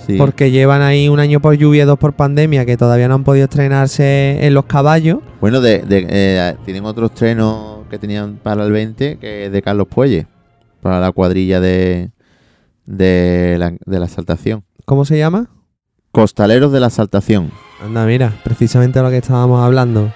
[0.06, 0.16] Sí.
[0.16, 3.24] porque llevan ahí un año por lluvia y dos por pandemia, que todavía no han
[3.24, 5.18] podido estrenarse en los caballos.
[5.40, 9.62] Bueno, de, de- eh, tienen otro estreno que tenían para el 20, que es de
[9.62, 10.26] Carlos Puelle,
[10.80, 12.10] para la cuadrilla de,
[12.86, 14.64] de, la, de la Exaltación.
[14.86, 15.50] ¿Cómo se llama?
[16.12, 17.50] Costaleros de la Exaltación.
[17.84, 20.12] Anda, mira, precisamente lo que estábamos hablando.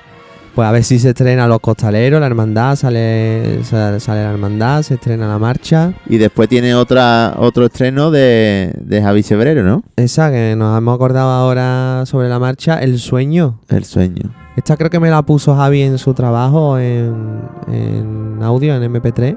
[0.54, 4.82] Pues a ver si se estrena Los Costaleros, la hermandad, sale, sale, sale la hermandad,
[4.82, 5.94] se estrena la marcha.
[6.06, 9.82] Y después tiene otra otro estreno de, de Javi Sebrero, ¿no?
[9.96, 13.58] Esa que nos hemos acordado ahora sobre la marcha, El Sueño.
[13.68, 14.30] El sueño.
[14.56, 19.36] Esta creo que me la puso Javi en su trabajo en, en audio, en MP3,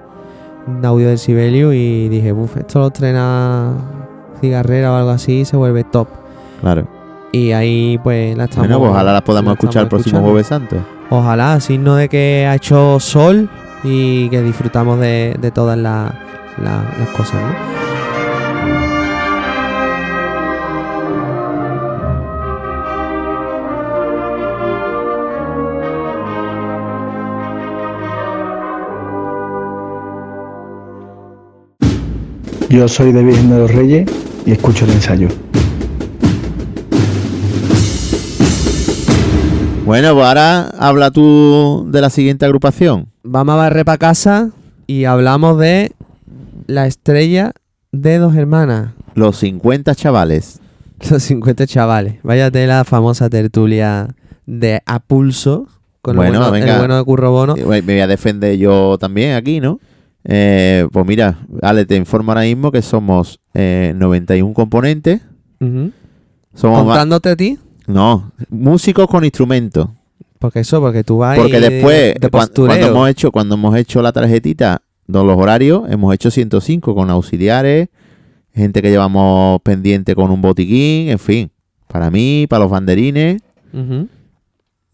[0.68, 3.74] en audio del Sibelio, y dije, uff, esto lo estrena
[4.40, 6.08] Cigarrera o algo así, se vuelve top.
[6.62, 6.88] Claro.
[7.32, 8.68] Y ahí pues la estamos.
[8.68, 10.30] bueno, pues ojalá las podamos la escuchar el próximo escuchando.
[10.30, 10.97] Jueves Santo.
[11.10, 13.50] Ojalá, signo de que ha hecho sol
[13.84, 16.14] y que disfrutamos de, todas la-
[16.62, 17.42] la- las cosas.
[32.70, 34.10] Yo soy de Virgen de los Reyes
[34.46, 35.28] y escucho el ensayo.
[39.88, 43.08] Bueno, pues ahora habla tú de la siguiente agrupación.
[43.24, 44.52] Vamos a barrer para casa
[44.86, 45.94] y hablamos de
[46.68, 47.54] la estrella
[47.94, 48.92] de dos hermanas.
[49.16, 50.60] Los 50 chavales.
[51.10, 52.16] Los 50 chavales.
[52.24, 54.10] Váyate la famosa tertulia
[54.46, 55.68] de A Pulso
[56.02, 57.56] con Bueno, el, bueno, el bueno de Curro Bono.
[57.56, 59.80] Eh, Me voy a defender yo también aquí, ¿no?
[60.26, 65.22] Eh, pues mira, Ale, te informo ahora mismo que somos eh, 91 componentes.
[65.62, 65.92] Ujú.
[66.54, 67.58] Somos ma- Contándote a ti,
[67.88, 69.90] No, músicos con instrumentos.
[70.40, 74.02] porque eso, porque tú vas Porque después, de cuan- cuando, hemos hecho, cuando hemos hecho
[74.04, 77.88] la tarjetita de los horarios, hemos hecho 105 con auxiliares,
[78.54, 81.50] gente que llevamos pendiente con un botiquín, en fin.
[81.88, 83.42] Para mí, para los banderines,
[83.74, 84.08] Ujú.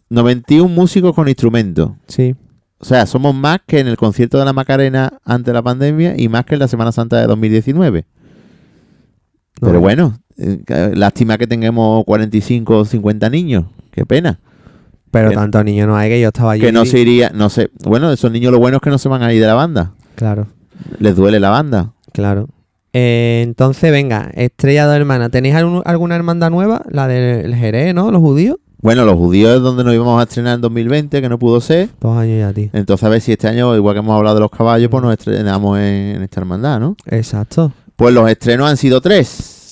[0.09, 1.91] 91 músicos con instrumentos.
[2.07, 2.35] Sí.
[2.77, 6.15] O sea, somos más que en el concierto de la Macarena antes de la pandemia
[6.17, 8.05] y más que en la Semana Santa de 2019.
[9.61, 10.19] No, Pero bueno,
[10.95, 13.65] lástima que tengamos 45 o 50 niños.
[13.91, 14.39] Qué pena.
[15.11, 16.61] Pero que- tantos niños no hay que yo estaba allí.
[16.61, 17.69] Que no se iría, no sé.
[17.83, 19.93] Bueno, esos niños lo bueno es que no se van a ir de la banda.
[20.15, 20.47] Claro,
[20.99, 21.93] Les duele la banda.
[22.11, 22.47] claro.
[22.95, 25.29] Eh, entonces, venga, estrella de hermana.
[25.29, 26.83] ¿Tenéis algún- alguna hermandad nueva?
[26.91, 28.11] La del Jerez, ¿no?
[28.11, 28.57] Los judíos.
[28.83, 31.89] Bueno, los judíos es donde nos íbamos a estrenar en 2020, que no pudo ser.
[31.99, 32.69] Dos años ya, tío.
[32.71, 35.11] Entonces a ver si este año, igual que hemos hablado de los caballos, pues nos
[35.13, 35.83] estrenamos en,
[36.17, 36.95] en esta hermandad, ¿no?
[37.07, 37.71] Exacto.
[37.95, 39.62] Pues los estrenos han sido tres.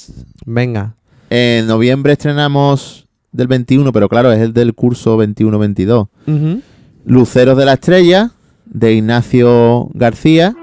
[0.46, 0.96] Venga.
[1.30, 6.08] En noviembre estrenamos del 21, pero claro, es el del curso 21-22.
[6.28, 6.62] Ujú.
[7.06, 8.32] Luceros de la Estrella,
[8.66, 10.56] de Ignacio García.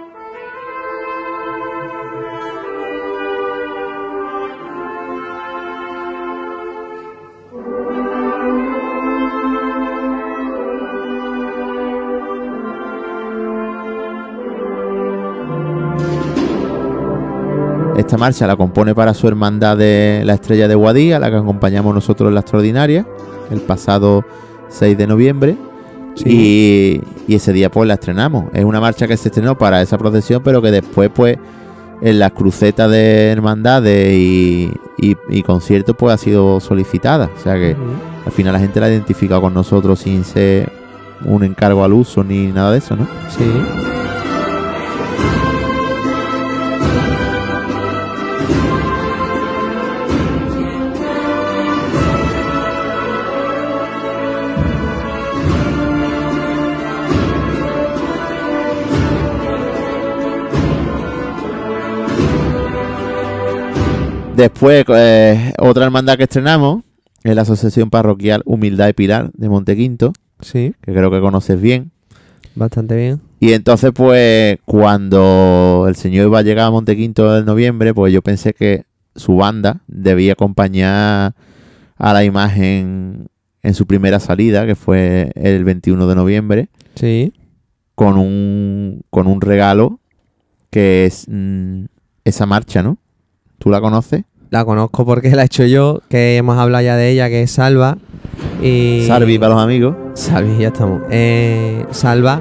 [17.98, 21.36] Esta marcha la compone para su hermandad de la Estrella de Guadí, a la que
[21.36, 23.04] acompañamos nosotros en la extraordinaria,
[23.50, 24.24] el pasado
[24.68, 25.56] 6 de noviembre.
[26.24, 28.46] Y, y ese día pues la estrenamos.
[28.52, 31.38] Es una marcha que se estrenó para esa procesión, pero que después pues
[32.00, 37.28] en las crucetas de hermandades y, y, y conciertos pues ha sido solicitada.
[37.36, 37.76] O sea que
[38.24, 40.70] al final la gente la ha identificado con nosotros sin ser
[41.24, 43.08] un encargo al uso ni nada de eso, ¿no?
[43.28, 43.97] Sí.
[64.42, 66.84] Después, eh, otra hermandad que estrenamos
[67.24, 71.90] es la Asociación Parroquial Humildad y Pilar de Montequinto, Sí, que creo que conoces bien.
[72.54, 73.20] bastante bien.
[73.40, 78.22] Y entonces, pues, cuando el señor iba a llegar a Montequinto en noviembre, pues yo
[78.22, 78.84] pensé que
[79.16, 81.34] su banda debía acompañar
[81.96, 83.26] a la imagen
[83.64, 87.32] en su primera salida, que fue el 21 de noviembre, Sí.
[87.96, 89.98] con un, con un regalo
[90.70, 91.86] que es mm,
[92.24, 92.98] esa marcha, ¿no?
[93.58, 94.24] ¿Tú la conoces?
[94.50, 97.50] La conozco porque la he hecho yo, que hemos hablado ya de ella, que es
[97.50, 97.98] Salva.
[98.62, 99.04] Y...
[99.06, 99.94] Salvi para los amigos.
[100.14, 101.02] Salvi, ya estamos.
[101.10, 102.40] Eh, Salva.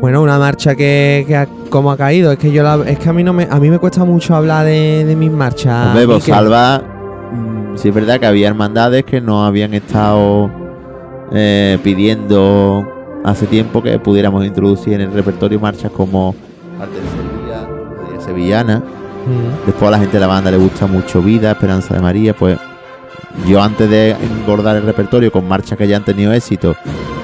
[0.00, 2.30] Bueno, una marcha que, que ha- como ha caído.
[2.32, 4.34] Es que yo la- es que a mí no me, a mí me cuesta mucho
[4.36, 5.88] hablar de, de mis marchas.
[5.88, 6.24] Hombre, pues.
[6.24, 6.78] Salva,
[7.32, 10.50] mm, sí es verdad que había hermandades que no habían estado
[11.32, 12.86] eh, pidiendo
[13.24, 16.34] hace tiempo que pudiéramos introducir en el repertorio marchas como
[16.80, 18.82] Arte de Sevilla, Melodía Sevillana,
[19.26, 19.66] Mm.
[19.66, 22.58] Después a la gente de la banda le gusta mucho Vida, Esperanza de María, pues
[23.46, 26.74] yo antes de engordar el repertorio con marchas que ya han tenido éxito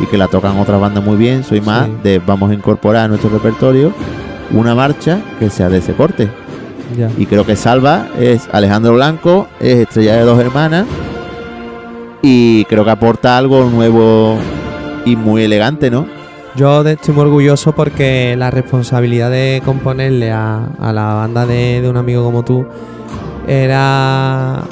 [0.00, 1.92] y que la tocan otras bandas muy bien, soy más Sí.
[2.02, 3.92] de vamos a incorporar a nuestro repertorio
[4.52, 6.28] una marcha que sea de ese corte.
[6.96, 7.10] Ya.
[7.18, 10.86] Y creo que Salva es Alejandro Blanco, es Estrella de dos Hermanas
[12.22, 14.36] y creo que aporta algo nuevo
[15.04, 16.06] y muy elegante, ¿no?
[16.56, 21.90] Yo estoy muy orgulloso porque la responsabilidad de componerle a, a la banda de, de
[21.90, 22.66] un amigo como tú
[23.46, 24.62] era,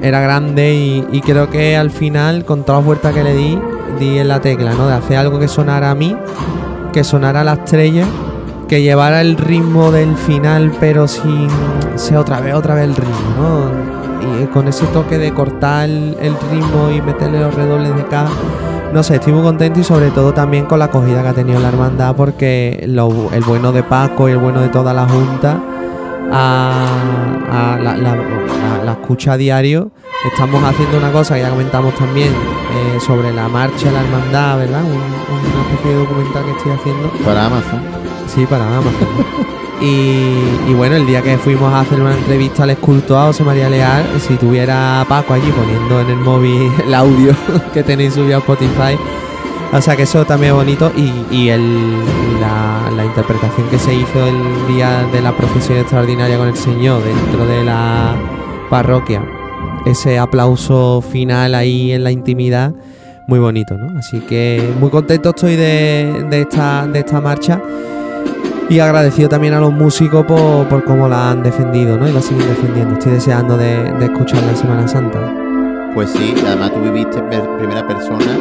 [0.00, 0.72] era grande
[1.10, 3.58] y, creo que al final, con toda la fuerza que le di,
[3.98, 4.86] di en la tecla, ¿no?
[4.86, 6.16] De hacer algo que sonara a mí,
[6.92, 8.06] que sonara a la estrella,
[8.68, 11.48] que llevara el ritmo del final, pero sin
[11.96, 14.42] ser otra vez, otra vez el ritmo, ¿no?
[14.42, 18.30] Y con ese toque de cortar el, el ritmo y meterle los redobles de cada.
[18.92, 21.58] No sé, estoy muy contento y sobre todo también con la acogida que ha tenido
[21.60, 25.58] la hermandad porque lo- el bueno de Paco y el bueno de toda la junta
[26.30, 29.90] a, a la, la escucha a diario.
[30.30, 34.58] Estamos haciendo una cosa que ya comentamos también eh, sobre la marcha de la hermandad,
[34.58, 34.82] ¿verdad?
[34.84, 37.10] Un- una especie de documental que estoy haciendo.
[37.24, 37.80] Para Amazon.
[38.26, 38.92] Sí, para Amazon.
[39.84, 43.68] Y, bueno, el día que fuimos a hacer una entrevista al escultor a José María
[43.68, 47.34] Leal, si tuviera Paco allí poniendo en el móvil el audio
[47.74, 48.96] que tenéis subido a Spotify,
[49.72, 51.98] o sea que eso también es bonito y, y el-
[52.40, 54.36] la, la interpretación que se hizo el
[54.74, 58.14] día de la procesión extraordinaria con el Señor dentro de la
[58.70, 59.24] parroquia,
[59.84, 62.72] ese aplauso final ahí en la intimidad,
[63.26, 63.98] muy bonito, ¿no?
[63.98, 67.60] Así que muy contento estoy de, de esta, de esta marcha
[68.68, 72.08] y agradecido también a los músicos por, por cómo la han defendido, ¿no?
[72.08, 72.94] Y la siguen defendiendo.
[72.94, 75.18] Estoy deseando de, de escucharla en Semana Santa.
[75.94, 78.38] Pues sí, además tú viviste en primera persona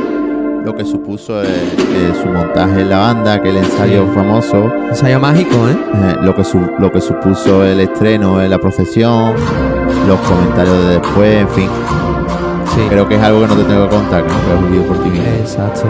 [0.64, 4.12] lo que supuso eh, eh, su montaje en la banda, aquel ensayo Sí.
[4.16, 5.76] famoso, Ensayo mágico, ¿eh?
[5.96, 9.34] eh, lo, que su- lo que supuso el estreno en la procesión,
[10.08, 11.70] los comentarios de después, en fin.
[12.76, 12.82] Sí.
[12.90, 15.04] Creo que es algo que no te tengo que contar, que lo has vivido por
[15.04, 15.26] ti mismo.
[15.42, 15.88] Exacto.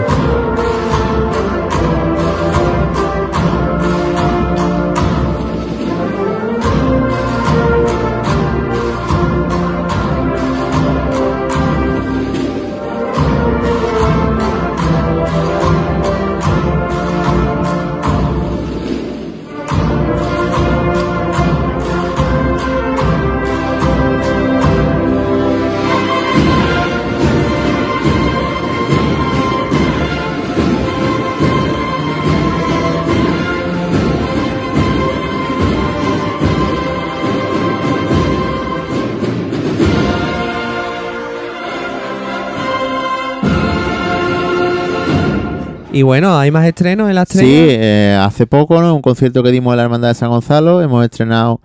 [46.02, 47.46] Y bueno, ¿hay más estrenos en la estrella?
[47.46, 48.92] Sí, eh, hace poco, ¿no?
[48.92, 51.60] Un concierto que dimos en la Hermandad de San Gonzalo, hemos estrenado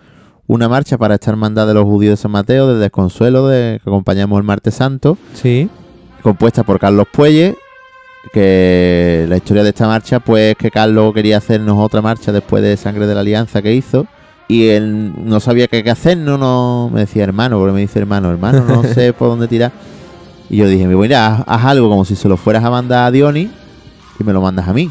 [0.45, 3.89] una marcha para esta Hermandad de los Judíos de San Mateo, de Desconsuelo, de, que
[3.89, 5.71] acompañamos el Martes Santo, Sí.
[6.21, 7.55] compuesta por Carlos Puelle,
[8.31, 12.77] que la historia de esta marcha, pues que Carlos quería hacernos otra marcha después de
[12.77, 14.05] Sangre de la Alianza que hizo,
[14.47, 17.97] y él no sabía qué, qué hacer, no, no, me decía hermano, porque me dice
[17.97, 19.71] hermano, hermano, no sé por dónde tirar.
[20.47, 23.09] Y yo dije, mira, haz, haz algo como si se lo fueras a mandar a
[23.09, 23.49] Diony
[24.19, 24.89] y me lo mandas a mí.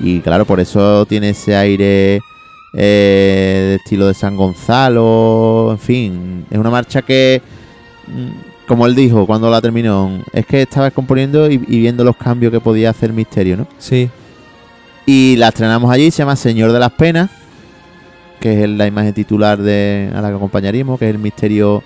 [0.00, 2.20] Y claro, por eso tiene ese aire
[2.74, 7.40] eh, de estilo de San Gonzalo, en fin, es una marcha que,
[8.06, 12.16] mm, como él dijo cuando la terminó, es que estaba componiendo y, y viendo los
[12.16, 13.66] cambios que podía hacer Misterio, ¿no?
[13.78, 14.10] Sí.
[15.06, 17.30] Y la estrenamos allí, se llama Señor de las Penas,
[18.40, 21.82] que es la imagen titular de a la que acompañaríamos, que es el misterio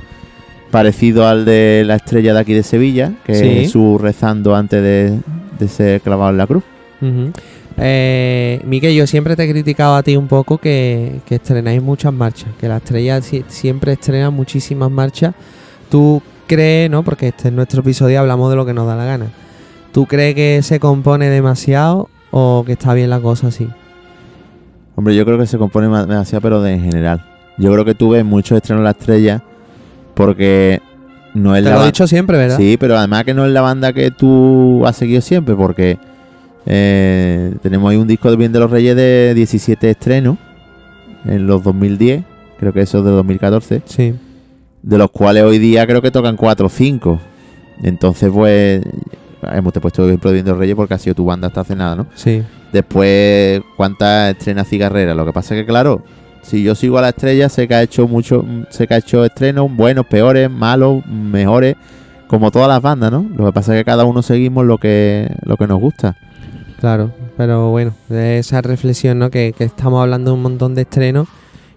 [0.72, 3.46] parecido al de la estrella de aquí de Sevilla, que Sí.
[3.46, 5.18] es Jesús rezando antes de,
[5.60, 6.64] de ser clavado en la cruz.
[7.00, 7.30] Ujú.
[7.76, 12.12] Eh, Miquel, yo siempre te he criticado a ti un poco que, que estrenáis muchas
[12.12, 15.34] marchas, que la estrella si- siempre estrena muchísimas marchas.
[15.88, 17.02] ¿Tú crees, no?
[17.04, 19.26] Porque este es nuestro episodio, hablamos de lo que nos da la gana.
[19.92, 23.68] ¿Tú crees que se compone demasiado o que está bien la cosa así?
[24.96, 27.24] Hombre, yo creo que se compone ma- demasiado, pero de en general.
[27.56, 29.42] Yo creo que tú ves muchos estrenos en la estrella
[30.14, 30.80] porque
[31.34, 32.56] no es Te la lo he dicho siempre, ¿verdad?
[32.56, 35.98] Sí, pero además que no es la banda que tú has seguido siempre, porque
[36.66, 40.36] eh, tenemos ahí un disco de Bien de los Reyes de 17 estrenos
[41.24, 42.22] en los 2010,
[42.58, 44.14] creo que eso es de 2014, Sí.
[44.82, 47.20] de los cuales hoy día creo que tocan 4 o 5.
[47.82, 48.82] Entonces, pues,
[49.52, 51.48] hemos te puesto el ejemplo de Bien de los Reyes porque ha sido tu banda
[51.48, 52.06] hasta hace nada, ¿no?
[52.14, 52.42] Sí.
[52.72, 55.16] Después, ¿cuántas estrenas cigarreras?
[55.16, 56.02] Lo que pasa es que, claro,
[56.42, 59.24] si yo sigo a la estrella, sé que ha hecho mucho, sé que ha hecho
[59.24, 61.76] estrenos buenos, peores, malos, mejores,
[62.26, 63.26] como todas las bandas, ¿no?
[63.36, 66.16] Lo que pasa es que cada uno seguimos lo que, lo que nos gusta.
[66.80, 69.30] Claro, pero bueno, de esa reflexión, ¿no?
[69.30, 71.28] Que, que estamos hablando de un montón de estrenos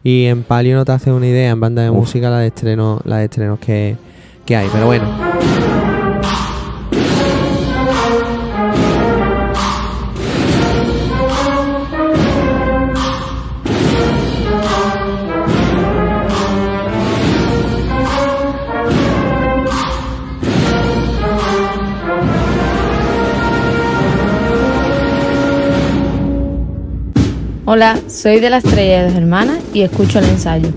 [0.03, 3.01] Y en Palio no te haces una idea en banda de música la de estreno,
[3.03, 3.97] la de estrenos que,
[4.45, 4.69] que hay.
[4.71, 5.92] Pero bueno.
[27.65, 30.67] Hola, soy de la Estrella de dos Hermanas y escucho el ensayo.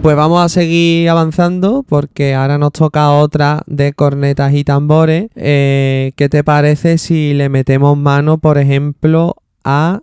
[0.00, 5.28] Pues vamos a seguir avanzando porque ahora nos toca otra de cornetas y tambores.
[5.34, 10.00] Eh, ¿Qué te parece si le metemos mano, por ejemplo, a...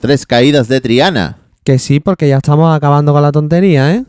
[0.00, 1.38] Tres caídas de Triana.
[1.62, 4.04] Que sí, porque ya estamos acabando con la tontería, ¿eh?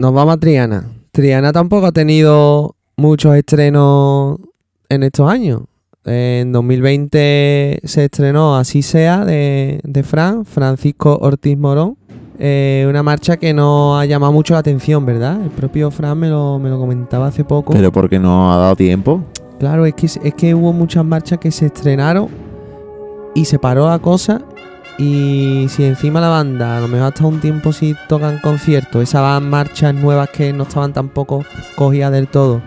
[0.00, 0.90] Nos vamos a Triana.
[1.12, 4.38] Triana tampoco ha tenido muchos estrenos
[4.88, 5.69] en estos años.
[6.04, 11.96] En 2020 se estrenó Así sea de, de Fran, Francisco Ortiz Morón.
[12.38, 15.42] Eh, una marcha que no ha llamado mucho la atención, ¿verdad?
[15.42, 17.74] El propio Fran me lo, me lo comentaba hace poco.
[17.74, 19.22] Pero porque no ha dado tiempo.
[19.58, 22.28] Claro, es que, es que hubo muchas marchas que se estrenaron
[23.34, 24.40] y se paró la cosa.
[24.96, 29.40] Y si encima la banda, a lo mejor hasta un tiempo si tocan conciertos, esas
[29.42, 31.44] marchas nuevas que no estaban tampoco
[31.74, 32.62] cogidas del todo,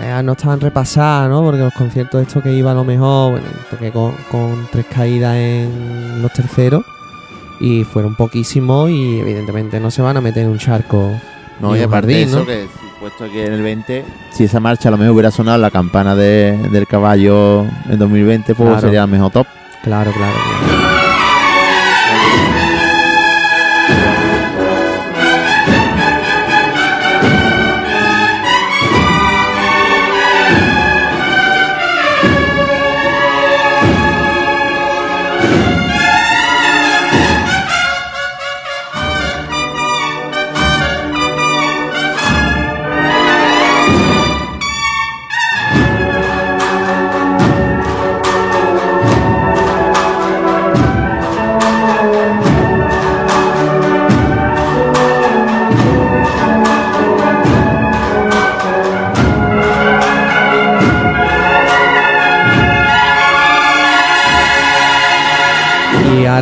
[0.00, 1.42] eh, no estaban repasadas, ¿no?
[1.42, 5.36] Porque los conciertos estos que iba a lo mejor, bueno, toqué con, con tres caídas
[5.36, 6.82] en los terceros
[7.60, 11.10] y fueron poquísimos y evidentemente no se van a meter en un charco.
[11.60, 12.46] No, y aparte jardín, eso, ¿no?
[12.46, 12.66] que
[13.00, 16.14] puesto que en el 20, si esa marcha a lo mejor hubiera sonado la campana
[16.14, 18.80] de- del caballo en 2020, pues Claro.
[18.82, 19.46] sería el mejor top.
[19.82, 20.34] Claro, claro,
[20.66, 20.85] claro.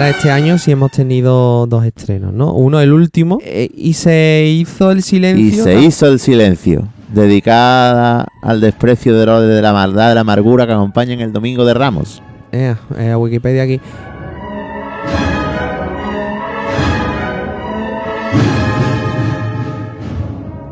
[0.08, 2.52] Este año sí hemos tenido dos estrenos, ¿no?
[2.52, 5.46] Uno el último eh, y se hizo el silencio.
[5.46, 5.82] Y se ¿no?
[5.82, 10.72] hizo el silencio, dedicada al desprecio de, lo- de la maldad, de la amargura que
[10.72, 12.22] acompaña en el Domingo de Ramos.
[12.52, 13.80] Eh, eh, Wikipedia aquí.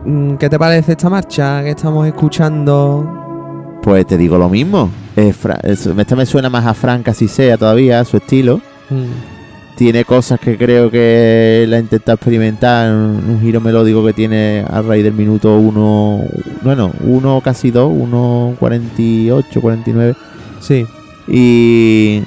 [0.04, 3.78] Mm, ¿Qué te parece esta marcha que estamos escuchando?
[3.82, 4.90] Pues te digo lo mismo.
[5.16, 8.60] Es Fra- es- esta me suena más a Frank así sea todavía, a su estilo.
[8.92, 14.64] Mm, Tiene cosas que creo que la intenta experimentar, un, un giro melódico que tiene
[14.70, 16.24] a raíz del minuto 1,
[16.62, 20.14] bueno, 1 casi 2, 1, 48, 49.
[20.60, 20.84] Sí.
[21.26, 22.22] Y,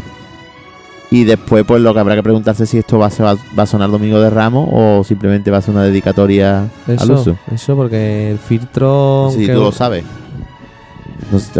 [1.12, 3.64] y después pues lo que habrá que preguntarse si esto va a, ser- va, va
[3.64, 7.38] a sonar Domingo de Ramos o simplemente va a ser una dedicatoria al Eso, uso.
[7.54, 9.30] eso, porque el filtro.
[9.34, 10.04] Si tú lo sabes.
[11.32, 11.52] No, sé-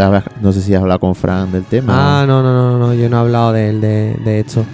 [0.42, 2.22] no sé si has hablado con Fran del tema.
[2.22, 4.66] Ah, no, no, no, no, yo no he hablado de, de, de esto.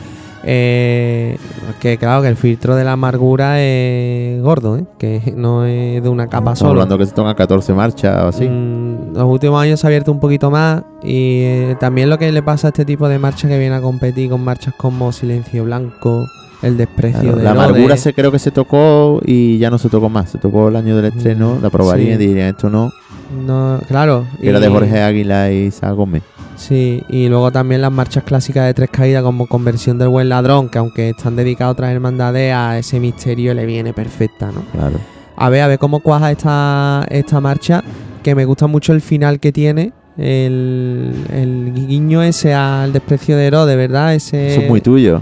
[0.43, 1.37] Eh,
[1.79, 4.85] que claro, que el filtro de la amargura es gordo, ¿eh?
[4.97, 6.71] que no es de una capa solo.
[6.71, 8.47] hablando que se tocan 14 marchas o así.
[8.47, 12.31] Mm, los últimos años se ha abierto un poquito más y eh, también lo que
[12.31, 15.63] le pasa a este tipo de marcha que viene a competir con marchas como Silencio
[15.63, 16.25] Blanco,
[16.63, 18.01] El Desprecio Claro, de la amargura Herodes.
[18.01, 20.29] se creo que se tocó y ya no se tocó más.
[20.31, 22.23] Se tocó el año del estreno, la probaría sí.
[22.23, 22.91] y diría esto no.
[23.31, 24.25] No, claro.
[24.41, 26.23] Era de Jorge Águila y Sá Gómez.
[26.55, 30.69] Sí, y luego también las marchas clásicas de Tres Caídas como Conversión del Buen Ladrón,
[30.69, 34.61] que aunque están dedicadas a otras hermandades, a ese misterio le viene perfecta, ¿no?
[34.71, 34.99] Claro.
[35.35, 37.83] A ver, a ver cómo cuaja esta, esta marcha,
[38.21, 43.47] que me gusta mucho el final que tiene, el, el guiño ese al desprecio de
[43.47, 44.13] Herodes, ¿verdad?
[44.13, 45.21] Ese, Eso es muy tuyo.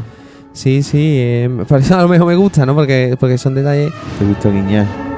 [0.52, 2.76] Sí, sí, eh, por eso a lo mejor me gusta, ¿no?
[2.76, 3.94] Porque, porque son detalles...
[4.18, 5.09] Te visto guiñar.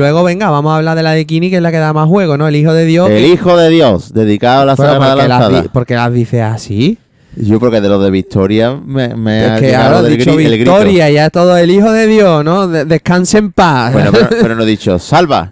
[0.00, 2.08] Luego, venga, vamos a hablar de la de Kini, que es la que da más
[2.08, 2.48] juego, ¿no?
[2.48, 3.08] El hijo de Dios.
[3.08, 5.62] El que- hijo de Dios, dedicado a la Bueno, Sagrada las Lanzada.
[5.62, 6.98] di- porque las dice así.
[7.36, 10.46] Yo porque de los de Victoria me, me Es ha que ahora del dicho gri-
[10.46, 10.72] el grito.
[10.72, 12.66] Victoria, ya todo el hijo de Dios, ¿no?
[12.66, 13.92] De- descanse en paz.
[13.92, 15.48] Bueno, pero, pero no he dicho salva.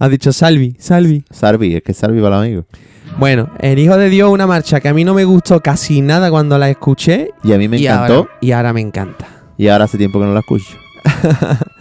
[0.00, 1.22] has dicho Salvi, Salvi.
[1.30, 2.64] Sarvi, es que Sarvi para los amigos.
[3.18, 6.30] Bueno, El Hijo de Dios, una marcha que a mí no me gustó casi nada
[6.30, 7.30] cuando la escuché.
[7.44, 8.14] Y a mí me y encantó.
[8.14, 9.26] ahora- y ahora me encanta.
[9.58, 10.76] Y ahora hace tiempo que no la escucho.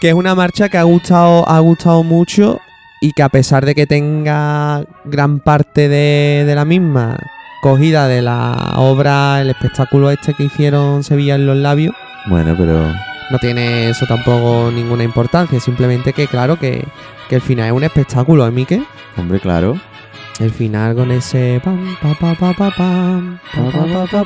[0.00, 2.60] Que es una marcha que ha gustado, ha gustado mucho
[3.00, 7.16] y que a pesar de que tenga gran parte de, de la misma
[7.62, 11.94] cogida de la obra, el espectáculo este que hicieron Sevilla en los labios,
[12.26, 12.92] Bueno, pero
[13.30, 15.58] no tiene eso tampoco ninguna importancia.
[15.60, 16.84] Simplemente que, claro, que,
[17.28, 18.82] que el final es un espectáculo, ¿eh, Mike?
[19.16, 19.80] hombre, claro.
[20.38, 24.24] El final con ese pam, pa, pa, pa, pa, pam, pa, pa, pa,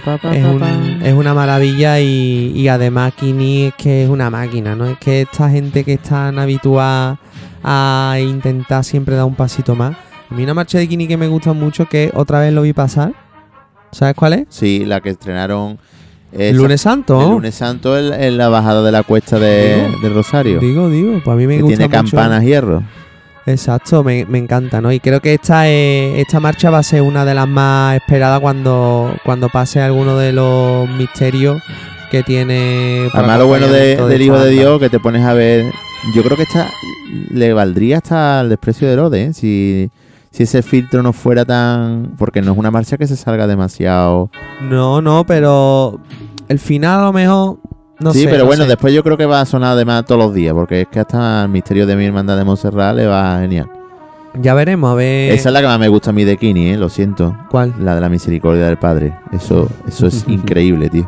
[0.00, 0.32] pa, pam.
[0.32, 4.86] es, un- es una maravilla y, y además Kini es que es una máquina, ¿no?
[4.86, 7.18] Es que esta gente que es tan habituada
[7.62, 9.94] a intentar siempre dar un pasito más.
[10.30, 12.72] A mí una marcha de Kini que me gusta mucho que otra vez lo vi
[12.72, 13.12] pasar.
[13.90, 14.46] ¿Sabes cuál es?
[14.48, 15.78] Sí, la que estrenaron
[16.32, 17.20] El lunes santo.
[17.20, 20.58] el lunes santo en, en la bajada de la cuesta de, Digo, de Rosario.
[20.58, 22.16] Digo, digo, pues a mí me que gusta tiene mucho.
[22.16, 22.82] campanas hierro.
[23.46, 24.92] Exacto, me, me encanta, ¿no?
[24.92, 28.40] Y creo que esta, eh, esta marcha va a ser una de las más esperadas
[28.40, 31.60] cuando, cuando pase alguno de los misterios
[32.10, 33.08] que tiene.
[33.12, 34.50] Además, lo bueno de- del Hijo de.
[34.50, 35.64] Dios que te pones a ver.
[36.14, 36.68] Yo creo que esta
[37.30, 39.32] le valdría hasta el desprecio de Herodes, ¿eh?
[39.34, 39.90] Si,
[40.30, 42.14] si ese filtro no fuera tan.
[42.18, 44.30] Porque no es una marcha que se salga demasiado.
[44.60, 45.98] No, no, pero
[46.48, 47.58] el final a lo mejor.
[48.02, 48.68] No sí, sé, pero no bueno, sé.
[48.70, 51.42] después yo creo que va a sonar además todos los días, porque es que hasta
[51.42, 53.70] el misterio de mi hermandad de Montserrat le va genial.
[54.34, 55.32] Ya veremos, a ver.
[55.32, 56.76] Esa es la que más me gusta a mí de Kini, ¿eh?
[56.78, 57.36] Lo siento.
[57.50, 57.74] ¿Cuál?
[57.78, 59.14] La de la misericordia del Padre.
[59.30, 61.06] Eso, eso es increíble, tío.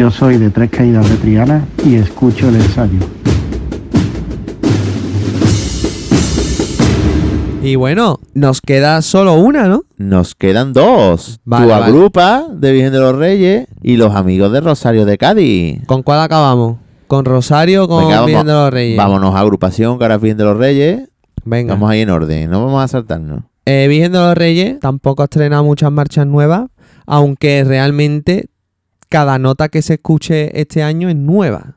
[0.00, 3.00] Yo soy de Tres Caídas de Triana y escucho el ensayo.
[7.62, 9.82] Y bueno, nos queda solo una, ¿no?
[9.98, 11.38] Nos quedan dos.
[11.44, 11.84] Vale, tu vale.
[11.84, 15.84] agrupa de Virgen de los Reyes y los amigos de Rosario de Cádiz.
[15.84, 16.78] ¿Con cuál acabamos?
[17.06, 18.96] ¿Con Rosario o con Venga, Virgen vamos- de los Reyes?
[18.96, 21.10] Vámonos a agrupación, que ahora es Virgen de los Reyes.
[21.44, 21.74] Venga.
[21.74, 23.42] Vamos ahí en orden, no vamos a saltarnos.
[23.66, 26.70] Eh, Virgen de los Reyes tampoco ha estrenado muchas marchas nuevas,
[27.04, 28.46] aunque realmente
[29.10, 31.74] cada nota que se escuche este año es nueva.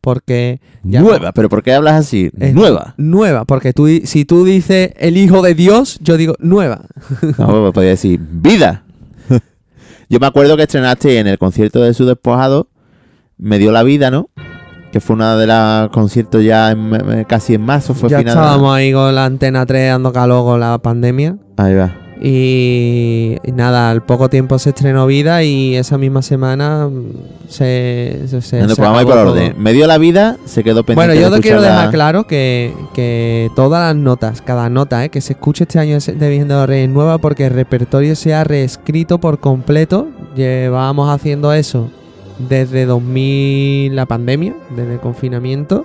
[0.00, 2.30] Porque ya Nueva, pero ¿por qué hablas así?
[2.40, 2.94] es Nueva.
[2.96, 6.86] Nueva, porque tú, si tú dices el hijo de Dios, yo digo nueva.
[7.38, 8.82] No, pues podría decir vida.
[10.08, 12.68] Yo me acuerdo que estrenaste en el concierto de su despojado,
[13.36, 14.30] me dio la vida, ¿no?
[14.90, 18.34] Que fue una de los conciertos ya en- en- casi en marzo, fue ya final.
[18.36, 21.36] estábamos ahí con la antena 3 dando calor con la pandemia.
[21.58, 21.94] Ahí va.
[22.22, 28.24] Y, y nada, al poco tiempo se estrenó Vida y esa misma semana mm, se,
[28.26, 29.54] se, se- se por orden.
[29.58, 30.94] Me dio la vida, se quedó pendiente.
[31.14, 35.08] Bueno, yo te quiero la- dejar claro que, que todas las notas, cada nota eh,
[35.08, 38.34] que se escuche este año de Virgen de los Reyes nueva porque el repertorio se
[38.34, 40.08] ha reescrito por completo.
[40.36, 41.90] Llevábamos haciendo eso
[42.38, 45.84] desde 2000, la pandemia, desde el confinamiento.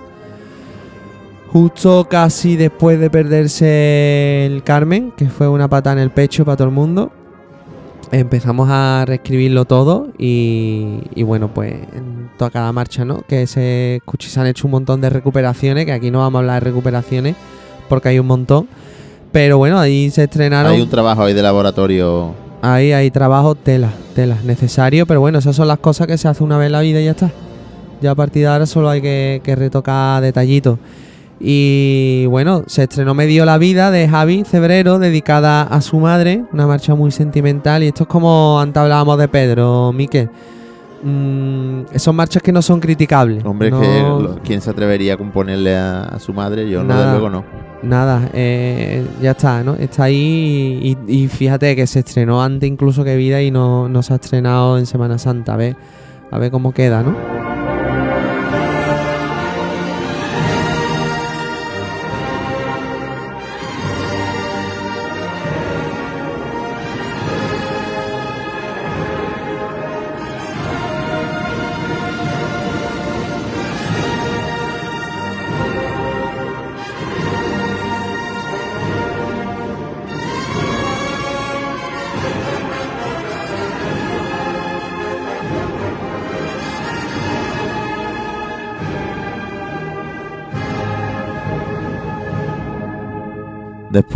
[1.52, 6.56] Justo casi después de perderse el Carmen, que fue una pata en el pecho para
[6.56, 7.12] todo el mundo,
[8.12, 13.22] empezamos a reescribirlo todo y, y bueno, pues en toda cada marcha, ¿no?
[13.22, 14.00] Que se,
[14.36, 17.36] han hecho un montón de recuperaciones, que aquí no vamos a hablar de recuperaciones
[17.88, 18.68] porque hay un montón.
[19.32, 20.72] Pero bueno, ahí se estrenaron.
[20.72, 22.34] Hay un trabajo ahí de laboratorio.
[22.62, 26.42] Ahí hay trabajo, tela, tela, necesario, pero bueno, esas son las cosas que se hace
[26.42, 27.30] una vez en la vida y ya está.
[28.00, 30.78] Ya a partir de ahora solo hay que, que retocar detallitos.
[31.38, 36.66] Y bueno, se estrenó Medio la Vida de Javi Cebrero, dedicada a su madre, una
[36.66, 37.82] marcha muy sentimental.
[37.82, 40.30] Y esto es como antes hablábamos de Pedro, Miquel.
[41.02, 43.44] Mm, son marchas que no son criticables.
[43.44, 46.68] Hombre, no- que ¿quién se atrevería a componerle a, a su madre?
[46.70, 47.06] Yo, no, Nada.
[47.06, 47.44] de luego no.
[47.82, 49.74] Nada, eh, ya está, ¿no?
[49.74, 54.02] Está ahí y, y fíjate que se estrenó antes incluso que Vida y no, no
[54.02, 55.52] se ha estrenado en Semana Santa.
[55.54, 55.76] A ver,
[56.30, 57.35] a ver cómo queda, ¿no?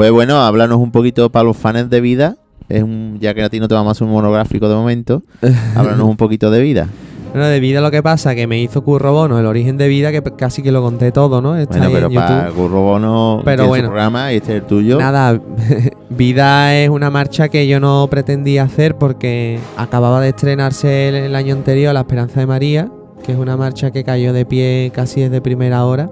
[0.00, 2.38] Después, bueno, háblanos un poquito para los fans de vida.
[2.70, 5.22] Es un, ya que a ti no te vamos a hacer un monográfico de momento,
[5.76, 6.88] háblanos un poquito de vida.
[7.34, 10.10] Bueno, de vida lo que pasa que me hizo Curro Bono, el origen de vida,
[10.10, 11.54] que casi que lo conté todo, ¿no?
[11.54, 12.48] Está Bueno, pero en para.
[12.48, 13.88] Curro Bono Pero tiene su bueno.
[13.88, 14.98] programa y este es el tuyo.
[14.98, 15.38] Nada,
[16.08, 21.36] Vida es una marcha que yo no pretendía hacer porque acababa de estrenarse el, el
[21.36, 22.90] año anterior La Esperanza de María,
[23.22, 26.08] que es una marcha que cayó de pie casi desde primera hora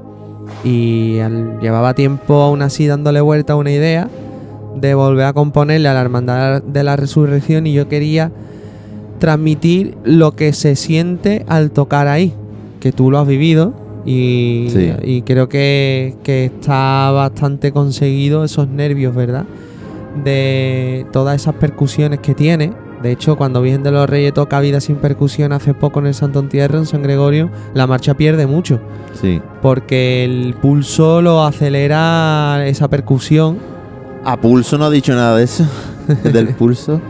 [0.64, 4.08] y al- llevaba tiempo aún así dándole vuelta a una idea
[4.76, 8.30] de volver a componerle a la Hermandad de la Resurrección y yo quería
[9.18, 12.32] transmitir lo que se siente al tocar ahí,
[12.80, 13.72] que tú lo has vivido
[14.04, 14.92] y, Sí.
[15.02, 19.44] y creo que, que está bastante conseguido esos nervios, ¿verdad?
[20.24, 22.72] De todas esas percusiones que tiene.
[23.02, 26.14] De hecho, cuando Virgen de los Reyes toca Vida sin percusión hace poco en el
[26.14, 28.80] Santo Entierro, en San Gregorio, la marcha pierde mucho.
[29.20, 29.40] Sí.
[29.62, 33.58] Porque el pulso lo acelera esa percusión.
[34.24, 35.64] A pulso no ha dicho nada de eso.
[36.24, 37.00] del pulso.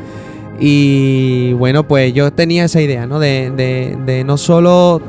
[0.60, 3.18] Y bueno, pues yo tenía esa idea, ¿no?
[3.18, 5.00] De, de- de no solo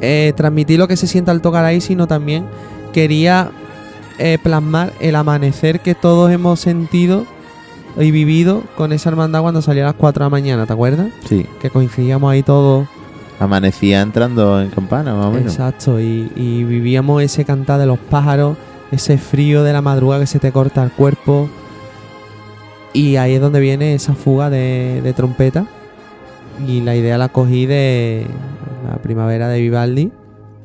[0.00, 2.44] eh, transmitir lo que se siente al tocar ahí, sino también
[2.92, 3.50] quería
[4.18, 7.24] eh, plasmar el amanecer que todos hemos sentido
[7.98, 11.08] y vivido con esa hermandad cuando salía a las 4 de la mañana, ¿te acuerdas?
[11.24, 11.46] Sí.
[11.60, 12.86] Que coincidíamos ahí todos.
[13.38, 15.52] Amanecía entrando en campana, más o menos.
[15.52, 18.56] Exacto, y, y vivíamos ese cantar de los pájaros,
[18.92, 21.48] ese frío de la madrugada que se te corta el cuerpo.
[22.92, 25.66] Y ahí es donde viene esa fuga de, de trompeta.
[26.66, 28.26] Y la idea la cogí de
[28.88, 30.12] la primavera de Vivaldi,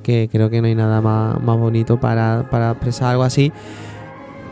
[0.04, 3.52] que creo que no hay nada más, más bonito para, para expresar algo así.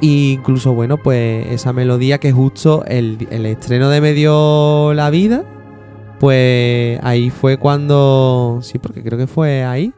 [0.06, 5.44] Incluso, bueno, pues esa melodía que justo el, el estreno de Medio la Vida,
[6.20, 8.60] pues ahí fue cuando.
[8.62, 9.94] Sí, porque creo que fue ahí.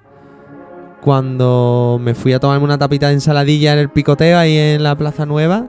[1.02, 4.98] Cuando me fui a tomarme una tapita de ensaladilla en el picoteo ahí en la
[4.98, 5.68] Plaza Nueva.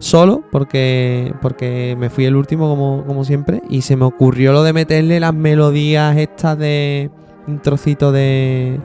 [0.00, 3.62] Solo, porque, porque me fui el último como, como siempre.
[3.70, 7.10] Y se me ocurrió lo de meterle las melodías estas de.
[7.46, 8.78] Un trocito de.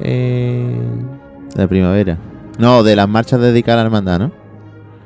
[0.00, 0.80] eh,
[1.54, 2.16] De primavera.
[2.58, 4.32] No, de las marchas dedicadas a la hermandad, ¿no?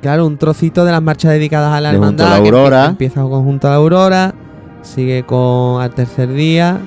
[0.01, 2.37] Claro, un trocito de las marchas dedicadas a la De Junto a hermandad.
[2.37, 2.85] la que empie- Aurora.
[2.85, 4.33] Empieza con Junto a la Aurora,
[4.81, 6.79] sigue con Al Tercer Día,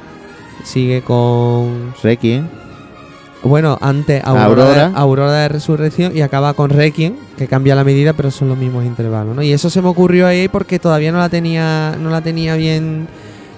[0.64, 1.94] sigue con.
[2.02, 2.46] Requiem.
[3.42, 4.88] Bueno, antes Aurora, Aurora.
[4.90, 8.58] De, Aurora de Resurrección y acaba con Requiem, que cambia la medida, pero son los
[8.58, 9.42] mismos intervalos, ¿no?
[9.42, 13.06] Y eso se me ocurrió ahí porque todavía no la tenía, no la tenía bien,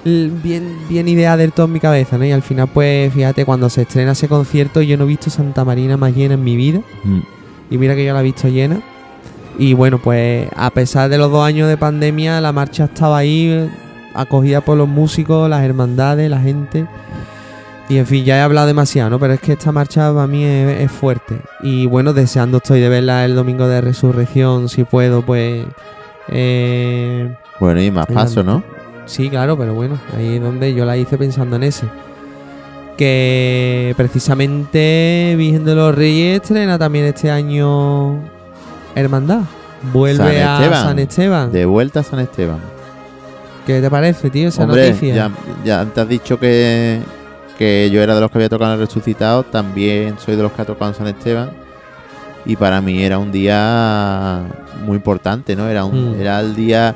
[0.04, 2.24] bien, bien idea del todo en mi cabeza, ¿no?
[2.24, 5.64] Y al final, pues, fíjate, cuando se estrena ese concierto, yo no he visto Santa
[5.64, 6.80] Marina más llena en mi vida.
[7.04, 7.20] Mm.
[7.70, 8.80] Y mira que yo la he visto llena.
[9.58, 13.70] Y bueno, pues a pesar de los dos años de pandemia, la marcha estaba ahí,
[14.14, 16.86] acogida por los músicos, las hermandades, la gente.
[17.88, 19.18] Y en fin, ya he hablado demasiado, ¿no?
[19.18, 21.40] Pero es que esta marcha para mí es, es fuerte.
[21.62, 25.66] Y bueno, deseando estoy de verla el domingo de resurrección, si puedo, pues...
[26.28, 28.62] eh, Bueno, y más paso, ¿no?
[29.10, 31.86] Sí, claro, pero bueno, ahí es donde yo la hice pensando en ese.
[32.96, 38.18] Que precisamente Virgen de los Reyes estrena también este año
[38.94, 39.40] Hermandad.
[39.92, 40.82] Vuelve San a Esteban.
[40.84, 41.52] San Esteban.
[41.52, 42.58] De vuelta a San Esteban.
[43.66, 45.14] ¿Qué te parece, tío, esa Hombre, noticia?
[45.14, 45.30] ya,
[45.64, 47.00] ya te has dicho que,
[47.58, 49.42] que yo era de los que había tocado en el resucitado.
[49.44, 51.50] También soy de los que ha tocado en San Esteban.
[52.44, 54.42] Y para mí era un día
[54.84, 55.68] muy importante, ¿no?
[55.68, 56.20] Era, un, Mm.
[56.20, 56.94] era el día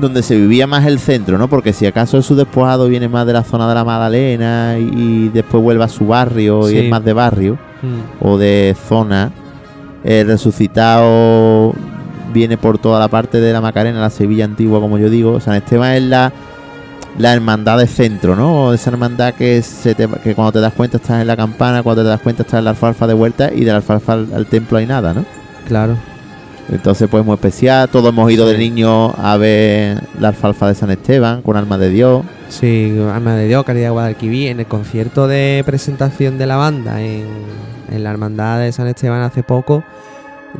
[0.00, 1.48] donde se vivía más el centro, ¿no?
[1.48, 5.28] Porque si acaso su despojado viene más de la zona de la Magdalena y, y
[5.30, 8.24] después vuelve a su barrio y es más de barrio Mm.
[8.26, 9.30] o de zona,
[10.02, 11.74] el resucitado
[12.32, 15.40] viene por toda la parte de la Macarena, la Sevilla antigua, como yo digo.
[15.40, 16.32] San Esteban es la
[17.18, 18.74] la hermandad de centro, ¿no?
[18.74, 22.02] Esa hermandad que, se te- que cuando te das cuenta estás en la campana, cuando
[22.02, 24.44] te das cuenta estás en la alfalfa de vuelta y de la alfalfa al, al
[24.46, 25.24] templo hay nada, ¿no?
[25.66, 25.96] Claro.
[26.68, 27.88] Entonces, pues muy especial.
[27.88, 31.90] Todos hemos ido de niño a ver la alfalfa de San Esteban con Alma de
[31.90, 32.24] Dios.
[32.48, 37.26] Sí, Alma de Dios, Caridad Guadalquivir, en el concierto de presentación de la banda en,
[37.90, 39.84] en la Hermandad de San Esteban hace poco,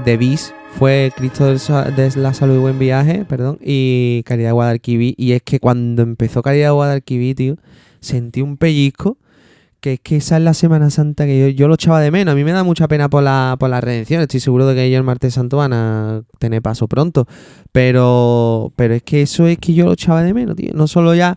[0.05, 5.15] de Bis fue Cristo de la Salud y Buen Viaje, perdón, y Caridad Guadalquivir.
[5.17, 7.57] Y es que cuando empezó Caridad Guadalquivir, tío,
[8.01, 9.17] sentí un pellizco
[9.81, 12.33] que es que esa es la Semana Santa que yo, yo lo echaba de menos.
[12.33, 14.21] A mí me da mucha pena por la, por la redención.
[14.23, 17.27] Estoy seguro de que ellos el martes santo van a tener paso pronto.
[17.73, 20.73] Pero, pero es que eso es que yo lo echaba de menos, tío.
[20.75, 21.37] No solo ya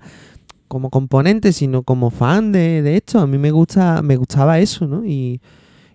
[0.67, 3.19] como componente, sino como fan de, de esto.
[3.19, 5.05] A mí me gusta, me gustaba eso, ¿no?
[5.05, 5.41] Y,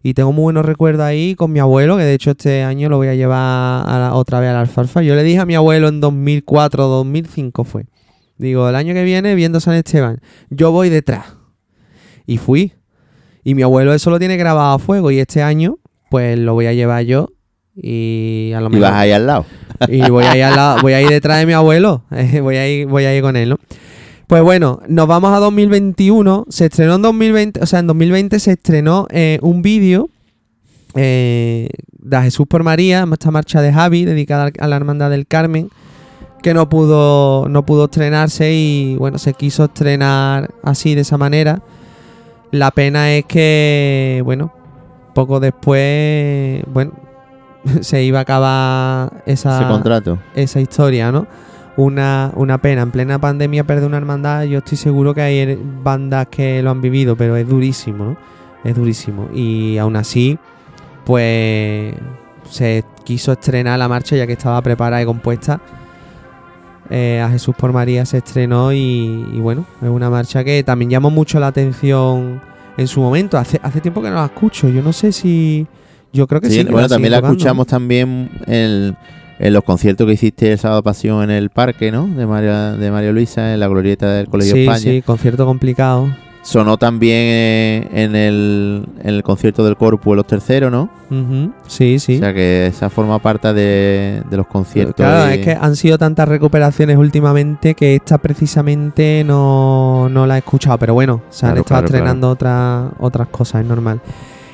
[0.03, 2.99] y tengo muy buenos recuerdos ahí con mi abuelo, que de hecho este año lo
[2.99, 5.03] voy a llevar a la- otra vez a la alfalfa.
[5.03, 7.87] Yo le dije a mi abuelo en 2004 2005 fue.
[8.37, 11.25] Digo, el año que viene viendo San Esteban, yo voy detrás.
[12.27, 12.73] Y fui.
[13.45, 15.11] Y mi abuelo eso lo tiene grabado a fuego.
[15.11, 15.77] Y este año,
[16.11, 17.29] pues lo voy a llevar yo.
[17.77, 18.83] Y a lo Y mejor.
[18.91, 19.47] vas ahí al lado.
[19.89, 22.05] Y voy a ir, al lado- voy a ir detrás de mi abuelo.
[22.43, 23.57] voy, a ir, voy a ir con él, ¿no?
[24.27, 26.47] Pues bueno, nos vamos a 2021.
[26.49, 30.09] Se estrenó en 2020, o sea, en 2020 se estrenó eh, un vídeo
[30.95, 35.69] eh, de Jesús por María, esta marcha de Javi, dedicada a la Hermandad del Carmen,
[36.43, 41.63] que no pudo, no pudo estrenarse y bueno, se quiso estrenar así, de esa manera.
[42.55, 44.53] La pena es que, bueno,
[45.13, 46.93] poco después, bueno,
[47.81, 50.19] se iba a acabar esa, Ese contrato.
[50.37, 51.27] esa historia, ¿no?
[51.77, 52.83] Una, una pena.
[52.83, 56.81] En plena pandemia perder una hermandad, yo estoy seguro que hay bandas que lo han
[56.81, 58.17] vivido, pero es durísimo, ¿no?
[58.63, 59.29] Es durísimo.
[59.35, 60.39] Y aún así,
[61.05, 61.93] pues
[62.49, 65.61] se quiso estrenar la marcha ya que estaba preparada y compuesta.
[66.91, 68.77] Eh, a Jesús por María se estrenó y,
[69.33, 72.41] y bueno, es una marcha que también llamó mucho la atención
[72.77, 73.39] en su momento.
[73.39, 74.69] Hace, hace tiempo que no la escucho.
[74.69, 75.67] Yo no sé si.
[76.13, 76.57] Yo creo que sí.
[76.59, 77.37] Sí, que bueno, la también la tocando.
[77.39, 78.97] escuchamos también en,
[79.39, 82.07] en los conciertos que hiciste el sábado pasión en el parque, ¿no?
[82.07, 84.79] De María, de María Luisa, en la glorieta del Colegio Sí, España.
[84.79, 86.09] sí, concierto complicado.
[86.45, 90.91] Sonó también eh, en, el, en el concierto del Corpus los terceros, ¿no?
[91.67, 92.17] Sí, sí.
[92.17, 94.95] O sea que esa forma parte de, de los conciertos.
[94.97, 100.39] Claro, es que han sido tantas recuperaciones últimamente que esta precisamente no, no la he
[100.39, 100.77] escuchado.
[100.79, 104.01] Pero bueno, se han Claro, estado claro, estrenando otras otras cosas, es normal.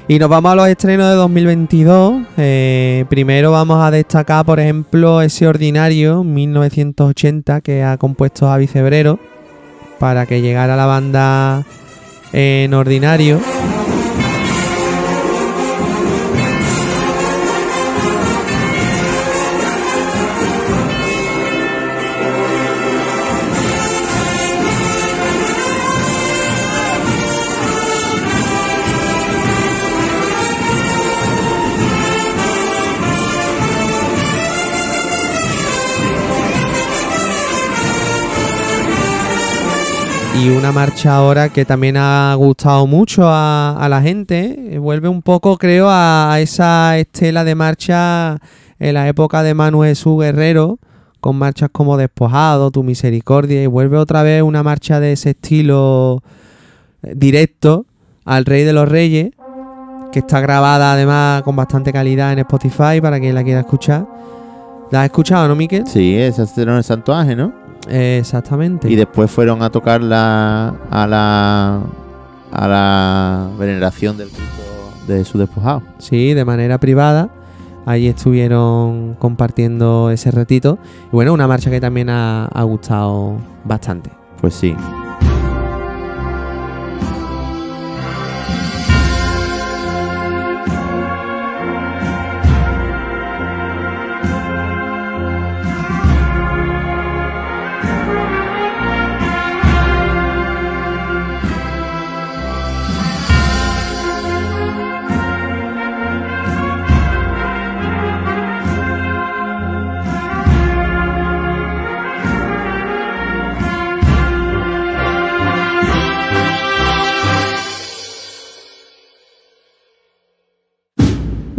[0.06, 2.22] Y nos vamos a los estrenos de 2022.
[2.36, 9.18] Eh, primero vamos a destacar, por ejemplo, ese ordinario 1980 que ha compuesto Javi Cebrero
[9.98, 11.64] para que llegara la banda
[12.32, 13.40] en ordinario.
[40.42, 44.74] Y una marcha ahora que también ha gustado mucho a, la gente.
[44.74, 48.38] eh, Vuelve un poco, creo, a, esa estela de marcha
[48.78, 50.78] en la época de Manu Jesús Guerrero,
[51.20, 56.22] con marchas como Despojado, Tu Misericordia, y vuelve otra vez una marcha de ese estilo
[57.02, 57.84] eh, directo
[58.24, 59.32] al Rey de los Reyes,
[60.10, 64.06] que está grabada además con bastante calidad en Spotify para quien la quiera escuchar.
[64.90, 65.86] ¿La has escuchado, no, Miquel?
[65.86, 67.59] Sí, estrenó en el Santo Ángel, ¿no?
[67.90, 68.90] Exactamente.
[68.90, 71.80] Y después fueron a tocarla a la
[72.52, 74.62] a la veneración del Cristo
[75.06, 75.82] de su despojado.
[75.98, 77.30] Sí, de manera privada.
[77.86, 80.78] Allí estuvieron compartiendo ese ratito.
[81.06, 84.10] Y bueno, una marcha que también ha, ha gustado bastante.
[84.40, 84.74] Pues sí.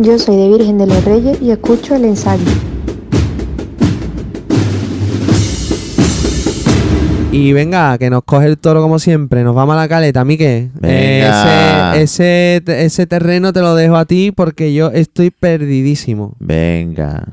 [0.01, 2.43] Yo soy de Virgen de los Reyes y escucho el ensayo.
[7.31, 9.43] Y venga, que nos coge el toro como siempre.
[9.43, 10.71] Nos vamos a la caleta, Mique.
[10.73, 11.95] Venga.
[11.95, 16.33] ese, ese, ese terreno te lo dejo a ti porque yo estoy perdidísimo.
[16.39, 17.23] Venga.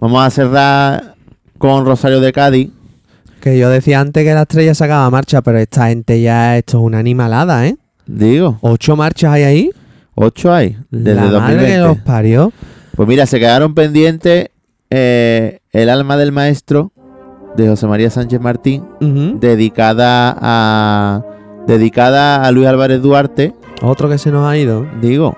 [0.00, 1.16] Vamos a cerrar
[1.58, 2.70] con Rosario de Cádiz.
[3.42, 6.84] Que yo decía antes que la estrella sacaba marcha, pero esta gente ya, esto es
[6.84, 7.76] una animalada, ¿eh?
[8.06, 9.70] Digo, ¿Ocho marchas hay ahí?
[10.16, 11.72] Ocho hay desde la madre 2020.
[11.72, 12.52] que los parió.
[12.96, 14.48] Pues mira, se quedaron pendientes
[14.90, 16.90] eh, El alma del maestro
[17.56, 18.84] de José María Sánchez Martín,
[19.40, 21.22] dedicada a
[21.66, 23.52] dedicada a Luis Álvarez Duarte,
[23.82, 24.86] Otro que se nos ha ido.
[25.00, 25.36] digo,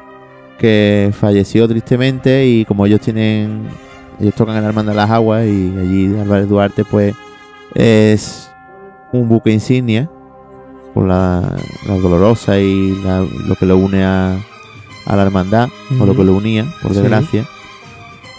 [0.58, 3.68] que falleció tristemente y como ellos tienen
[4.20, 7.14] ellos tocan la Hermandad de las Aguas y allí Álvarez Duarte pues
[7.74, 8.50] es
[9.12, 10.10] un buque insignia
[10.94, 11.40] con la,
[11.86, 14.36] la dolorosa y la- lo que lo une a,
[15.08, 15.68] a la hermandad
[16.00, 17.00] o lo que lo unía por Sí.
[17.00, 17.44] desgracia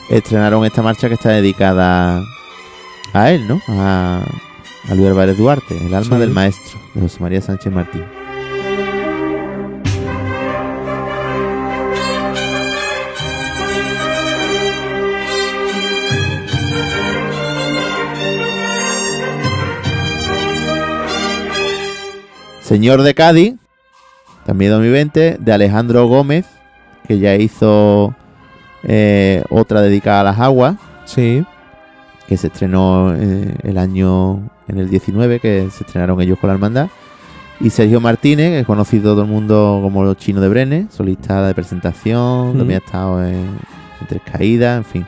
[0.09, 2.23] estrenaron esta marcha que está dedicada
[3.13, 4.21] a él no a,
[4.89, 6.21] a Luis Álvarez Duarte el alma Sí.
[6.21, 8.03] del maestro de José María Sánchez Martín
[22.61, 23.55] Señor de Cádiz,
[24.45, 26.45] también 2020, de Alejandro Gómez,
[27.09, 28.13] que ya hizo
[28.83, 30.75] eh, otra dedicada a las aguas,
[31.05, 31.43] Sí.
[32.27, 36.53] que se estrenó eh, el año en el 19, que se estrenaron ellos con la
[36.53, 36.87] hermandad.
[37.59, 41.45] Y Sergio Martínez, que es conocido todo el mundo como los chino de Brenes, solista
[41.45, 42.57] de presentación, Mm.
[42.59, 45.05] también ha estado en, en Tres Caídas, en fin.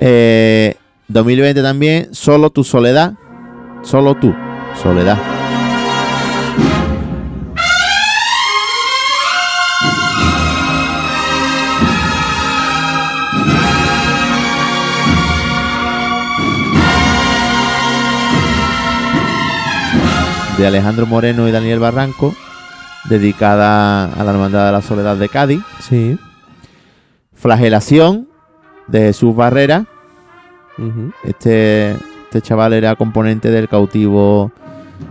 [0.00, 0.76] Eh,
[1.08, 3.12] 2020 también, Solo tu soledad,
[3.82, 4.32] solo tú,
[4.80, 5.18] soledad.
[20.62, 22.32] De Alejandro Moreno y Daniel Barranco,
[23.08, 25.60] dedicada a la Hermandad de la Soledad de Cádiz.
[25.80, 26.16] Sí.
[27.34, 28.28] Flagelación
[28.86, 29.86] de Jesús Barrera.
[31.24, 34.52] Este, este chaval era componente del cautivo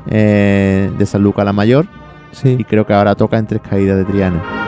[0.07, 1.85] eh, de San Luca la Mayor
[2.31, 2.55] Sí.
[2.57, 4.60] y creo que ahora toca en Tres Caídas de Triana.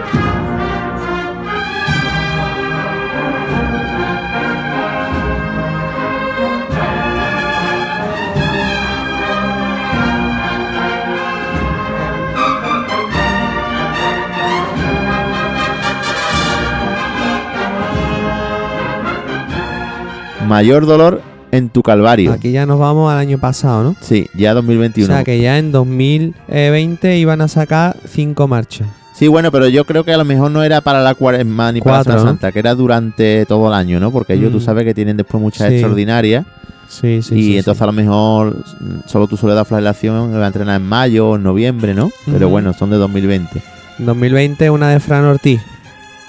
[20.48, 21.22] Mayor dolor
[21.52, 22.32] en tu calvario.
[22.34, 23.96] Aquí ya nos vamos al año pasado, ¿no?
[24.02, 25.08] Sí, ya O 2021.
[25.14, 28.88] sea que ya en 2020 iban a sacar cinco marchas.
[29.14, 31.82] Sí, bueno, pero yo creo que a lo mejor no era para la cuaresma ni
[31.82, 32.20] para la.
[32.20, 34.12] Santa, que era durante todo el año, ¿no?
[34.12, 34.62] Porque ellos tú Mm.
[34.62, 35.76] sabes que tienen después muchas Sí.
[35.76, 36.46] extraordinarias
[36.88, 37.36] Sí, sí.
[37.36, 37.84] y sí, entonces sí.
[37.84, 38.58] a lo mejor
[39.06, 42.10] solo tu soledad flagelación va a entrenar en mayo o en noviembre, ¿no?
[42.26, 43.62] Pero bueno, son de 2020.
[44.00, 45.62] 2020 una de Fran Ortiz.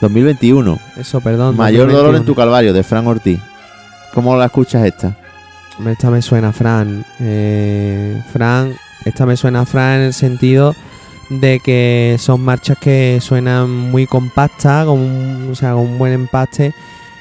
[0.02, 1.56] 2021, Eso, perdón.
[1.56, 2.24] Mayor dolor en 2021.
[2.26, 3.40] tu calvario, de Fran Ortiz.
[4.14, 5.16] ¿Cómo la escuchas esta?
[5.84, 7.04] Esta me suena a Fran.
[7.18, 8.72] Eh, Fran,
[9.04, 10.76] esta me suena a Fran en el sentido
[11.30, 16.12] de que son marchas que suenan muy compactas, con un, o sea, con un buen
[16.12, 16.72] empaste,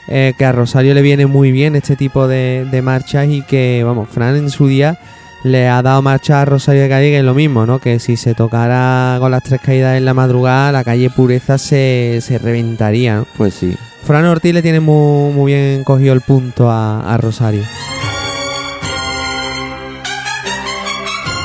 [0.07, 3.81] eh, que a Rosario le viene muy bien este tipo de, de marchas y que,
[3.83, 4.99] vamos, Fran en su día
[5.43, 7.79] le ha dado marcha a Rosario de Cádiz, que es lo mismo, ¿no?
[7.79, 12.19] Que si se tocara con las tres caídas en la madrugada, la calle Pureza se,
[12.21, 13.27] se reventaría, ¿no?
[13.35, 13.75] Pues sí.
[14.03, 17.63] Fran Ortiz le tiene muy, muy bien cogido el punto a, a Rosario.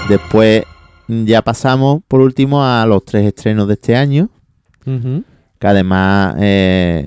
[0.09, 0.65] Después
[1.07, 4.29] ya pasamos por último a los tres estrenos de este año.
[4.85, 7.07] Que además eh,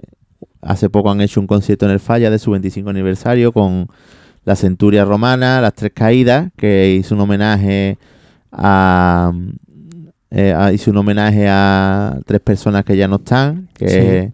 [0.62, 3.88] hace poco han hecho un concierto en el Falla de su 25 aniversario con
[4.46, 7.98] la Centuria Romana, las Tres Caídas, que hizo un homenaje
[8.52, 9.32] a,
[10.30, 13.88] eh, a- hizo un homenaje a tres personas que ya no están, que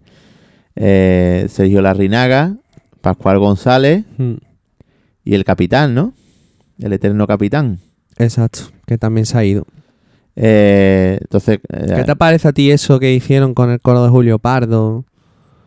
[0.80, 2.54] Eh, Sergio Larrinaga,
[3.00, 4.34] Pascual González Mm.
[5.24, 6.12] y el capitán, ¿no?
[6.78, 7.78] El eterno capitán.
[8.16, 9.66] Exacto, que también se ha ido.
[10.36, 14.10] Eh, entonces, eh, ¿Qué te parece a ti eso que hicieron con el coro de
[14.10, 15.04] Julio Pardo?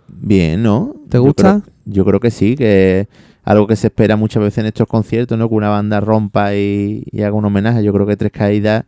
[0.08, 0.96] Bien, ¿no?
[1.10, 1.62] ¿Te Yo gusta?
[1.62, 3.08] creo- Yo creo, que sí, que
[3.44, 5.50] algo que se espera muchas veces en estos conciertos, ¿no?
[5.50, 7.84] Que una banda rompa y, y haga un homenaje.
[7.84, 8.86] Yo creo que Tres Caídas,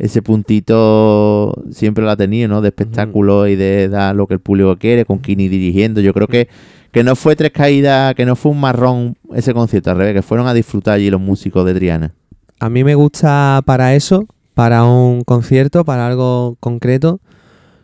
[0.00, 2.62] ese puntito siempre lo ha tenido, ¿no?
[2.62, 6.00] De espectáculo y de dar lo que el público quiere, con Kini dirigiendo.
[6.00, 6.48] Yo creo que,
[6.90, 10.22] que no fue Tres Caídas, que no fue un marrón ese concierto, al revés, que
[10.22, 12.14] fueron a disfrutar allí los músicos de Triana.
[12.58, 17.20] A mí me gusta para eso, para un concierto, para algo concreto.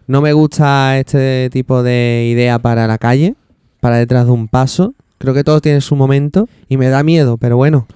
[0.06, 3.34] No me gusta este tipo de idea para la calle,
[3.80, 4.94] para detrás de un paso.
[5.18, 7.86] Creo que todo tiene su momento y me da miedo, pero bueno.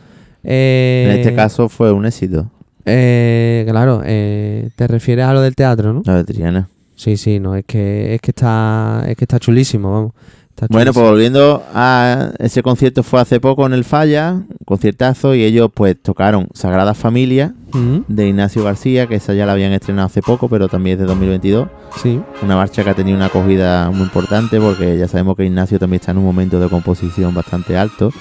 [0.45, 2.51] Eh, En este caso fue un éxito,
[2.85, 6.03] eh, claro, eh, te refieres a lo del teatro, ¿no?
[6.05, 6.69] la de Triana.
[6.97, 10.13] Sí, sí, no, es que, es que está, es que está chulísimo, vamos.
[10.51, 15.35] Está Bueno, pues volviendo a ese concierto fue hace poco en el Falla, un conciertazo,
[15.35, 20.07] y ellos pues tocaron Sagrada Familia de Ignacio García, que esa ya la habían estrenado
[20.07, 21.69] hace poco, pero también es de 2022.
[22.03, 22.21] sí.
[22.43, 26.01] Una marcha que ha tenido una acogida muy importante porque ya sabemos que Ignacio también
[26.01, 28.13] está en un momento de composición bastante alto.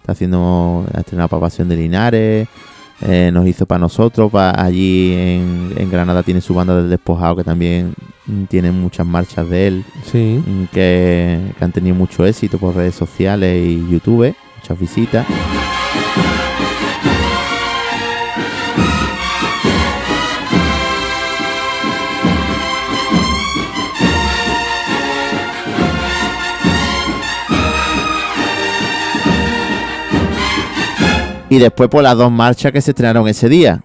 [0.00, 2.48] Está haciendo, ha estrenado para Pasión de Linares,
[3.02, 7.44] eh, nos hizo para nosotros, allí en, en Granada tiene su banda del despojado que
[7.44, 7.94] también
[8.48, 10.42] tiene muchas marchas de él Sí.
[10.44, 15.26] mm, que, que han tenido mucho éxito por redes sociales y YouTube, muchas visitas.
[31.48, 33.84] Y después por las dos marchas que se estrenaron ese día,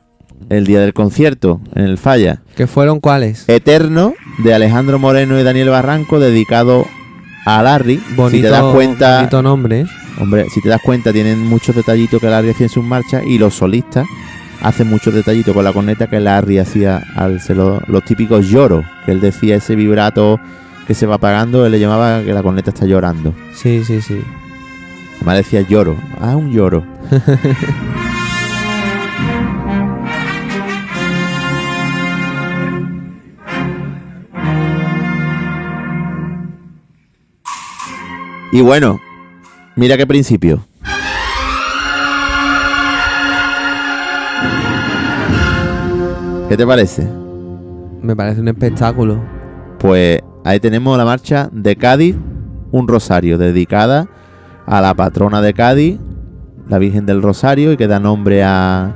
[0.49, 2.41] el día del concierto en el Falla.
[2.55, 3.47] ¿Qué fueron cuáles?
[3.47, 6.85] Eterno de Alejandro Moreno y Daniel Barranco dedicado
[7.45, 8.01] a Larry.
[8.15, 9.85] Bonito, si te das cuenta, bonito nombre.
[10.19, 13.37] hombre, si te das cuenta tienen muchos detallitos que Larry hacía en sus marchas y
[13.37, 14.07] los solistas
[14.61, 19.11] hacen muchos detallitos con la corneta que Larry hacía al lo- los típicos lloros, que
[19.11, 20.39] él decía ese vibrato
[20.87, 23.33] que se va apagando, él le llamaba que la corneta está llorando.
[23.55, 24.19] Sí, sí, sí.
[25.21, 26.83] Además decía lloro, ah, un lloro.
[38.51, 38.99] y bueno,
[39.75, 40.65] mira qué principio.
[46.49, 47.07] ¿Qué te parece?
[48.01, 49.21] Me parece un espectáculo.
[49.77, 52.15] Pues ahí tenemos la marcha de Cádiz,
[52.71, 54.07] un rosario dedicada
[54.71, 55.99] a la patrona de Cádiz,
[56.69, 58.91] la Virgen del Rosario, y que da nombre a,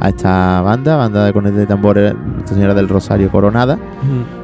[0.00, 4.42] a esta banda, banda de cornetas de tambores, Nuestra Señora del Rosario Coronada, Mm,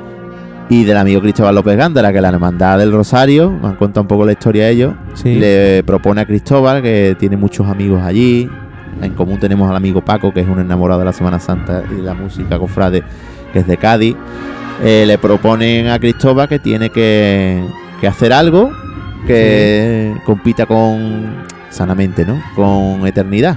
[0.73, 4.07] y del amigo Cristóbal López Gándara, que la Hermandad del Rosario, me han contado un
[4.09, 5.35] poco la historia de ellos, Sí.
[5.35, 8.49] le propone a Cristóbal, que tiene muchos amigos allí,
[9.03, 11.97] en común tenemos al amigo Paco, que es un enamorado de la Semana Santa y
[11.97, 13.03] de la música cofrade,
[13.53, 14.15] que es de Cádiz,
[14.85, 17.65] eh, le proponen a Cristóbal que tiene que,
[18.01, 18.71] que hacer algo
[19.29, 22.43] que compita con sanamente, ¿no?
[22.55, 23.57] Con eternidad.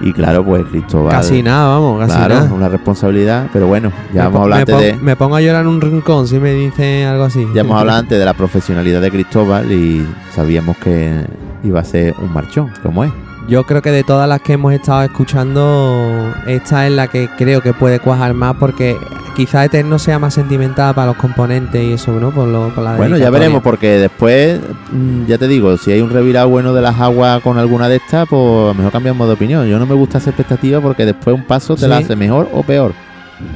[0.00, 1.10] Y claro, pues Cristóbal.
[1.10, 2.54] Casi nada, vamos, casi claro, nada.
[2.54, 4.94] una responsabilidad, pero bueno, ya me, hemos hablado antes de.
[4.94, 7.44] me pongo a llorar en un rincón si me dicen algo así.
[7.52, 11.24] Ya hemos hablado antes de la profesionalidad de Cristóbal y sabíamos que
[11.64, 13.10] iba a ser un marchón, como es.
[13.48, 17.62] Yo creo que de todas las que hemos estado escuchando, esta es la que creo
[17.62, 18.98] que puede cuajar más porque
[19.34, 22.30] quizá Eterno sea más sentimental para los componentes y eso, ¿no?
[22.30, 24.60] Por, lo, por la Bueno, ya veremos, porque después,
[24.92, 27.96] mm, ya te digo, si hay un revirado bueno de las aguas con alguna de
[27.96, 29.66] estas, pues a lo mejor cambiamos de opinión.
[29.66, 32.04] Yo no me gusta hacer expectativa porque después un paso te la Sí.
[32.04, 32.92] hace mejor o peor.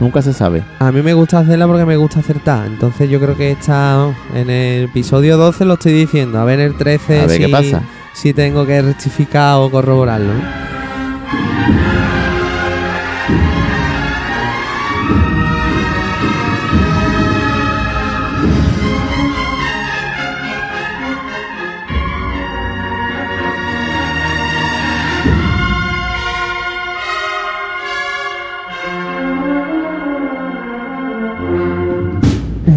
[0.00, 0.62] Nunca se sabe.
[0.78, 2.66] A mí me gusta hacerla porque me gusta acertar.
[2.66, 6.38] Entonces yo creo que esta, en el episodio 12 lo estoy diciendo.
[6.38, 7.82] A ver en el 13 A ver si, qué pasa.
[8.12, 10.32] Si tengo que rectificar o corroborarlo.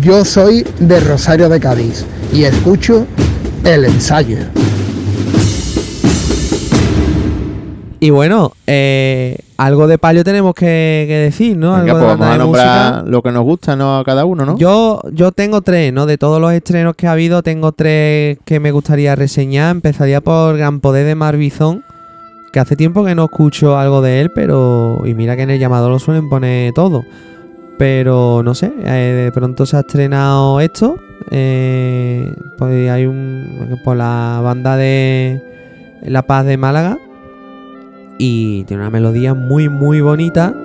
[0.02, 3.08] Yo soy de Rosario de Cádiz y escucho
[3.64, 4.38] el ensayo.
[8.00, 11.72] Y bueno, eh, algo de palio tenemos que, que decir, ¿no?
[11.78, 13.10] Venga, Algo pues de vamos a nombrar música.
[13.10, 13.98] lo que nos gusta ¿no?
[13.98, 14.58] a cada uno, ¿no?
[14.58, 16.06] Yo, yo tengo tres, ¿no?
[16.06, 19.72] De todos los estrenos que ha habido, tengo tres que me gustaría reseñar.
[19.72, 21.84] Empezaría por Gran Poder de Marbizón,
[22.52, 25.02] que hace tiempo que no escucho algo de él, pero.
[25.06, 27.04] Y mira que en el llamado lo suelen poner todo.
[27.78, 30.98] Pero no sé, eh, de pronto se ha estrenado esto.
[31.32, 33.80] eh, pues hay un.
[33.84, 35.42] por la banda de
[36.04, 36.98] La Paz de Málaga.
[38.18, 40.56] Y tiene una melodía muy, muy bonita.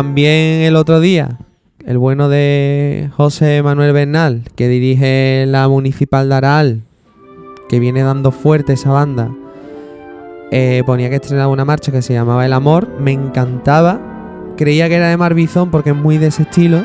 [0.00, 1.36] También el otro día
[1.84, 6.80] el bueno de José Manuel Bernal, que dirige la Municipal de Aral,
[7.68, 9.30] que viene dando fuerte esa banda,
[10.52, 14.00] eh, ponía que estrenaba una marcha que se llamaba El Amor, me encantaba.
[14.56, 16.82] Creía que era de Marbizón porque es muy de ese estilo.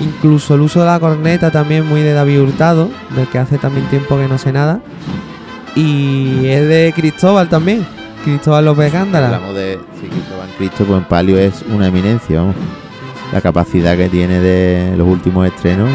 [0.00, 3.86] Incluso el uso de la corneta también muy de David Hurtado, del que hace también
[3.90, 4.80] tiempo que no sé nada.
[5.74, 7.86] Y es de Cristóbal también,
[8.24, 9.26] Cristóbal López Gándara.
[9.26, 9.78] Hablamos de
[10.56, 12.56] Cristo, pues Palio es una eminencia, vamos.
[13.32, 15.90] La capacidad que tiene de los últimos estrenos.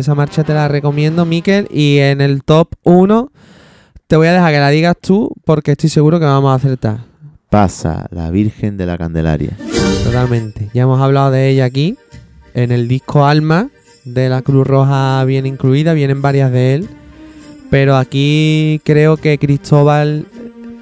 [0.00, 1.68] Pues esa marcha te la recomiendo, Miquel.
[1.70, 3.30] Y en el top 1
[4.06, 7.00] te voy a dejar que la digas tú porque estoy seguro que vamos a acertar.
[7.50, 9.58] Pasa la Virgen de la Candelaria.
[10.04, 10.70] Totalmente.
[10.72, 11.98] Ya hemos hablado de ella aquí.
[12.54, 13.68] En el disco Alma
[14.06, 16.88] de la Cruz Roja viene incluida, vienen varias de él.
[17.68, 20.24] Pero aquí creo que Cristóbal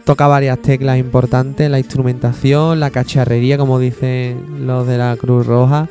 [0.04, 5.88] toca varias teclas importantes, la instrumentación, la cacharrería, como dicen los de la Cruz Roja.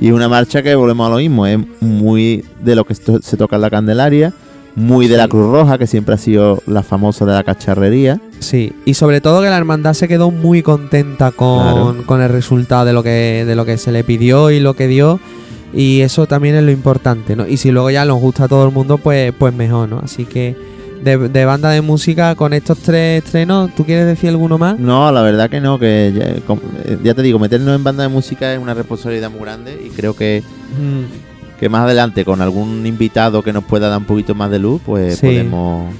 [0.00, 3.56] Y una marcha que volvemos a lo mismo, es muy de lo que se toca
[3.56, 4.32] en la Candelaria,
[4.74, 8.20] muy de la Cruz Roja, que siempre ha sido la famosa de la cacharrería.
[8.40, 11.62] Sí, y sobre todo que la hermandad se quedó muy contenta con,
[11.94, 12.06] Claro.
[12.06, 14.86] con el resultado de lo que de lo que se le pidió y lo que
[14.86, 15.18] dio
[15.72, 17.46] y eso también es lo importante, ¿no?
[17.46, 20.00] Y si luego ya nos gusta a todo el mundo, pues pues mejor, ¿no?
[20.04, 20.54] Así que
[21.02, 24.78] de, de banda de música con estos tres estrenos, ¿tú quieres decir alguno más?
[24.78, 28.08] No, la verdad que no, que ya, eh, ya te digo, meternos en banda de
[28.08, 30.42] música es una responsabilidad muy grande y creo que,
[30.78, 34.58] Mm, que más adelante con algún invitado que nos pueda dar un poquito más de
[34.58, 35.26] luz, pues Sí.
[35.26, 35.94] podemos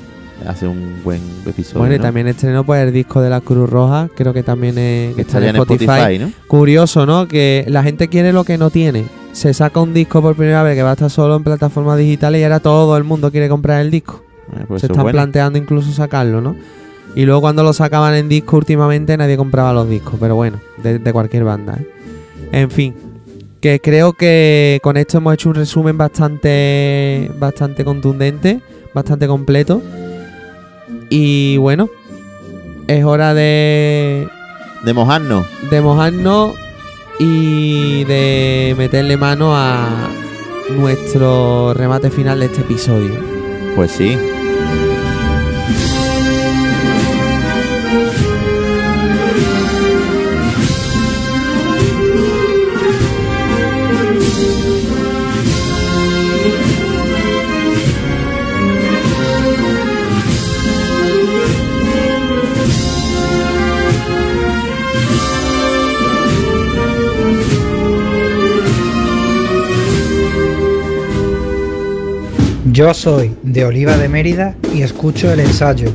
[0.47, 1.79] hacer un buen episodio.
[1.79, 2.05] bueno, y ¿no?
[2.05, 5.39] también estrenó pues el disco de la Cruz Roja, creo que también es, que está
[5.39, 5.85] en en Spotify.
[5.85, 6.31] Spotify, ¿no?
[6.47, 7.27] Curioso, ¿no?
[7.27, 9.07] Que la gente quiere lo que no tiene.
[9.33, 12.41] Se saca un disco por primera vez que va a estar solo en plataformas digitales
[12.41, 14.23] y ahora todo el mundo quiere comprar el disco.
[14.53, 16.57] Eh, pues Se están planteando incluso sacarlo, ¿no?
[17.15, 20.99] Y luego cuando lo sacaban en disco últimamente nadie compraba los discos, pero bueno, de,
[20.99, 21.79] de cualquier banda.
[21.81, 21.87] ¿eh?
[22.53, 22.95] En fin,
[23.61, 28.61] que creo que con esto hemos hecho un resumen bastante, bastante contundente,
[28.95, 29.83] bastante completo.
[31.09, 31.89] Y bueno,
[32.87, 34.29] es hora de,
[34.85, 35.47] De mojarnos.
[35.71, 36.55] de mojarnos
[37.19, 40.11] y de meterle mano a
[40.77, 43.36] nuestro remate final de este episodio.
[43.77, 44.17] Pues sí.
[72.77, 75.89] Yo soy de Oliva de Mérida y escucho el ensayo.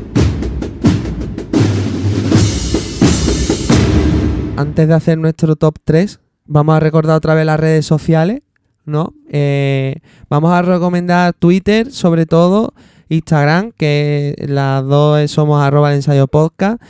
[4.57, 8.41] antes de hacer nuestro top 3, vamos a recordar otra vez las redes sociales,
[8.83, 9.13] ¿no?
[9.29, 9.97] Eh,
[10.27, 12.73] vamos a recomendar Twitter, sobre todo,
[13.09, 16.81] Instagram, que las dos somos arroba el ensayo podcast.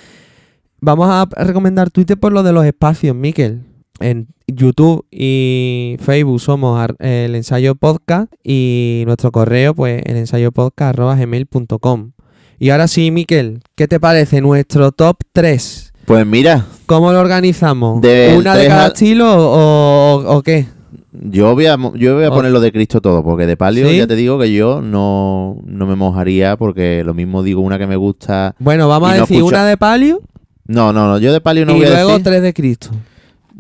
[0.79, 3.65] Vamos a recomendar Twitter por lo de los espacios, Miquel.
[4.01, 10.51] En YouTube y Facebook somos ar- el ensayo podcast y nuestro correo, pues, el ensayo
[10.51, 12.11] podcast gmail.com.
[12.59, 15.93] Y ahora sí, Miquel, ¿qué te parece nuestro top 3?
[16.05, 17.97] Pues mira, ¿Cómo lo organizamos?
[17.99, 20.65] ¿Una de cada al- estilo o, o- o qué?
[21.13, 23.97] yo voy a, yo voy a poner lo de Cristo todo, porque de palio ¿Sí?
[23.97, 27.85] ya te digo que yo no, no me mojaría, porque lo mismo digo una que
[27.87, 28.55] me gusta.
[28.59, 30.21] Bueno, vamos y a no decir una de palio
[30.67, 32.23] No, no, no, yo de palio no y voy a luego decir.
[32.23, 32.89] tres de Cristo.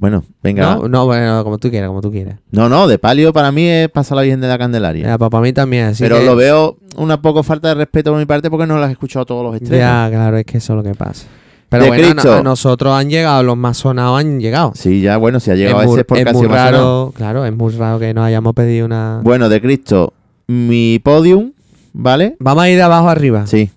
[0.01, 0.75] Bueno, venga.
[0.77, 2.39] No, no, bueno, como tú quieras, como tú quieras.
[2.49, 5.05] No, no, de palio para mí es pasar la Virgen de la Candelaria.
[5.05, 8.19] Ya, para mí también, así Pero que- lo veo una poco falta de respeto por
[8.19, 9.77] mi parte porque no las he escuchado todos los estrenos.
[9.79, 11.27] Ya, claro, es que eso es lo que pasa.
[11.69, 12.33] Pero De bueno, a- Cristo.
[12.33, 14.71] a nosotros han llegado, los más sonados han llegado.
[14.75, 16.71] Sí, ya, bueno, si ha llegado es ese muy, es porque es ha muy sonado.
[16.71, 19.21] raro, claro, es muy raro que nos hayamos pedido una...
[19.23, 20.13] Bueno, de Cristo,
[20.47, 21.51] mi podium,
[21.93, 22.35] ¿vale?
[22.39, 23.45] Vamos a ir de abajo arriba.
[23.45, 23.69] Sí.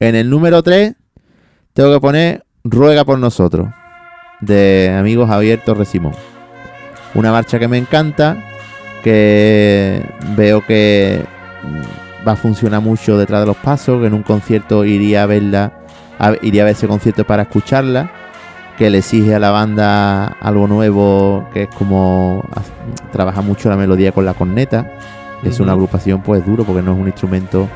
[0.00, 0.94] En el número 3
[1.74, 3.68] tengo que poner Ruega por nosotros,
[4.40, 6.12] de amigo Javier Torres Simón.
[7.14, 8.36] Una marcha que me encanta,
[9.02, 10.02] que
[10.36, 11.24] veo que
[11.62, 15.26] mm, va a funcionar mucho detrás de los pasos, que en un concierto iría a
[15.26, 15.72] verla,
[16.18, 18.10] a- iría a ver ese concierto para escucharla,
[18.76, 22.44] que le exige a la banda algo nuevo, que es como
[23.10, 24.92] trabaja mucho la melodía con la corneta.
[25.42, 27.68] Es una agrupación pues duro porque no es un instrumento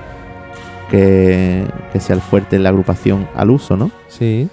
[0.90, 3.90] que, que sea el fuerte en la agrupación al uso, ¿no?
[4.08, 4.48] Sí.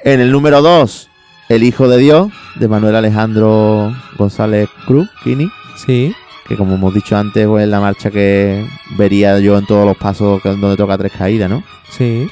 [0.00, 1.08] En el número 2,
[1.48, 5.50] El Hijo de Dios, de Manuel Alejandro González Cruz, Kini.
[5.76, 6.14] Sí.
[6.46, 8.66] Que como hemos dicho antes, pues es la marcha que
[8.96, 11.62] vería yo en todos los pasos donde toca tres caídas, ¿no?
[11.90, 12.28] Sí.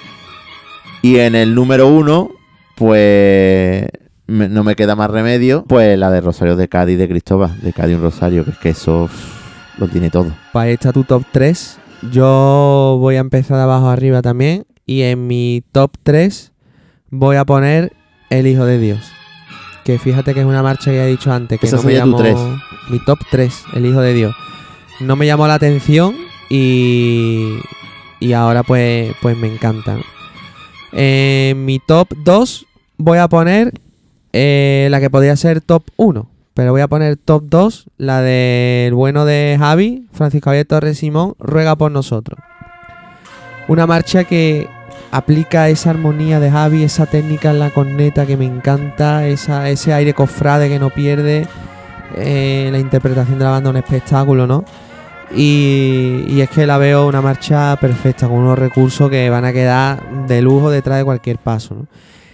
[1.02, 2.30] Y en el número 1,
[2.74, 3.86] pues
[4.26, 7.72] me- no me queda más remedio, pues la de Rosario de Cádiz de Cristóbal, de
[7.72, 9.08] Cádiz un Rosario, que es que eso
[9.78, 10.32] lo tiene todo.
[10.52, 11.78] Pues ahí está tu top 3.
[12.10, 14.66] Yo voy a empezar de abajo arriba también.
[14.86, 16.52] Y en mi top 3
[17.10, 17.92] voy a poner
[18.30, 19.00] El Hijo de Dios.
[19.84, 21.60] Que fíjate que es una marcha que he dicho antes.
[21.60, 22.16] Que Esa no me llamó.
[22.16, 22.36] tres.
[22.90, 24.34] Mi top 3, El Hijo de Dios.
[25.00, 26.14] No me llamó la atención
[26.48, 27.58] y.
[28.18, 29.98] Y ahora pues, pues me encanta.
[30.92, 32.66] En mi top 2
[32.96, 33.74] voy a poner
[34.32, 36.30] eh, la que podría ser top 1.
[36.54, 41.34] Pero voy a poner top 2, la del bueno de Javi, Francisco Javier Torres Simón,
[41.38, 42.38] Ruega por nosotros.
[43.68, 44.66] Una marcha que
[45.16, 50.14] aplica esa armonía de Javi, esa técnica en la corneta que me encanta, ese aire
[50.14, 51.46] cofrade que no pierde,
[52.16, 54.64] eh, la interpretación de la banda un espectáculo, ¿no?
[55.34, 60.26] Y, es que la veo una marcha perfecta, con unos recursos que van a quedar
[60.28, 61.86] de lujo detrás de cualquier paso.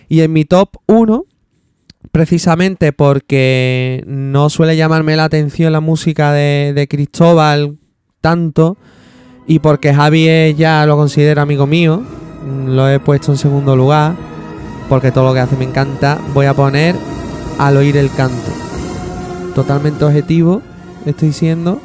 [0.09, 1.25] Y en mi top 1,
[2.11, 7.79] precisamente porque no suele llamarme la atención la música de, de Cristóbal
[8.21, 8.77] tanto
[9.47, 12.03] y porque Javi es- ya lo considero amigo mío,
[12.67, 14.15] lo he puesto en segundo lugar
[14.89, 16.95] porque todo lo que hace me encanta, voy a poner
[17.59, 18.51] al oír el canto.
[19.55, 20.61] Totalmente objetivo,
[21.07, 21.81] estoy siendo,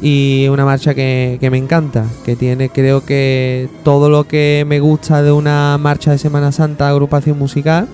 [0.00, 4.78] y una marcha que, que me encanta, que tiene creo que todo lo que me
[4.80, 7.88] gusta de una marcha de Semana Santa, agrupación musical.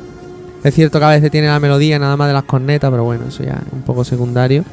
[0.63, 3.25] Es cierto que a veces tiene la melodía nada más de las cornetas, pero bueno,
[3.29, 4.65] eso ya es un poco secundario.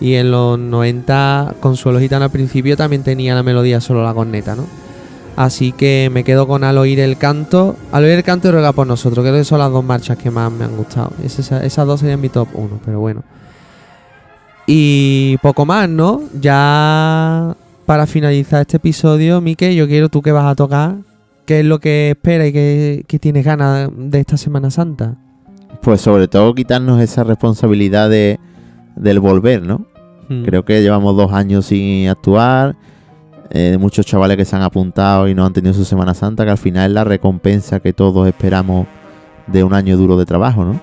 [0.00, 4.54] Y en los 90, Consuelo Gitano al principio también tenía la melodía solo la corneta,
[4.54, 4.66] ¿no?
[5.36, 7.76] Así que me quedo con Al oír el canto.
[7.92, 9.22] Al oír el canto y ruega por nosotros.
[9.22, 11.12] Creo que son las dos marchas que más me han gustado.
[11.22, 13.22] Esas, esas dos serían mi top 1, pero bueno.
[14.66, 16.22] Y poco más, ¿no?
[16.40, 20.96] Ya para finalizar este episodio, Mike, yo quiero tú que vas a tocar.
[21.44, 25.14] ¿Qué es lo que esperas y qué, qué tienes ganas de esta Semana Santa?
[25.82, 28.40] Pues sobre todo quitarnos esa responsabilidad de,
[28.96, 29.86] del volver, ¿no?
[30.28, 30.44] Mm.
[30.44, 32.74] Creo que llevamos dos años sin actuar.
[33.50, 36.50] Eh, muchos chavales que se han apuntado y no han tenido su Semana Santa, que
[36.50, 38.86] al final es la recompensa que todos esperamos
[39.46, 40.80] de un año duro de trabajo, ¿no?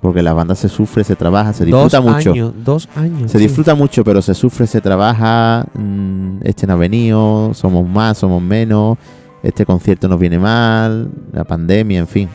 [0.00, 2.32] Porque la banda se sufre, se trabaja, se disfruta dos mucho.
[2.32, 3.30] Años, dos años.
[3.30, 3.44] Se sí.
[3.44, 5.66] disfruta mucho, pero se sufre, se trabaja.
[5.74, 8.96] mm, este no ha venido, somos más, somos menos.
[9.42, 12.28] Este concierto nos viene mal, la pandemia, en fin.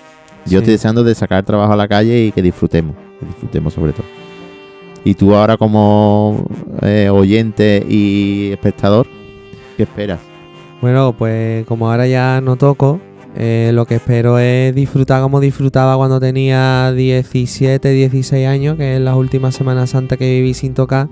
[0.46, 0.56] Yo Sí.
[0.58, 4.06] estoy deseando de sacar trabajo a la calle y que disfrutemos, que disfrutemos sobre todo.
[5.04, 6.46] Y tú ahora como
[6.82, 9.08] eh, oyente y espectador,
[9.76, 10.20] ¿qué esperas?
[10.82, 13.00] Bueno, pues como ahora ya no toco,
[13.36, 19.02] eh, lo que espero es disfrutar como disfrutaba cuando tenía 17, 16 años, que es
[19.02, 21.10] las últimas Semanas Santas que viví sin tocar.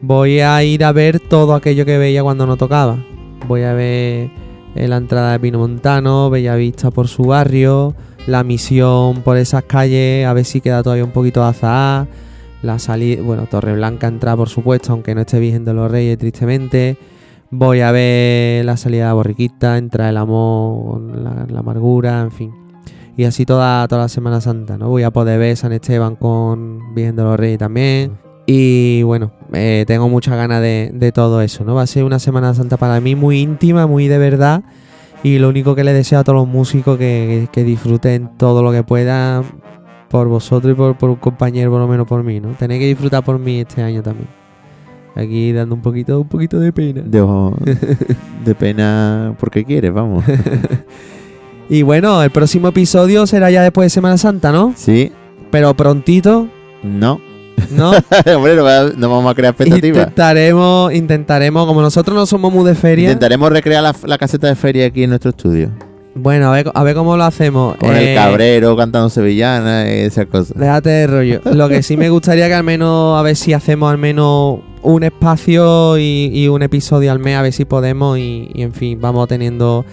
[0.00, 3.04] Voy a ir a ver todo aquello que veía cuando no tocaba.
[3.48, 4.30] Voy a ver
[4.74, 7.94] eh, la entrada de Pino Montano, Bellavista por su barrio,
[8.26, 12.06] la misión por esas calles, a ver si queda todavía un poquito de azahar,
[12.62, 16.96] la salida, bueno, Torreblanca entra por supuesto, aunque no esté Virgen de los Reyes, tristemente.
[17.52, 22.52] Voy a ver la salida de Borriquita, entra el amor, la, la amargura, en fin.
[23.16, 24.88] Y así toda, toda la Semana Santa, ¿no?
[24.88, 28.18] Voy a poder ver San Esteban con Virgen de los Reyes también.
[28.46, 31.74] Y bueno, eh, tengo muchas ganas de, de todo eso, ¿no?
[31.74, 34.62] Va a ser una Semana Santa para mí muy íntima, muy de verdad.
[35.22, 38.72] Y lo único que le deseo a todos los músicos que, que disfruten todo lo
[38.72, 39.44] que puedan
[40.08, 42.50] por vosotros y por, por un compañero, por lo menos por mí, ¿no?
[42.50, 44.39] Tenéis que disfrutar por mí este año también.
[45.16, 47.02] Aquí dando un poquito, un poquito de pena.
[47.02, 50.24] De, pena porque quieres, vamos.
[51.68, 54.72] Y bueno, el próximo episodio será ya después de Semana Santa, ¿no?
[54.76, 55.12] Sí,
[55.52, 56.48] Pero prontito,
[56.82, 57.20] no.
[57.70, 57.90] ¿no?
[58.36, 59.98] Hombre, no, va- no vamos a crear expectativas.
[60.02, 64.56] intentaremos, intentaremos, como nosotros no somos muy de feria, Intentaremos recrear la, la caseta de
[64.56, 65.70] feria aquí en nuestro estudio.
[66.14, 67.76] Bueno, a ver, a ver cómo lo hacemos.
[67.76, 70.56] Con Eh, el cabrero cantando sevillana y esas cosas.
[70.56, 71.40] Déjate de rollo.
[71.52, 75.02] Lo que sí me gustaría que al menos, a ver si hacemos al menos un
[75.04, 79.00] espacio y, y un episodio al mes, a ver si podemos y, y, en fin,
[79.00, 79.84] vamos teniendo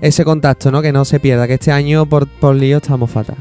[0.00, 0.82] ese contacto, ¿no?
[0.82, 3.36] Que no se pierda, que este año por, por lío estamos fatal.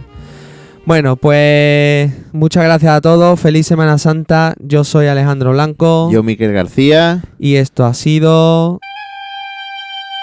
[0.85, 6.53] Bueno, pues muchas gracias a todos, feliz Semana Santa, yo soy Alejandro Blanco Yo, Miquel
[6.53, 8.79] García, y esto ha sido...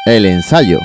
[0.07, 0.79] el ensayo.